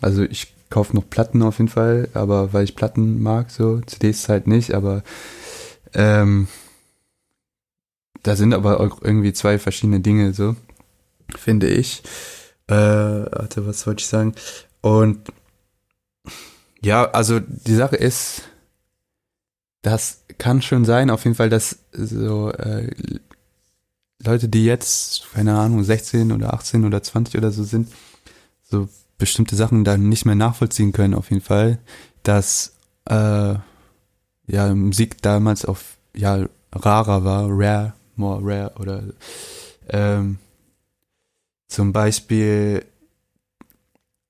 Also 0.00 0.22
ich 0.22 0.52
kaufe 0.70 0.94
noch 0.94 1.08
Platten 1.10 1.42
auf 1.42 1.58
jeden 1.58 1.68
Fall, 1.68 2.08
aber 2.14 2.52
weil 2.52 2.64
ich 2.64 2.76
Platten 2.76 3.22
mag, 3.22 3.50
so 3.50 3.80
CDs 3.80 4.28
halt 4.28 4.46
nicht, 4.46 4.72
aber 4.72 5.02
ähm, 5.92 6.48
da 8.22 8.36
sind 8.36 8.54
aber 8.54 8.80
auch 8.80 9.02
irgendwie 9.02 9.32
zwei 9.32 9.58
verschiedene 9.58 10.00
Dinge, 10.00 10.32
so 10.32 10.56
finde 11.36 11.68
ich. 11.68 12.02
Äh, 12.68 12.74
warte, 12.74 13.66
was 13.66 13.86
wollte 13.86 14.00
ich 14.00 14.06
sagen? 14.06 14.34
Und 14.80 15.32
ja, 16.82 17.10
also 17.10 17.40
die 17.40 17.74
Sache 17.74 17.96
ist, 17.96 18.42
das 19.82 20.24
kann 20.38 20.62
schon 20.62 20.84
sein, 20.84 21.10
auf 21.10 21.24
jeden 21.24 21.36
Fall, 21.36 21.50
dass 21.50 21.78
so 21.92 22.50
äh, 22.52 22.90
Leute, 24.22 24.48
die 24.48 24.64
jetzt, 24.64 25.26
keine 25.32 25.58
Ahnung, 25.58 25.82
16 25.82 26.32
oder 26.32 26.54
18 26.54 26.84
oder 26.84 27.02
20 27.02 27.38
oder 27.38 27.50
so 27.50 27.64
sind, 27.64 27.90
so 28.62 28.88
bestimmte 29.20 29.54
Sachen 29.54 29.84
dann 29.84 30.08
nicht 30.08 30.26
mehr 30.26 30.34
nachvollziehen 30.34 30.92
können, 30.92 31.14
auf 31.14 31.30
jeden 31.30 31.42
Fall, 31.42 31.78
dass 32.24 32.74
äh, 33.08 33.54
ja 34.46 34.74
Musik 34.74 35.22
damals 35.22 35.64
auf 35.64 35.96
ja 36.14 36.46
rarer 36.72 37.24
war, 37.24 37.46
rare, 37.48 37.92
more 38.16 38.40
rare 38.42 38.72
oder 38.80 39.04
ähm, 39.88 40.38
zum 41.68 41.92
Beispiel 41.92 42.84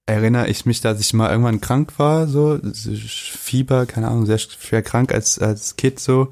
erinnere 0.05 0.49
ich 0.49 0.67
mich, 0.67 0.81
dass 0.81 1.01
ich 1.01 1.15
mal 1.15 1.31
irgendwann 1.31 1.61
krank 1.61 1.99
war, 1.99 2.27
so 2.27 2.59
Fieber, 2.75 3.87
keine 3.87 4.09
Ahnung, 4.09 4.27
sehr 4.27 4.39
schwer 4.39 4.83
krank 4.83 5.13
als 5.15 5.39
als 5.39 5.77
Kind 5.77 6.01
so 6.01 6.31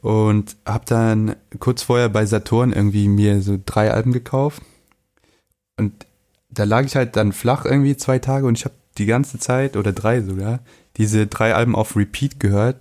und 0.00 0.56
habe 0.64 0.84
dann 0.86 1.36
kurz 1.58 1.82
vorher 1.82 2.08
bei 2.08 2.24
Saturn 2.24 2.72
irgendwie 2.72 3.08
mir 3.08 3.42
so 3.42 3.58
drei 3.64 3.92
Alben 3.92 4.12
gekauft 4.12 4.62
und 5.76 6.06
da 6.56 6.64
lag 6.64 6.84
ich 6.84 6.96
halt 6.96 7.16
dann 7.16 7.32
flach 7.32 7.64
irgendwie 7.64 7.96
zwei 7.96 8.18
Tage 8.18 8.46
und 8.46 8.58
ich 8.58 8.64
habe 8.64 8.74
die 8.98 9.06
ganze 9.06 9.38
Zeit 9.38 9.76
oder 9.76 9.92
drei 9.92 10.22
sogar 10.22 10.60
diese 10.96 11.26
drei 11.26 11.54
Alben 11.54 11.76
auf 11.76 11.96
Repeat 11.96 12.40
gehört. 12.40 12.76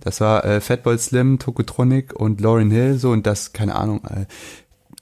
Das 0.00 0.20
war 0.20 0.44
äh, 0.44 0.60
Fatboy 0.60 0.98
Slim, 0.98 1.38
Tokotronic 1.38 2.12
und 2.14 2.40
Lauryn 2.40 2.70
Hill 2.70 2.98
so 2.98 3.10
und 3.10 3.26
das 3.26 3.52
keine 3.52 3.74
Ahnung. 3.74 4.04
Äh, 4.04 4.26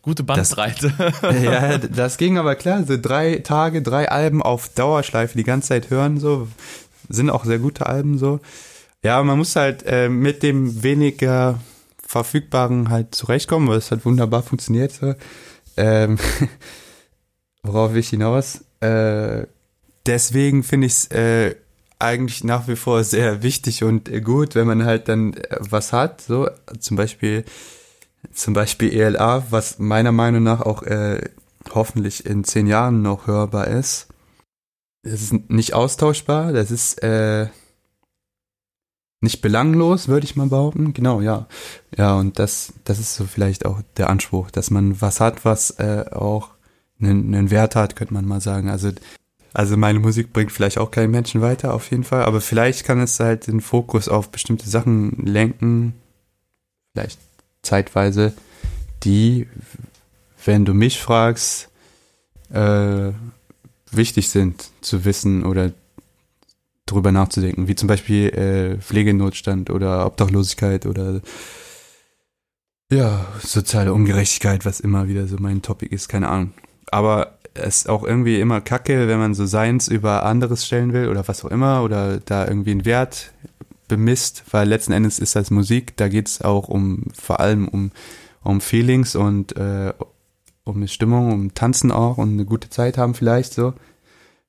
Gute 0.03 0.25
Bandbreite. 0.25 0.93
Das, 0.99 1.43
ja, 1.43 1.79
das 1.97 2.16
ging 2.16 2.39
aber 2.39 2.55
klar. 2.55 2.85
So 2.85 2.97
drei 3.01 3.37
Tage, 3.37 3.83
drei 3.83 4.11
Alben 4.11 4.43
auf 4.43 4.68
Dauerschleife 4.68 5.37
die 5.37 5.45
ganze 5.45 5.68
Zeit 5.68 5.91
hören 5.91 6.18
so 6.18 6.49
sind 7.09 7.31
auch 7.31 7.45
sehr 7.45 7.59
gute 7.59 7.87
Alben 7.87 8.18
so. 8.18 8.41
Ja, 9.03 9.23
man 9.23 9.39
muss 9.39 9.57
halt 9.57 9.83
äh, 9.85 10.09
mit 10.09 10.43
dem 10.43 10.83
weniger 10.83 11.59
verfügbaren 12.07 12.89
halt 12.89 13.14
zurechtkommen, 13.14 13.68
weil 13.68 13.79
es 13.79 13.91
halt 13.91 14.05
wunderbar 14.05 14.43
funktioniert 14.43 14.93
so. 14.93 15.14
Ähm, 15.77 16.18
worauf 17.63 17.95
ich 17.95 18.09
hinaus? 18.11 18.65
Äh, 18.81 19.47
deswegen 20.07 20.63
finde 20.63 20.87
ich 20.87 20.93
es 20.93 21.07
äh, 21.11 21.57
eigentlich 21.99 22.43
nach 22.45 22.67
wie 22.69 22.77
vor 22.77 23.05
sehr 23.05 23.43
wichtig 23.43 23.85
und 23.85 24.11
gut, 24.25 24.55
wenn 24.55 24.67
man 24.67 24.85
halt 24.85 25.09
dann 25.09 25.35
äh, 25.35 25.57
was 25.61 25.93
hat, 25.93 26.21
so 26.21 26.49
zum 26.79 26.97
Beispiel 26.97 27.45
zum 28.33 28.55
Beispiel 28.55 28.93
ELA, 28.93 29.45
was 29.51 29.79
meiner 29.79 30.13
Meinung 30.13 30.43
nach 30.43 30.61
auch 30.61 30.83
äh, 30.85 31.21
hoffentlich 31.75 32.27
in 32.27 32.45
zehn 32.45 32.67
Jahren 32.67 33.03
noch 33.03 33.27
hörbar 33.27 33.67
ist. 33.69 34.09
Das 35.03 35.21
ist 35.21 35.51
nicht 35.51 35.75
austauschbar, 35.75 36.53
das 36.53 36.71
ist 36.71 37.03
äh, 37.03 37.49
nicht 39.21 39.41
belanglos, 39.41 40.09
würde 40.09 40.25
ich 40.25 40.37
mal 40.37 40.49
behaupten. 40.49 40.93
Genau, 40.93 41.21
ja. 41.21 41.47
Ja, 41.97 42.17
und 42.17 42.39
das, 42.39 42.73
das 42.85 42.99
ist 42.99 43.15
so 43.15 43.25
vielleicht 43.25 43.67
auch 43.67 43.81
der 43.97 44.11
Anspruch, 44.11 44.51
dass 44.51 44.71
man 44.71 45.01
was 45.01 45.21
hat, 45.21 45.45
was 45.45 45.71
äh, 45.79 46.05
auch 46.13 46.51
einen, 47.03 47.34
einen 47.34 47.50
Wert 47.50 47.76
hat, 47.76 47.96
könnte 47.96 48.14
man 48.14 48.26
mal 48.26 48.40
sagen. 48.40 48.68
Also, 48.68 48.90
also 49.53 49.76
meine 49.76 49.98
Musik 49.98 50.32
bringt 50.32 50.53
vielleicht 50.53 50.78
auch 50.78 50.90
keinen 50.90 51.11
Menschen 51.11 51.40
weiter, 51.40 51.74
auf 51.74 51.90
jeden 51.90 52.05
Fall, 52.05 52.24
aber 52.24 52.40
vielleicht 52.40 52.84
kann 52.84 53.00
es 53.00 53.20
halt 53.20 53.46
den 53.46 53.61
Fokus 53.61 54.09
auf 54.09 54.30
bestimmte 54.30 54.68
Sachen 54.68 55.26
lenken, 55.26 55.94
vielleicht 56.92 57.18
zeitweise, 57.62 58.32
die, 59.05 59.46
wenn 60.44 60.64
du 60.64 60.72
mich 60.74 61.00
fragst, 61.00 61.68
äh, 62.50 63.12
wichtig 63.90 64.30
sind 64.30 64.70
zu 64.80 65.05
wissen 65.05 65.44
oder 65.44 65.72
drüber 66.86 67.12
nachzudenken, 67.12 67.68
wie 67.68 67.74
zum 67.74 67.88
Beispiel 67.88 68.28
äh, 68.30 68.78
Pflegenotstand 68.80 69.70
oder 69.70 70.07
Obdachlosigkeit 70.07 70.86
oder 70.86 71.20
ja, 72.90 73.26
soziale 73.42 73.92
Ungerechtigkeit, 73.92 74.64
was 74.64 74.80
immer 74.80 75.09
wieder 75.09 75.26
so 75.26 75.36
mein 75.38 75.62
Topic 75.62 75.94
ist, 75.94 76.09
keine 76.09 76.28
Ahnung 76.28 76.53
aber 76.93 77.38
es 77.55 77.78
ist 77.78 77.88
auch 77.88 78.05
irgendwie 78.05 78.40
immer 78.40 78.61
kacke, 78.61 79.09
wenn 79.09 79.18
man 79.18 79.34
so 79.34 79.47
Seins 79.47 79.88
über 79.88 80.24
anderes 80.24 80.64
stellen 80.64 80.93
will 80.93 81.09
oder 81.09 81.26
was 81.26 81.45
auch 81.45 81.51
immer 81.51 81.82
oder 81.82 82.18
da 82.18 82.47
irgendwie 82.47 82.70
einen 82.70 82.84
Wert 82.84 83.32
bemisst, 83.88 84.45
weil 84.51 84.68
letzten 84.68 84.93
Endes 84.93 85.18
ist 85.18 85.36
das 85.36 85.51
Musik, 85.51 85.97
da 85.97 86.09
geht 86.09 86.28
es 86.28 86.43
auch 86.43 86.68
um 86.68 87.05
vor 87.14 87.40
allem 87.40 87.68
um, 87.68 87.90
um 88.43 88.61
Feelings 88.61 89.14
und 89.14 89.57
äh, 89.57 89.93
um 90.64 90.76
eine 90.76 90.88
Stimmung, 90.88 91.32
um 91.32 91.55
Tanzen 91.55 91.93
auch 91.93 92.18
und 92.18 92.32
eine 92.32 92.45
gute 92.45 92.70
Zeit 92.70 92.97
haben 92.97 93.14
vielleicht 93.14 93.53
so. 93.53 93.74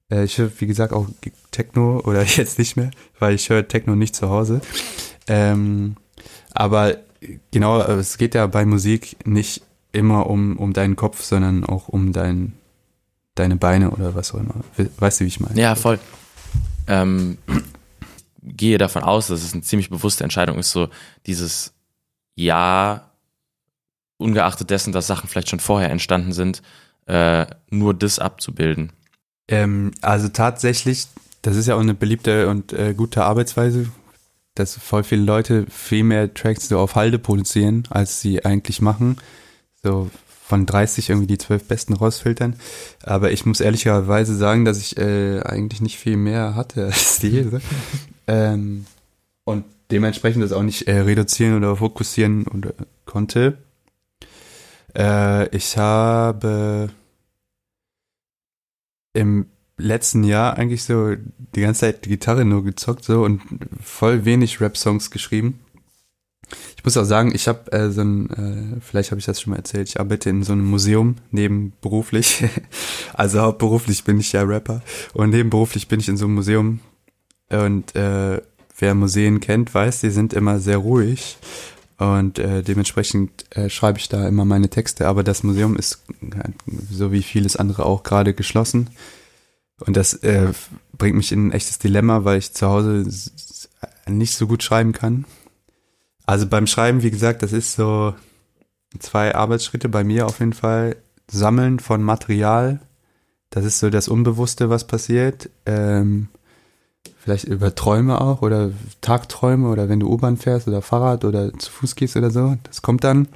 Äh, 0.10 0.24
ich 0.24 0.38
höre, 0.38 0.52
wie 0.60 0.68
gesagt, 0.68 0.94
auch 0.94 1.08
Techno 1.52 2.00
oder 2.06 2.24
jetzt 2.24 2.60
nicht 2.60 2.78
mehr, 2.78 2.92
weil 3.20 3.36
ich 3.36 3.50
höre 3.50 3.68
Techno 3.68 3.96
nicht 3.96 4.16
zu 4.16 4.30
Hause. 4.30 4.62
Ähm, 5.28 5.96
aber 6.54 6.98
genau, 7.52 7.82
es 7.82 8.18
geht 8.18 8.36
ja 8.36 8.48
bei 8.48 8.66
Musik 8.66 9.18
nicht 9.26 9.64
immer 9.94 10.28
um, 10.28 10.58
um 10.58 10.74
deinen 10.74 10.98
Kopf, 10.98 11.24
sondern 11.24 11.64
auch 11.64 11.88
um 11.88 12.12
dein, 12.12 12.54
deine 13.36 13.56
Beine 13.56 13.92
oder 13.92 14.16
was 14.16 14.34
auch 14.34 14.40
immer. 14.40 14.56
Weißt 14.98 15.22
du, 15.22 15.24
wie 15.24 15.30
ich 15.30 15.40
meine? 15.40 15.60
Ja, 15.60 15.76
voll. 15.76 16.00
Ähm, 16.88 17.38
gehe 18.42 18.78
davon 18.78 19.04
aus, 19.04 19.28
dass 19.28 19.44
es 19.44 19.54
eine 19.54 19.62
ziemlich 19.62 19.90
bewusste 19.90 20.24
Entscheidung 20.24 20.58
ist, 20.58 20.72
so 20.72 20.90
dieses 21.26 21.74
Ja, 22.36 23.12
ungeachtet 24.18 24.70
dessen, 24.70 24.92
dass 24.92 25.08
Sachen 25.08 25.30
vielleicht 25.30 25.50
schon 25.50 25.60
vorher 25.60 25.90
entstanden 25.90 26.34
sind, 26.34 26.62
äh, 27.06 27.46
nur 27.70 27.94
das 27.94 28.20
abzubilden. 28.20 28.92
Ähm, 29.48 29.92
also 30.02 30.30
tatsächlich, 30.30 31.06
das 31.42 31.56
ist 31.56 31.68
ja 31.68 31.76
auch 31.76 31.82
eine 31.82 31.94
beliebte 31.94 32.50
und 32.50 32.74
äh, 32.74 32.94
gute 32.94 33.24
Arbeitsweise, 33.24 33.88
dass 34.56 34.78
voll 34.78 35.04
viele 35.04 35.24
Leute 35.24 35.66
viel 35.70 36.04
mehr 36.04 36.34
Tracks 36.34 36.70
so 36.70 36.80
auf 36.80 36.96
Halde 36.96 37.20
produzieren, 37.20 37.84
als 37.90 38.22
sie 38.22 38.46
eigentlich 38.46 38.82
machen 38.82 39.18
so 39.84 40.10
von 40.46 40.66
30 40.66 41.10
irgendwie 41.10 41.28
die 41.28 41.38
12 41.38 41.68
besten 41.68 41.94
rausfiltern. 41.94 42.56
Aber 43.04 43.32
ich 43.32 43.46
muss 43.46 43.60
ehrlicherweise 43.60 44.36
sagen, 44.36 44.66
dass 44.66 44.78
ich 44.78 44.98
äh, 44.98 45.40
eigentlich 45.42 45.82
nicht 45.82 45.98
viel 45.98 46.18
mehr 46.18 46.56
hatte 46.56 46.86
als 46.94 47.20
die. 47.20 47.50
Ähm, 48.28 48.86
und 49.46 49.66
dementsprechend 49.92 50.44
das 50.44 50.52
auch 50.52 50.64
nicht 50.64 50.88
äh, 50.88 51.00
reduzieren 51.00 51.58
oder 51.58 51.76
fokussieren 51.76 52.46
konnte. 53.06 53.58
Äh, 54.96 55.48
ich 55.56 55.78
habe 55.78 56.90
im 59.14 59.48
letzten 59.78 60.24
Jahr 60.24 60.58
eigentlich 60.58 60.84
so 60.84 61.16
die 61.56 61.62
ganze 61.62 61.82
Zeit 61.82 62.04
Gitarre 62.04 62.46
nur 62.46 62.64
gezockt 62.64 63.04
so 63.04 63.24
und 63.24 63.42
voll 63.82 64.26
wenig 64.26 64.62
Rap-Songs 64.62 65.12
geschrieben. 65.12 65.60
Ich 66.78 66.84
muss 66.84 66.98
auch 66.98 67.06
sagen, 67.06 67.34
ich 67.34 67.48
habe 67.48 67.72
äh, 67.72 67.90
so 67.90 68.02
ein, 68.02 68.30
äh, 68.30 68.82
vielleicht 68.82 69.12
habe 69.12 69.20
ich 69.20 69.26
das 69.26 69.42
schon 69.42 69.52
mal 69.52 69.58
erzählt, 69.58 69.88
ich 69.90 70.00
arbeite 70.00 70.30
in 70.30 70.44
so 70.44 70.54
einem 70.54 70.66
Museum 70.66 71.16
nebenberuflich. 71.32 72.44
also 73.14 73.42
hauptberuflich 73.42 74.04
bin 74.04 74.20
ich 74.20 74.32
ja 74.34 74.44
Rapper 74.44 74.82
und 75.14 75.30
nebenberuflich 75.30 75.88
bin 75.88 76.00
ich 76.00 76.10
in 76.10 76.18
so 76.18 76.26
einem 76.26 76.36
Museum 76.36 76.80
und 77.50 77.96
äh, 77.96 78.42
wer 78.78 78.96
Museen 78.96 79.40
kennt, 79.40 79.74
weiß, 79.74 80.02
die 80.02 80.10
sind 80.10 80.34
immer 80.34 80.60
sehr 80.60 80.78
ruhig 80.78 81.38
und 81.98 82.40
äh, 82.40 82.64
dementsprechend 82.64 83.46
äh, 83.56 83.70
schreibe 83.70 84.00
ich 84.00 84.10
da 84.10 84.28
immer 84.28 84.46
meine 84.46 84.70
Texte. 84.70 85.08
Aber 85.08 85.24
das 85.24 85.44
Museum 85.44 85.76
ist, 85.76 86.04
so 86.92 87.12
wie 87.12 87.24
vieles 87.24 87.56
andere 87.56 87.86
auch, 87.86 88.04
gerade 88.04 88.34
geschlossen. 88.34 88.90
Und 89.80 89.96
das 89.96 90.14
äh, 90.16 90.52
bringt 90.98 91.16
mich 91.16 91.32
in 91.32 91.48
ein 91.48 91.52
echtes 91.52 91.80
Dilemma, 91.80 92.26
weil 92.26 92.40
ich 92.40 92.54
zu 92.54 92.68
Hause 92.68 93.06
nicht 94.08 94.36
so 94.36 94.48
gut 94.48 94.64
schreiben 94.64 94.92
kann. 94.92 95.26
Also 96.26 96.48
beim 96.48 96.68
Schreiben, 96.68 97.04
wie 97.04 97.12
gesagt, 97.12 97.44
das 97.44 97.54
ist 97.54 97.76
so 97.76 98.14
zwei 99.00 99.36
Arbeitsschritte 99.36 99.90
bei 99.90 100.04
mir 100.04 100.26
auf 100.26 100.40
jeden 100.40 100.54
Fall. 100.54 100.96
Sammeln 101.30 101.80
von 101.80 102.04
Material, 102.04 102.80
das 103.50 103.66
ist 103.66 103.80
so 103.80 103.90
das 103.90 104.08
Unbewusste, 104.08 104.70
was 104.70 104.86
passiert. 104.86 105.50
Ähm, 105.66 106.30
vielleicht 107.24 107.46
über 107.46 107.74
Träume 107.74 108.20
auch 108.20 108.42
oder 108.42 108.72
Tagträume 109.00 109.70
oder 109.70 109.88
wenn 109.88 110.00
du 110.00 110.10
U-Bahn 110.10 110.38
fährst 110.38 110.68
oder 110.68 110.82
Fahrrad 110.82 111.24
oder 111.24 111.54
zu 111.58 111.72
Fuß 111.72 111.96
gehst 111.96 112.18
oder 112.18 112.32
so. 112.32 112.58
Das 112.64 112.82
kommt 112.82 113.04
dann. 113.04 113.28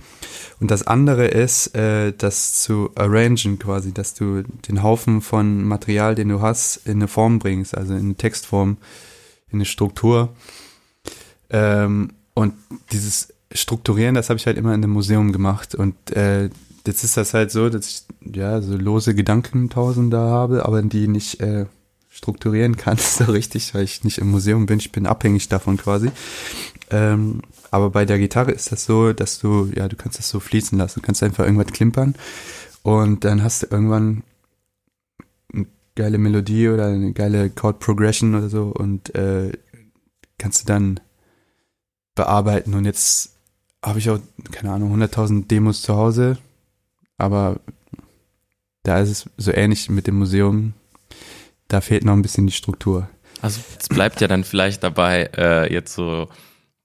Und 0.59 0.71
das 0.71 0.85
andere 0.85 1.27
ist, 1.27 1.75
äh, 1.75 2.11
das 2.11 2.61
zu 2.61 2.89
arrangen 2.95 3.59
quasi, 3.59 3.93
dass 3.93 4.13
du 4.13 4.43
den 4.67 4.83
Haufen 4.83 5.21
von 5.21 5.63
Material, 5.63 6.15
den 6.15 6.29
du 6.29 6.41
hast, 6.41 6.81
in 6.85 6.93
eine 6.93 7.07
Form 7.07 7.39
bringst, 7.39 7.77
also 7.77 7.93
in 7.93 7.99
eine 7.99 8.15
Textform, 8.15 8.77
in 9.49 9.59
eine 9.59 9.65
Struktur. 9.65 10.29
Ähm, 11.49 12.11
und 12.37 12.53
dieses 12.91 13.33
Strukturieren, 13.51 14.13
das 14.13 14.29
habe 14.29 14.37
ich 14.37 14.45
halt 14.45 14.59
immer 14.59 14.69
in 14.75 14.83
einem 14.83 14.93
Museum 14.93 15.31
gemacht. 15.31 15.73
Und 15.73 15.95
äh, 16.15 16.51
jetzt 16.85 17.03
ist 17.03 17.17
das 17.17 17.33
halt 17.33 17.49
so, 17.49 17.67
dass 17.67 17.87
ich 17.87 18.03
ja 18.31 18.61
so 18.61 18.77
lose 18.77 19.15
Gedankentausende 19.15 20.19
habe, 20.19 20.63
aber 20.63 20.83
die 20.83 21.07
nicht 21.07 21.41
äh, 21.41 21.65
strukturieren 22.11 22.77
kann, 22.77 22.97
so 22.99 23.23
richtig, 23.23 23.73
weil 23.73 23.85
ich 23.85 24.03
nicht 24.03 24.19
im 24.19 24.29
Museum 24.29 24.67
bin, 24.67 24.77
ich 24.77 24.91
bin 24.91 25.07
abhängig 25.07 25.49
davon 25.49 25.77
quasi. 25.77 26.11
Ähm, 26.91 27.41
aber 27.71 27.89
bei 27.89 28.05
der 28.05 28.19
Gitarre 28.19 28.51
ist 28.51 28.71
das 28.71 28.85
so, 28.85 29.13
dass 29.13 29.39
du, 29.39 29.71
ja, 29.75 29.87
du 29.87 29.95
kannst 29.95 30.19
das 30.19 30.29
so 30.29 30.39
fließen 30.39 30.77
lassen, 30.77 30.99
du 30.99 31.05
kannst 31.07 31.23
einfach 31.23 31.43
irgendwas 31.43 31.73
klimpern. 31.73 32.13
Und 32.83 33.23
dann 33.23 33.41
hast 33.41 33.63
du 33.63 33.67
irgendwann 33.71 34.21
eine 35.51 35.65
geile 35.95 36.19
Melodie 36.19 36.69
oder 36.69 36.85
eine 36.85 37.13
geile 37.13 37.49
Chord 37.49 37.79
Progression 37.79 38.35
oder 38.35 38.49
so. 38.49 38.65
Und 38.65 39.15
äh, 39.15 39.53
kannst 40.37 40.61
du 40.61 40.65
dann 40.67 40.99
bearbeiten 42.17 42.73
und 42.73 42.83
jetzt 42.83 43.37
habe 43.81 43.99
ich 43.99 44.09
auch, 44.09 44.19
keine 44.51 44.73
Ahnung, 44.73 44.93
100.000 45.01 45.47
Demos 45.47 45.81
zu 45.81 45.95
Hause, 45.95 46.37
aber 47.17 47.61
da 48.83 48.99
ist 48.99 49.09
es 49.09 49.29
so 49.37 49.53
ähnlich 49.53 49.89
mit 49.89 50.07
dem 50.07 50.15
Museum, 50.15 50.73
da 51.69 51.79
fehlt 51.79 52.03
noch 52.03 52.13
ein 52.13 52.21
bisschen 52.21 52.47
die 52.47 52.53
Struktur. 52.53 53.07
Also 53.41 53.61
es 53.79 53.87
bleibt 53.87 54.19
ja 54.19 54.27
dann 54.27 54.43
vielleicht 54.43 54.83
dabei, 54.83 55.29
äh, 55.37 55.71
jetzt 55.71 55.93
so 55.93 56.27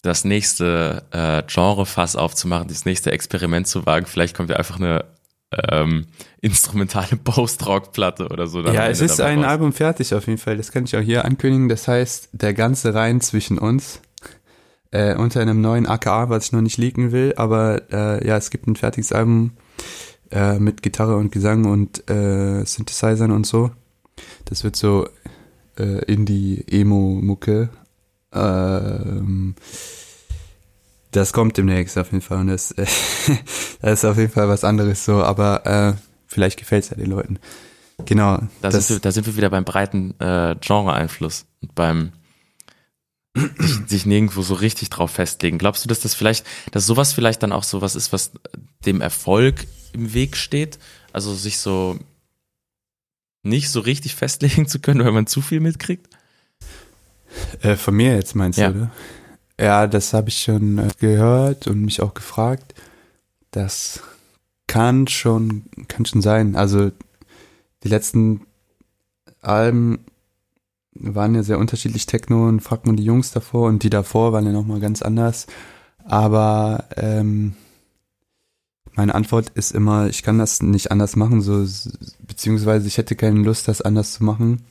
das 0.02 0.24
nächste 0.24 1.04
äh, 1.12 1.42
Genre-Fass 1.46 2.16
aufzumachen, 2.16 2.68
das 2.68 2.84
nächste 2.84 3.12
Experiment 3.12 3.66
zu 3.66 3.86
wagen. 3.86 4.06
Vielleicht 4.06 4.36
kommt 4.36 4.50
ja 4.50 4.56
einfach 4.56 4.76
eine 4.76 5.04
ähm, 5.70 6.06
instrumentale 6.40 7.16
Post-Rock-Platte 7.24 8.28
oder 8.28 8.46
so. 8.46 8.62
Ja, 8.62 8.88
es 8.88 9.00
ist 9.00 9.20
ein 9.20 9.38
raus. 9.38 9.46
Album 9.46 9.72
fertig 9.72 10.14
auf 10.14 10.26
jeden 10.26 10.38
Fall. 10.38 10.56
Das 10.56 10.72
kann 10.72 10.84
ich 10.84 10.96
auch 10.96 11.00
hier 11.00 11.24
ankündigen. 11.24 11.68
Das 11.68 11.88
heißt, 11.88 12.30
der 12.32 12.52
ganze 12.52 12.94
Reihen 12.94 13.20
zwischen 13.20 13.58
uns 13.58 14.00
äh, 14.92 15.16
unter 15.16 15.40
einem 15.40 15.60
neuen 15.60 15.86
AKA, 15.86 16.28
was 16.28 16.46
ich 16.46 16.52
noch 16.52 16.60
nicht 16.60 16.78
leaken 16.78 17.10
will. 17.10 17.34
Aber 17.36 17.82
äh, 17.90 18.26
ja, 18.26 18.36
es 18.36 18.50
gibt 18.50 18.68
ein 18.68 18.76
fertiges 18.76 19.12
Album 19.12 19.52
äh, 20.30 20.58
mit 20.58 20.82
Gitarre 20.82 21.16
und 21.16 21.32
Gesang 21.32 21.64
und 21.64 22.08
äh, 22.08 22.64
Synthesizern 22.64 23.32
und 23.32 23.46
so. 23.46 23.70
Das 24.44 24.62
wird 24.62 24.76
so 24.76 25.08
äh, 25.78 26.04
Indie-Emo-Mucke. 26.04 27.70
Ähm, 28.32 29.54
das 31.10 31.32
kommt 31.32 31.58
demnächst 31.58 31.98
auf 31.98 32.12
jeden 32.12 32.22
Fall 32.22 32.38
und 32.38 32.46
das, 32.48 32.72
äh, 32.72 32.86
das 33.82 33.92
ist 33.92 34.04
auf 34.04 34.16
jeden 34.16 34.32
Fall 34.32 34.48
was 34.48 34.64
anderes 34.64 35.04
so, 35.04 35.22
aber 35.22 35.66
äh, 35.66 35.92
vielleicht 36.26 36.58
gefällt 36.58 36.84
es 36.84 36.90
ja 36.90 36.96
den 36.96 37.10
Leuten. 37.10 37.38
Genau. 38.06 38.38
Da, 38.60 38.70
das, 38.70 38.88
sind, 38.88 38.96
wir, 38.96 39.00
da 39.00 39.12
sind 39.12 39.26
wir 39.26 39.36
wieder 39.36 39.50
beim 39.50 39.64
breiten 39.64 40.18
äh, 40.18 40.56
Genre-Einfluss 40.60 41.44
und 41.60 41.74
beim 41.74 42.12
sich, 43.86 44.06
nirgendwo 44.06 44.42
so 44.42 44.54
richtig 44.54 44.90
drauf 44.90 45.12
festlegen. 45.12 45.58
Glaubst 45.58 45.84
du, 45.84 45.88
dass 45.88 46.00
das 46.00 46.14
vielleicht, 46.14 46.46
dass 46.70 46.86
sowas 46.86 47.12
vielleicht 47.12 47.42
dann 47.42 47.52
auch 47.52 47.64
sowas 47.64 47.94
ist, 47.94 48.12
was 48.12 48.32
dem 48.84 49.00
Erfolg 49.00 49.66
im 49.92 50.12
Weg 50.14 50.36
steht? 50.36 50.78
Also 51.12 51.34
sich 51.34 51.58
so 51.58 51.98
nicht 53.42 53.70
so 53.70 53.80
richtig 53.80 54.14
festlegen 54.16 54.66
zu 54.66 54.80
können, 54.80 55.04
weil 55.04 55.12
man 55.12 55.26
zu 55.26 55.40
viel 55.40 55.60
mitkriegt? 55.60 56.08
Äh, 57.62 57.76
von 57.76 57.94
mir 57.94 58.14
jetzt 58.14 58.34
meinst 58.34 58.58
ja. 58.58 58.70
du, 58.70 58.78
oder? 58.78 58.90
Ja, 59.58 59.86
das 59.86 60.12
habe 60.12 60.28
ich 60.28 60.38
schon 60.38 60.78
äh, 60.78 60.88
gehört 60.98 61.66
und 61.66 61.82
mich 61.82 62.00
auch 62.00 62.14
gefragt. 62.14 62.74
Das 63.50 64.00
kann 64.66 65.06
schon, 65.06 65.64
kann 65.88 66.06
schon 66.06 66.22
sein. 66.22 66.56
Also 66.56 66.90
die 67.84 67.88
letzten 67.88 68.46
Alben 69.40 70.04
waren 71.02 71.34
ja 71.34 71.42
sehr 71.42 71.58
unterschiedlich 71.58 72.06
Techno 72.06 72.48
und 72.48 72.60
fragt 72.60 72.86
man 72.86 72.96
die 72.96 73.04
Jungs 73.04 73.32
davor 73.32 73.68
und 73.68 73.82
die 73.82 73.90
davor 73.90 74.32
waren 74.32 74.46
ja 74.46 74.52
nochmal 74.52 74.80
ganz 74.80 75.02
anders. 75.02 75.46
Aber 76.04 76.84
ähm, 76.96 77.54
meine 78.94 79.14
Antwort 79.14 79.50
ist 79.50 79.72
immer, 79.72 80.08
ich 80.08 80.22
kann 80.22 80.38
das 80.38 80.62
nicht 80.62 80.90
anders 80.90 81.16
machen, 81.16 81.40
so 81.40 81.66
beziehungsweise 82.20 82.86
ich 82.86 82.98
hätte 82.98 83.16
keine 83.16 83.40
Lust, 83.40 83.68
das 83.68 83.80
anders 83.80 84.14
zu 84.14 84.24
machen, 84.24 84.62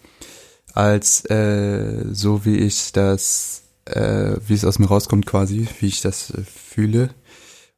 als 0.74 1.26
äh, 1.26 2.06
so 2.12 2.46
wie 2.46 2.58
ich 2.58 2.92
das, 2.92 3.64
äh, 3.86 4.36
wie 4.46 4.54
es 4.54 4.66
aus 4.66 4.80
mir 4.80 4.88
rauskommt 4.88 5.26
quasi, 5.26 5.68
wie 5.80 5.88
ich 5.88 6.02
das 6.02 6.32
äh, 6.32 6.44
fühle. 6.44 7.10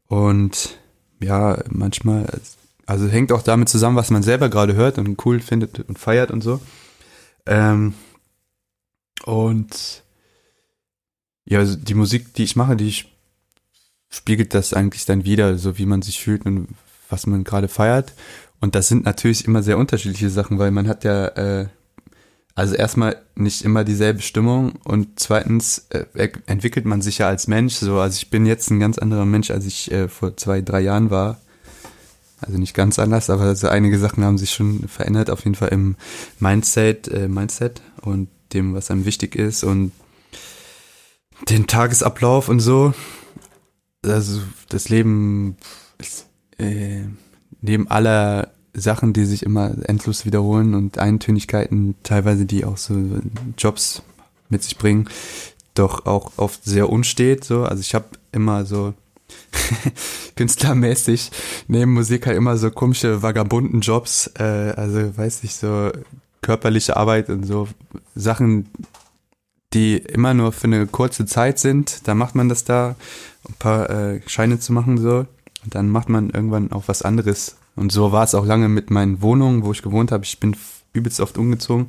Und 0.08 0.78
ja, 1.22 1.60
manchmal, 1.70 2.28
also 2.86 3.08
hängt 3.08 3.32
auch 3.32 3.42
damit 3.42 3.70
zusammen, 3.70 3.96
was 3.96 4.12
man 4.12 4.24
selber 4.24 4.50
gerade 4.50 4.76
hört 4.76 4.98
und 4.98 5.26
cool 5.26 5.40
findet 5.40 5.80
und 5.80 5.98
feiert 5.98 6.30
und 6.30 6.42
so. 6.42 6.60
Ähm, 7.46 7.94
und 9.26 10.04
ja, 11.46 11.60
also 11.60 11.76
die 11.76 11.94
Musik, 11.94 12.34
die 12.34 12.44
ich 12.44 12.56
mache, 12.56 12.76
die 12.76 12.94
spiegelt 14.10 14.54
das 14.54 14.74
eigentlich 14.74 15.06
dann 15.06 15.26
wieder, 15.26 15.58
so 15.58 15.78
wie 15.78 15.86
man 15.86 16.02
sich 16.02 16.20
fühlt 16.20 16.46
und 16.46 16.68
was 17.10 17.26
man 17.26 17.44
gerade 17.44 17.68
feiert. 17.68 18.14
Und 18.62 18.76
das 18.76 18.88
sind 18.88 19.06
natürlich 19.06 19.46
immer 19.46 19.64
sehr 19.64 19.78
unterschiedliche 19.78 20.30
Sachen, 20.30 20.60
weil 20.60 20.72
man 20.72 20.88
hat 20.88 21.04
ja, 21.04 21.28
äh, 21.28 21.68
also 22.56 22.76
erstmal 22.76 23.18
nicht 23.36 23.64
immer 23.64 23.84
dieselbe 23.84 24.22
Stimmung 24.22 24.74
und 24.84 25.20
zweitens 25.20 25.88
äh, 25.90 26.30
entwickelt 26.46 26.86
man 26.86 27.02
sich 27.02 27.18
ja 27.18 27.28
als 27.28 27.48
Mensch 27.48 27.76
so. 27.76 28.00
Also 28.00 28.18
ich 28.18 28.30
bin 28.30 28.46
jetzt 28.46 28.70
ein 28.70 28.80
ganz 28.80 28.98
anderer 28.98 29.26
Mensch, 29.26 29.52
als 29.52 29.66
ich 29.66 29.92
äh, 29.92 30.08
vor 30.08 30.38
zwei, 30.38 30.62
drei 30.62 30.82
Jahren 30.82 31.10
war. 31.10 31.42
Also 32.40 32.58
nicht 32.58 32.74
ganz 32.74 33.00
anders, 33.00 33.30
aber 33.30 33.44
also 33.44 33.68
einige 33.70 33.98
Sachen 33.98 34.24
haben 34.24 34.38
sich 34.38 34.52
schon 34.52 34.88
verändert, 34.88 35.30
auf 35.30 35.44
jeden 35.44 35.56
Fall 35.56 35.70
im 35.70 35.96
Mindset, 36.40 37.08
äh, 37.08 37.28
Mindset 37.28 37.82
und 38.02 38.28
dem, 38.54 38.74
was 38.74 38.92
einem 38.92 39.06
wichtig 39.06 39.36
ist 39.36 39.64
und 39.64 39.92
den 41.50 41.68
Tagesablauf 41.68 42.50
und 42.50 42.60
so 42.60 42.94
also 44.06 44.42
das 44.70 44.90
Leben 44.90 45.56
ist, 45.98 46.28
äh, 46.58 47.02
neben 47.62 47.88
aller 47.90 48.52
Sachen, 48.74 49.14
die 49.14 49.26
sich 49.26 49.44
immer 49.44 49.76
endlos 49.88 50.26
wiederholen 50.26 50.74
und 50.74 50.98
Eintönigkeiten, 50.98 51.96
teilweise 52.04 52.46
die 52.46 52.66
auch 52.66 52.78
so 52.78 52.96
Jobs 53.58 54.02
mit 54.50 54.64
sich 54.64 54.78
bringen, 54.78 55.10
doch 55.76 56.06
auch 56.06 56.32
oft 56.38 56.64
sehr 56.66 56.90
unstet. 56.90 57.44
So, 57.44 57.64
also 57.64 57.82
ich 57.82 57.96
habe 57.96 58.06
immer 58.32 58.66
so 58.66 58.94
künstlermäßig 60.36 61.32
neben 61.68 61.94
Musik 61.94 62.26
halt 62.26 62.38
immer 62.38 62.58
so 62.58 62.72
komische 62.72 63.22
vagabunden 63.22 63.82
Jobs, 63.82 64.32
äh, 64.40 64.74
also 64.76 65.16
weiß 65.18 65.44
ich 65.44 65.56
so 65.56 65.92
körperliche 66.44 66.96
Arbeit 66.96 67.30
und 67.30 67.46
so 67.46 67.68
Sachen, 68.14 68.70
die 69.74 69.98
immer 69.98 70.36
nur 70.36 70.52
für 70.52 70.66
eine 70.66 70.86
kurze 70.86 71.26
Zeit 71.26 71.58
sind. 71.58 72.08
Da 72.08 72.14
macht 72.14 72.36
man 72.36 72.50
das 72.50 72.64
da 72.64 72.96
ein 73.50 73.56
paar 73.58 73.90
äh, 73.90 74.22
Scheine 74.28 74.60
zu 74.60 74.72
machen 74.72 75.00
so. 75.00 75.26
Und 75.64 75.76
dann 75.76 75.90
macht 75.90 76.10
man 76.10 76.30
irgendwann 76.30 76.72
auch 76.72 76.84
was 76.88 77.02
anderes. 77.02 77.58
Und 77.76 77.92
so 77.92 78.12
war 78.12 78.24
es 78.24 78.36
auch 78.36 78.46
lange 78.46 78.70
mit 78.70 78.92
meinen 78.92 79.22
Wohnungen, 79.22 79.64
wo 79.64 79.72
ich 79.72 79.82
gewohnt 79.82 80.12
habe. 80.12 80.26
Ich 80.26 80.40
bin 80.40 80.56
übelst 80.92 81.20
oft 81.20 81.38
umgezogen, 81.38 81.88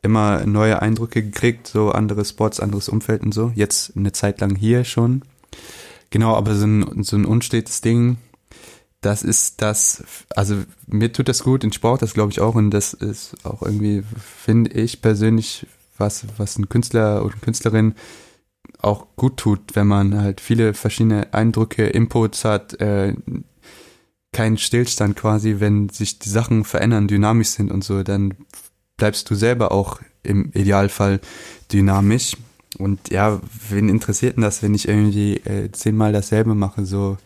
immer 0.00 0.46
neue 0.46 0.80
Eindrücke 0.80 1.22
gekriegt, 1.22 1.66
so 1.66 1.90
andere 1.90 2.24
Spots, 2.24 2.60
anderes 2.60 2.88
Umfeld 2.88 3.22
und 3.22 3.34
so. 3.34 3.52
Jetzt 3.54 3.96
eine 3.96 4.12
Zeit 4.12 4.40
lang 4.40 4.56
hier 4.56 4.84
schon. 4.84 5.22
Genau, 6.10 6.34
aber 6.34 6.54
so 6.54 6.66
ein, 6.66 7.02
so 7.02 7.16
ein 7.16 7.24
unstetes 7.24 7.80
Ding, 7.82 8.16
das 9.02 9.22
ist 9.22 9.60
das, 9.60 10.02
also 10.34 10.56
mir 10.86 11.12
tut 11.12 11.28
das 11.28 11.42
gut 11.42 11.64
ich 11.64 11.80
brauche 11.80 11.98
das 11.98 12.14
glaube 12.14 12.32
ich 12.32 12.40
auch 12.40 12.54
und 12.54 12.70
das 12.70 12.94
ist 12.94 13.34
auch 13.44 13.62
irgendwie, 13.62 14.02
finde 14.18 14.70
ich 14.72 15.02
persönlich, 15.02 15.66
was, 15.98 16.24
was 16.38 16.58
ein 16.58 16.68
Künstler 16.68 17.24
oder 17.24 17.34
Künstlerin 17.40 17.94
auch 18.78 19.06
gut 19.16 19.36
tut, 19.36 19.74
wenn 19.74 19.86
man 19.86 20.20
halt 20.20 20.40
viele 20.40 20.74
verschiedene 20.74 21.32
Eindrücke, 21.34 21.86
Inputs 21.86 22.44
hat, 22.44 22.80
äh, 22.80 23.14
kein 24.32 24.56
Stillstand 24.56 25.16
quasi, 25.16 25.56
wenn 25.58 25.88
sich 25.90 26.18
die 26.18 26.30
Sachen 26.30 26.64
verändern, 26.64 27.06
dynamisch 27.06 27.48
sind 27.48 27.70
und 27.70 27.84
so, 27.84 28.02
dann 28.02 28.34
bleibst 28.96 29.28
du 29.30 29.34
selber 29.34 29.72
auch 29.72 30.00
im 30.22 30.50
Idealfall 30.52 31.20
dynamisch. 31.70 32.36
Und 32.78 33.10
ja, 33.10 33.40
wen 33.68 33.88
interessiert 33.88 34.36
denn 34.36 34.42
das, 34.42 34.62
wenn 34.62 34.74
ich 34.74 34.88
irgendwie 34.88 35.36
äh, 35.36 35.70
zehnmal 35.72 36.12
dasselbe 36.12 36.54
mache? 36.54 36.86
So, 36.86 37.18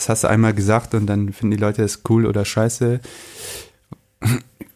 das 0.00 0.08
hast 0.08 0.24
du 0.24 0.28
einmal 0.28 0.54
gesagt 0.54 0.94
und 0.94 1.06
dann 1.06 1.30
finden 1.30 1.56
die 1.56 1.60
Leute 1.62 1.82
es 1.82 2.00
cool 2.08 2.24
oder 2.24 2.46
scheiße. 2.46 3.00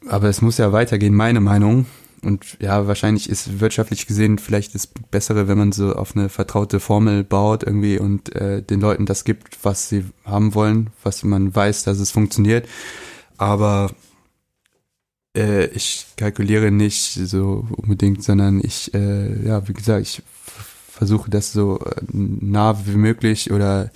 Aber 0.07 0.29
es 0.29 0.43
muss 0.43 0.59
ja 0.59 0.70
weitergehen, 0.70 1.14
meine 1.14 1.41
Meinung. 1.41 1.87
Und 2.20 2.59
ja, 2.61 2.87
wahrscheinlich 2.87 3.31
ist 3.31 3.61
wirtschaftlich 3.61 4.07
gesehen 4.07 4.39
vielleicht 4.39 4.75
das 4.75 4.87
Bessere, 4.87 5.49
wenn 5.49 5.57
man 5.57 5.72
so 5.72 5.95
auf 5.95 6.14
eine 6.14 6.29
vertraute 6.29 6.79
Formel 6.79 7.25
baut 7.25 7.62
irgendwie 7.62 7.99
und 7.99 8.35
äh, 8.37 8.62
den 8.62 8.81
Leuten 8.81 9.07
das 9.07 9.25
gibt, 9.25 9.64
was 9.64 9.89
sie 9.89 10.05
haben 10.27 10.55
wollen, 10.55 10.91
was 11.03 11.22
man 11.22 11.55
weiß, 11.55 11.85
dass 11.85 11.99
es 11.99 12.11
funktioniert. 12.11 12.68
Aber 13.39 13.91
äh, 15.35 15.66
ich 15.68 16.07
kalkuliere 16.16 16.70
nicht 16.70 17.14
so 17.14 17.66
unbedingt, 17.77 18.22
sondern 18.22 18.61
ich, 18.62 18.93
äh, 18.93 19.47
ja, 19.47 19.66
wie 19.68 19.75
gesagt, 19.75 20.03
ich 20.03 20.22
versuche 20.91 21.31
das 21.31 21.53
so 21.53 21.81
äh, 21.81 22.03
nah 22.12 22.87
wie 22.87 22.97
möglich 22.97 23.53
oder 23.53 23.91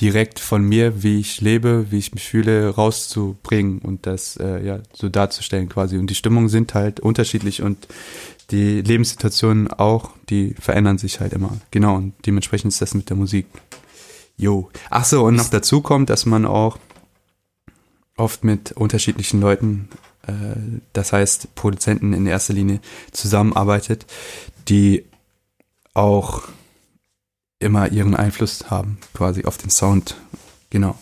direkt 0.00 0.38
von 0.38 0.62
mir, 0.62 1.02
wie 1.02 1.20
ich 1.20 1.40
lebe, 1.40 1.86
wie 1.90 1.98
ich 1.98 2.14
mich 2.14 2.24
fühle, 2.24 2.70
rauszubringen 2.70 3.80
und 3.80 4.06
das 4.06 4.36
äh, 4.36 4.64
ja 4.64 4.80
so 4.92 5.08
darzustellen 5.08 5.68
quasi. 5.68 5.98
Und 5.98 6.08
die 6.08 6.14
Stimmungen 6.14 6.48
sind 6.48 6.74
halt 6.74 7.00
unterschiedlich 7.00 7.62
und 7.62 7.86
die 8.50 8.80
Lebenssituationen 8.80 9.68
auch, 9.68 10.10
die 10.28 10.54
verändern 10.58 10.98
sich 10.98 11.20
halt 11.20 11.32
immer. 11.32 11.56
Genau, 11.70 11.96
und 11.96 12.14
dementsprechend 12.26 12.72
ist 12.72 12.80
das 12.80 12.94
mit 12.94 13.10
der 13.10 13.16
Musik. 13.16 13.46
Jo. 14.36 14.70
Ach 14.88 15.04
so, 15.04 15.24
und 15.24 15.36
noch 15.36 15.48
dazu 15.48 15.82
kommt, 15.82 16.10
dass 16.10 16.26
man 16.26 16.46
auch 16.46 16.78
oft 18.16 18.42
mit 18.42 18.72
unterschiedlichen 18.72 19.40
Leuten 19.40 19.88
äh, 20.26 20.32
das 20.92 21.12
heißt 21.12 21.54
Produzenten 21.54 22.12
in 22.12 22.26
erster 22.26 22.54
Linie 22.54 22.80
zusammenarbeitet, 23.12 24.06
die 24.68 25.04
auch 25.94 26.48
immer 27.60 27.88
ihren 27.92 28.16
Einfluss 28.16 28.70
haben, 28.70 28.98
quasi 29.14 29.44
auf 29.44 29.56
den 29.58 29.70
Sound. 29.70 30.16
Genau. 30.70 30.98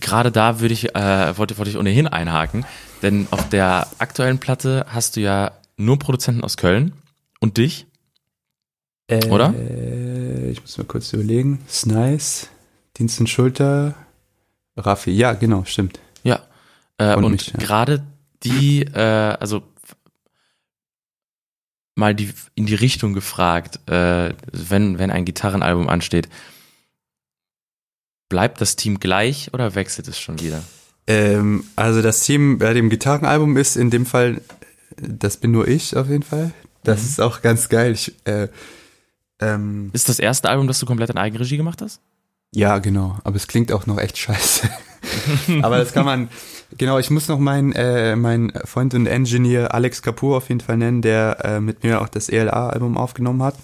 Gerade 0.00 0.30
da 0.30 0.60
würde 0.60 0.74
ich, 0.74 0.94
äh, 0.94 1.36
wollte, 1.38 1.56
wollte 1.58 1.70
ich 1.70 1.76
ohnehin 1.78 2.06
einhaken, 2.06 2.64
denn 3.02 3.26
auf 3.30 3.48
der 3.48 3.86
aktuellen 3.98 4.38
Platte 4.38 4.86
hast 4.88 5.16
du 5.16 5.20
ja 5.20 5.52
nur 5.76 5.98
Produzenten 5.98 6.42
aus 6.44 6.56
Köln 6.56 6.92
und 7.40 7.56
dich. 7.56 7.86
Äh, 9.06 9.26
Oder? 9.28 9.52
Ich 10.50 10.60
muss 10.62 10.78
mal 10.78 10.84
kurz 10.84 11.12
überlegen. 11.12 11.60
Snice, 11.68 12.48
Dienst 12.96 13.20
und 13.20 13.28
Schulter, 13.28 13.94
Raffi. 14.76 15.10
Ja, 15.10 15.34
genau, 15.34 15.64
stimmt. 15.64 16.00
Ja. 16.22 16.40
Äh, 16.96 17.14
Und 17.14 17.24
und 17.24 17.32
mich, 17.32 17.48
ja. 17.48 17.58
gerade 17.58 18.02
die, 18.44 18.82
äh, 18.82 18.98
also 19.38 19.62
mal 21.94 22.14
die 22.14 22.30
in 22.54 22.66
die 22.66 22.74
Richtung 22.74 23.12
gefragt, 23.12 23.78
äh, 23.88 24.34
wenn, 24.52 24.98
wenn 24.98 25.10
ein 25.10 25.24
Gitarrenalbum 25.24 25.88
ansteht, 25.88 26.28
bleibt 28.28 28.60
das 28.60 28.76
Team 28.76 28.98
gleich 29.00 29.52
oder 29.52 29.74
wechselt 29.74 30.08
es 30.08 30.18
schon 30.18 30.40
wieder? 30.40 30.62
Ähm, 31.06 31.64
also 31.76 32.02
das 32.02 32.22
Team 32.22 32.58
bei 32.58 32.72
dem 32.72 32.88
Gitarrenalbum 32.90 33.56
ist 33.56 33.76
in 33.76 33.90
dem 33.90 34.06
Fall, 34.06 34.40
das 34.96 35.36
bin 35.36 35.50
nur 35.50 35.68
ich 35.68 35.96
auf 35.96 36.08
jeden 36.08 36.22
Fall. 36.22 36.52
Das 36.82 37.00
Mhm. 37.02 37.06
ist 37.08 37.20
auch 37.20 37.42
ganz 37.42 37.68
geil. 37.68 37.92
Ich, 37.92 38.14
äh, 38.24 38.48
ähm, 39.40 39.90
Ist 39.92 40.08
das 40.08 40.18
erste 40.18 40.48
Album, 40.48 40.66
das 40.66 40.78
du 40.80 40.86
komplett 40.86 41.10
in 41.10 41.18
Eigenregie 41.18 41.56
gemacht 41.56 41.80
hast? 41.82 42.00
ja, 42.52 42.78
genau. 42.78 43.18
Aber 43.24 43.36
es 43.36 43.46
klingt 43.48 43.72
auch 43.72 43.86
noch 43.86 43.98
echt 43.98 44.16
scheiße. 44.18 44.70
Aber 45.62 45.78
das 45.78 45.92
kann 45.92 46.04
man, 46.04 46.28
genau, 46.76 46.98
ich 46.98 47.10
muss 47.10 47.28
noch 47.28 47.38
meinen 47.38 47.72
äh, 47.72 48.16
mein 48.16 48.52
Freund 48.64 48.94
und 48.94 49.06
Engineer 49.06 49.74
Alex 49.74 50.02
Kapoor 50.02 50.38
auf 50.38 50.48
jeden 50.48 50.60
Fall 50.60 50.76
nennen, 50.76 51.02
der 51.02 51.44
äh, 51.44 51.60
mit 51.60 51.82
mir 51.82 52.00
auch 52.00 52.08
das 52.08 52.28
ELA-Album 52.28 52.96
aufgenommen 52.96 53.42
hat. 53.42 53.56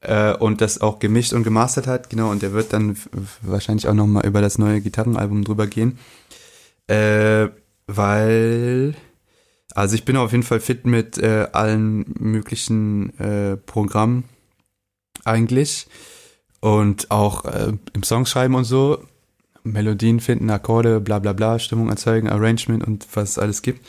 Äh, 0.00 0.34
und 0.36 0.60
das 0.60 0.80
auch 0.80 0.98
gemischt 0.98 1.32
und 1.32 1.44
gemastert 1.44 1.86
hat, 1.86 2.10
genau, 2.10 2.30
und 2.30 2.42
der 2.42 2.52
wird 2.52 2.72
dann 2.72 2.96
wahrscheinlich 3.40 3.88
auch 3.88 3.94
nochmal 3.94 4.26
über 4.26 4.42
das 4.42 4.58
neue 4.58 4.82
Gitarrenalbum 4.82 5.44
drüber 5.44 5.66
gehen. 5.66 5.98
Äh, 6.88 7.48
weil, 7.86 8.94
also 9.74 9.94
ich 9.94 10.04
bin 10.04 10.16
auf 10.16 10.32
jeden 10.32 10.42
Fall 10.42 10.60
fit 10.60 10.84
mit 10.86 11.16
äh, 11.18 11.48
allen 11.52 12.04
möglichen 12.18 13.18
äh, 13.18 13.56
Programmen 13.56 14.24
eigentlich 15.24 15.86
und 16.60 17.10
auch 17.10 17.44
äh, 17.44 17.72
im 17.92 18.02
Songschreiben 18.02 18.54
und 18.56 18.64
so. 18.64 19.04
Melodien 19.64 20.20
finden, 20.20 20.50
Akkorde, 20.50 21.00
bla 21.00 21.18
bla 21.18 21.32
bla, 21.32 21.58
Stimmung 21.58 21.88
erzeugen, 21.88 22.28
Arrangement 22.28 22.86
und 22.86 23.06
was 23.14 23.30
es 23.30 23.38
alles 23.38 23.62
gibt. 23.62 23.84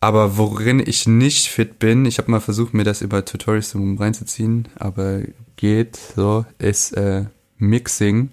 Aber 0.00 0.36
worin 0.36 0.82
ich 0.84 1.06
nicht 1.06 1.48
fit 1.48 1.78
bin, 1.78 2.04
ich 2.04 2.18
habe 2.18 2.30
mal 2.30 2.40
versucht, 2.40 2.74
mir 2.74 2.84
das 2.84 3.00
über 3.00 3.24
Tutorials 3.24 3.74
reinzuziehen, 3.74 4.68
aber 4.78 5.22
geht 5.56 5.96
so, 5.96 6.44
ist 6.58 6.92
äh, 6.92 7.24
Mixing. 7.56 8.30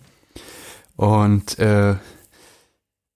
Und 0.98 1.58
äh, 1.60 1.96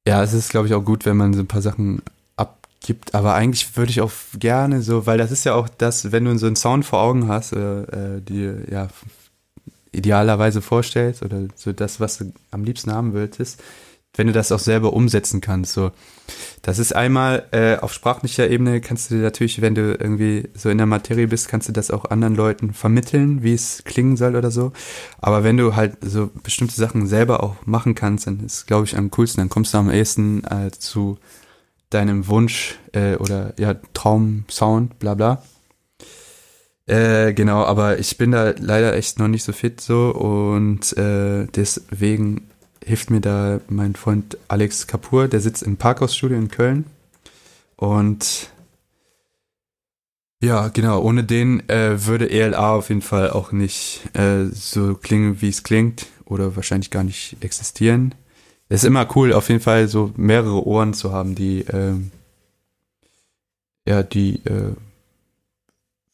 ja, 0.07 0.24
es 0.24 0.34
ist, 0.34 0.51
glaube 0.51 0.68
ich, 0.68 0.74
auch 0.74 0.86
gut, 0.86 1.05
wenn 1.05 1.18
man 1.18 1.34
so 1.34 1.41
ein 1.41 1.47
paar 1.47 1.61
Sachen 1.61 2.01
abgibt. 2.38 3.13
Aber 3.13 3.34
eigentlich 3.34 3.76
würde 3.76 3.91
ich 3.91 3.99
auch 3.99 4.11
gerne 4.39 4.82
so, 4.82 5.05
weil 5.05 5.18
das 5.18 5.32
ist 5.32 5.43
ja 5.43 5.55
auch 5.55 5.68
das, 5.68 6.11
wenn 6.11 6.26
du 6.26 6.38
so 6.38 6.45
einen 6.45 6.55
Sound 6.55 6.86
vor 6.86 7.01
Augen 7.01 7.28
hast, 7.28 7.51
äh, 7.51 8.22
dir 8.22 8.72
ja 8.72 8.88
idealerweise 9.96 10.62
vorstellst, 10.62 11.24
oder 11.24 11.48
so 11.56 11.74
das, 11.74 12.00
was 12.00 12.18
du 12.18 12.34
am 12.52 12.64
liebsten 12.64 12.91
haben 12.91 13.14
wolltest, 13.14 13.62
wenn 14.18 14.28
du 14.28 14.34
das 14.34 14.52
auch 14.52 14.60
selber 14.60 14.93
umsetzen 14.93 15.41
kannst. 15.41 15.74
So, 15.74 15.91
das 16.62 16.80
ist 16.80 16.96
einmal 16.96 17.48
äh, 17.52 17.78
auf 17.78 17.93
sprachlicher 17.93 18.50
Ebene 18.50 18.82
kannst 18.82 19.12
du 19.12 19.16
natürlich, 19.16 19.62
wenn 19.62 19.76
du 19.76 19.93
irgendwie 19.93 20.50
so 20.54 20.70
in 20.70 20.78
der 20.78 20.88
Materie 20.88 21.28
bist, 21.28 21.50
kannst 21.50 21.68
du 21.68 21.74
das 21.74 21.91
auch 21.91 22.06
anderen 22.06 22.36
Leuten 22.36 22.74
vermitteln, 22.74 23.43
wie 23.43 23.54
es 23.54 23.84
klingen 23.84 24.18
soll 24.18 24.36
oder 24.36 24.52
so. 24.52 24.72
Aber 25.20 25.43
wenn 25.43 25.58
du 25.58 25.76
halt 25.76 25.98
so 26.02 26.30
bestimmte 26.43 26.76
Sachen 26.76 27.08
selber 27.08 27.43
auch 27.43 27.56
machen 27.66 27.96
kannst, 27.96 28.28
dann 28.28 28.39
ist, 28.46 28.68
glaube 28.68 28.86
ich, 28.86 28.98
am 28.98 29.12
coolsten. 29.12 29.41
Dann 29.41 29.50
kommst 29.50 29.74
du 29.74 29.78
am 29.78 29.91
ehesten 29.91 30.43
äh, 30.46 30.72
zu 30.72 31.18
deinem 31.89 32.28
Wunsch 32.28 32.80
äh, 32.93 33.16
oder 33.16 33.54
ja 33.60 33.76
Traum-Sound, 33.93 35.00
bla 35.00 35.14
bla. 35.14 35.43
Äh, 36.88 37.33
genau, 37.33 37.63
aber 37.63 37.97
ich 37.97 38.17
bin 38.17 38.31
da 38.31 38.53
leider 38.59 38.95
echt 38.95 39.17
noch 39.17 39.27
nicht 39.27 39.43
so 39.43 39.53
fit 39.53 39.81
so 39.81 40.11
und 40.11 40.95
äh, 40.97 41.47
deswegen 41.47 42.47
hilft 42.83 43.09
mir 43.09 43.21
da 43.21 43.59
mein 43.67 43.95
Freund 43.95 44.38
Alex 44.47 44.86
Kapur, 44.86 45.27
der 45.27 45.39
sitzt 45.39 45.63
im 45.63 45.77
Parkhausstudio 45.77 46.38
in 46.38 46.49
Köln. 46.49 46.86
Und 47.75 48.51
ja, 50.43 50.67
genau, 50.67 51.01
ohne 51.01 51.23
den 51.23 51.67
äh, 51.69 52.05
würde 52.05 52.29
ELA 52.29 52.75
auf 52.75 52.89
jeden 52.89 53.01
Fall 53.01 53.31
auch 53.31 53.51
nicht 53.51 54.01
äh, 54.13 54.45
so 54.51 54.93
klingen, 54.93 55.41
wie 55.41 55.49
es 55.49 55.63
klingt, 55.63 56.05
oder 56.25 56.55
wahrscheinlich 56.55 56.91
gar 56.91 57.03
nicht 57.03 57.38
existieren. 57.41 58.13
Es 58.69 58.83
ist 58.83 58.88
immer 58.88 59.07
cool, 59.15 59.33
auf 59.33 59.49
jeden 59.49 59.61
Fall 59.61 59.88
so 59.88 60.11
mehrere 60.17 60.65
Ohren 60.65 60.93
zu 60.93 61.11
haben, 61.11 61.33
die 61.33 61.61
ähm, 61.71 62.11
ja, 63.88 64.03
die 64.03 64.36
äh, 64.45 64.73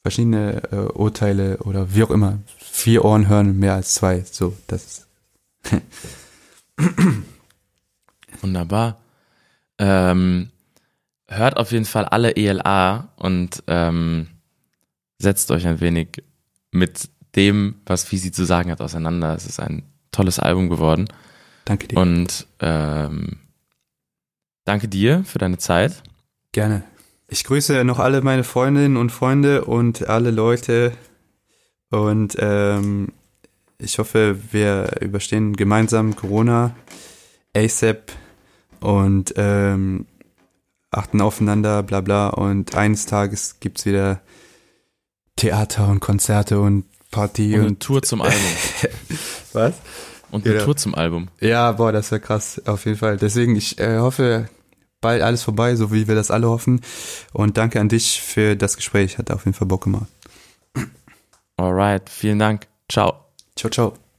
verschiedene 0.03 0.63
äh, 0.71 0.75
Urteile 0.75 1.57
oder 1.59 1.93
wie 1.93 2.03
auch 2.03 2.11
immer, 2.11 2.39
vier 2.57 3.05
Ohren 3.05 3.27
hören, 3.27 3.59
mehr 3.59 3.73
als 3.73 3.93
zwei. 3.93 4.23
So, 4.29 4.55
das 4.67 4.85
ist 4.85 5.07
Wunderbar. 8.41 8.97
Ähm, 9.77 10.49
hört 11.27 11.57
auf 11.57 11.71
jeden 11.71 11.85
Fall 11.85 12.05
alle 12.05 12.35
ELA 12.35 13.09
und 13.15 13.63
ähm, 13.67 14.27
setzt 15.19 15.51
euch 15.51 15.67
ein 15.67 15.79
wenig 15.79 16.23
mit 16.71 17.09
dem, 17.35 17.75
was 17.85 18.03
Fisi 18.03 18.31
zu 18.31 18.45
sagen 18.45 18.71
hat, 18.71 18.81
auseinander. 18.81 19.35
Es 19.35 19.45
ist 19.45 19.59
ein 19.59 19.83
tolles 20.11 20.39
Album 20.39 20.69
geworden. 20.69 21.07
Danke 21.65 21.87
dir. 21.87 21.97
Und 21.97 22.47
ähm, 22.59 23.39
danke 24.65 24.87
dir 24.87 25.23
für 25.23 25.39
deine 25.39 25.57
Zeit. 25.57 26.03
Gerne. 26.51 26.83
Ich 27.33 27.45
grüße 27.45 27.85
noch 27.85 27.99
alle 27.99 28.21
meine 28.21 28.43
Freundinnen 28.43 28.97
und 28.97 29.09
Freunde 29.09 29.63
und 29.63 30.09
alle 30.09 30.31
Leute 30.31 30.91
und 31.89 32.35
ähm, 32.39 33.13
ich 33.77 33.99
hoffe, 33.99 34.37
wir 34.51 34.97
überstehen 34.99 35.55
gemeinsam 35.55 36.17
Corona, 36.17 36.75
ASAP 37.55 38.11
und 38.81 39.33
ähm, 39.37 40.07
achten 40.91 41.21
aufeinander, 41.21 41.83
bla 41.83 42.01
bla. 42.01 42.27
Und 42.27 42.75
eines 42.75 43.05
Tages 43.05 43.61
gibt's 43.61 43.85
wieder 43.85 44.19
Theater 45.37 45.87
und 45.87 46.01
Konzerte 46.01 46.59
und 46.59 46.83
Party 47.11 47.53
Und 47.53 47.59
und, 47.59 47.65
eine 47.65 47.79
Tour 47.79 48.01
zum 48.01 48.21
Album. 48.21 48.41
was? 49.53 49.75
Und 50.31 50.45
eine 50.45 50.55
Ja. 50.57 50.65
Tour 50.65 50.75
zum 50.75 50.95
Album. 50.95 51.29
Ja, 51.39 51.71
boah, 51.71 51.93
das 51.93 52.11
wäre 52.11 52.19
krass, 52.19 52.61
auf 52.65 52.85
jeden 52.85 52.97
Fall. 52.97 53.15
Deswegen, 53.15 53.55
ich 53.55 53.79
äh, 53.79 53.99
hoffe, 53.99 54.49
bald 55.01 55.21
alles 55.21 55.43
vorbei, 55.43 55.75
so 55.75 55.91
wie 55.91 56.07
wir 56.07 56.15
das 56.15 56.31
alle 56.31 56.47
hoffen. 56.47 56.81
Und 57.33 57.57
danke 57.57 57.79
an 57.79 57.89
dich 57.89 58.21
für 58.21 58.55
das 58.55 58.77
Gespräch. 58.77 59.17
Hat 59.17 59.31
auf 59.31 59.45
jeden 59.45 59.55
Fall 59.55 59.67
Bock 59.67 59.83
gemacht. 59.83 60.07
Alright, 61.57 62.09
vielen 62.09 62.39
Dank. 62.39 62.67
Ciao. 62.87 63.25
Ciao, 63.55 63.69
ciao. 63.69 64.10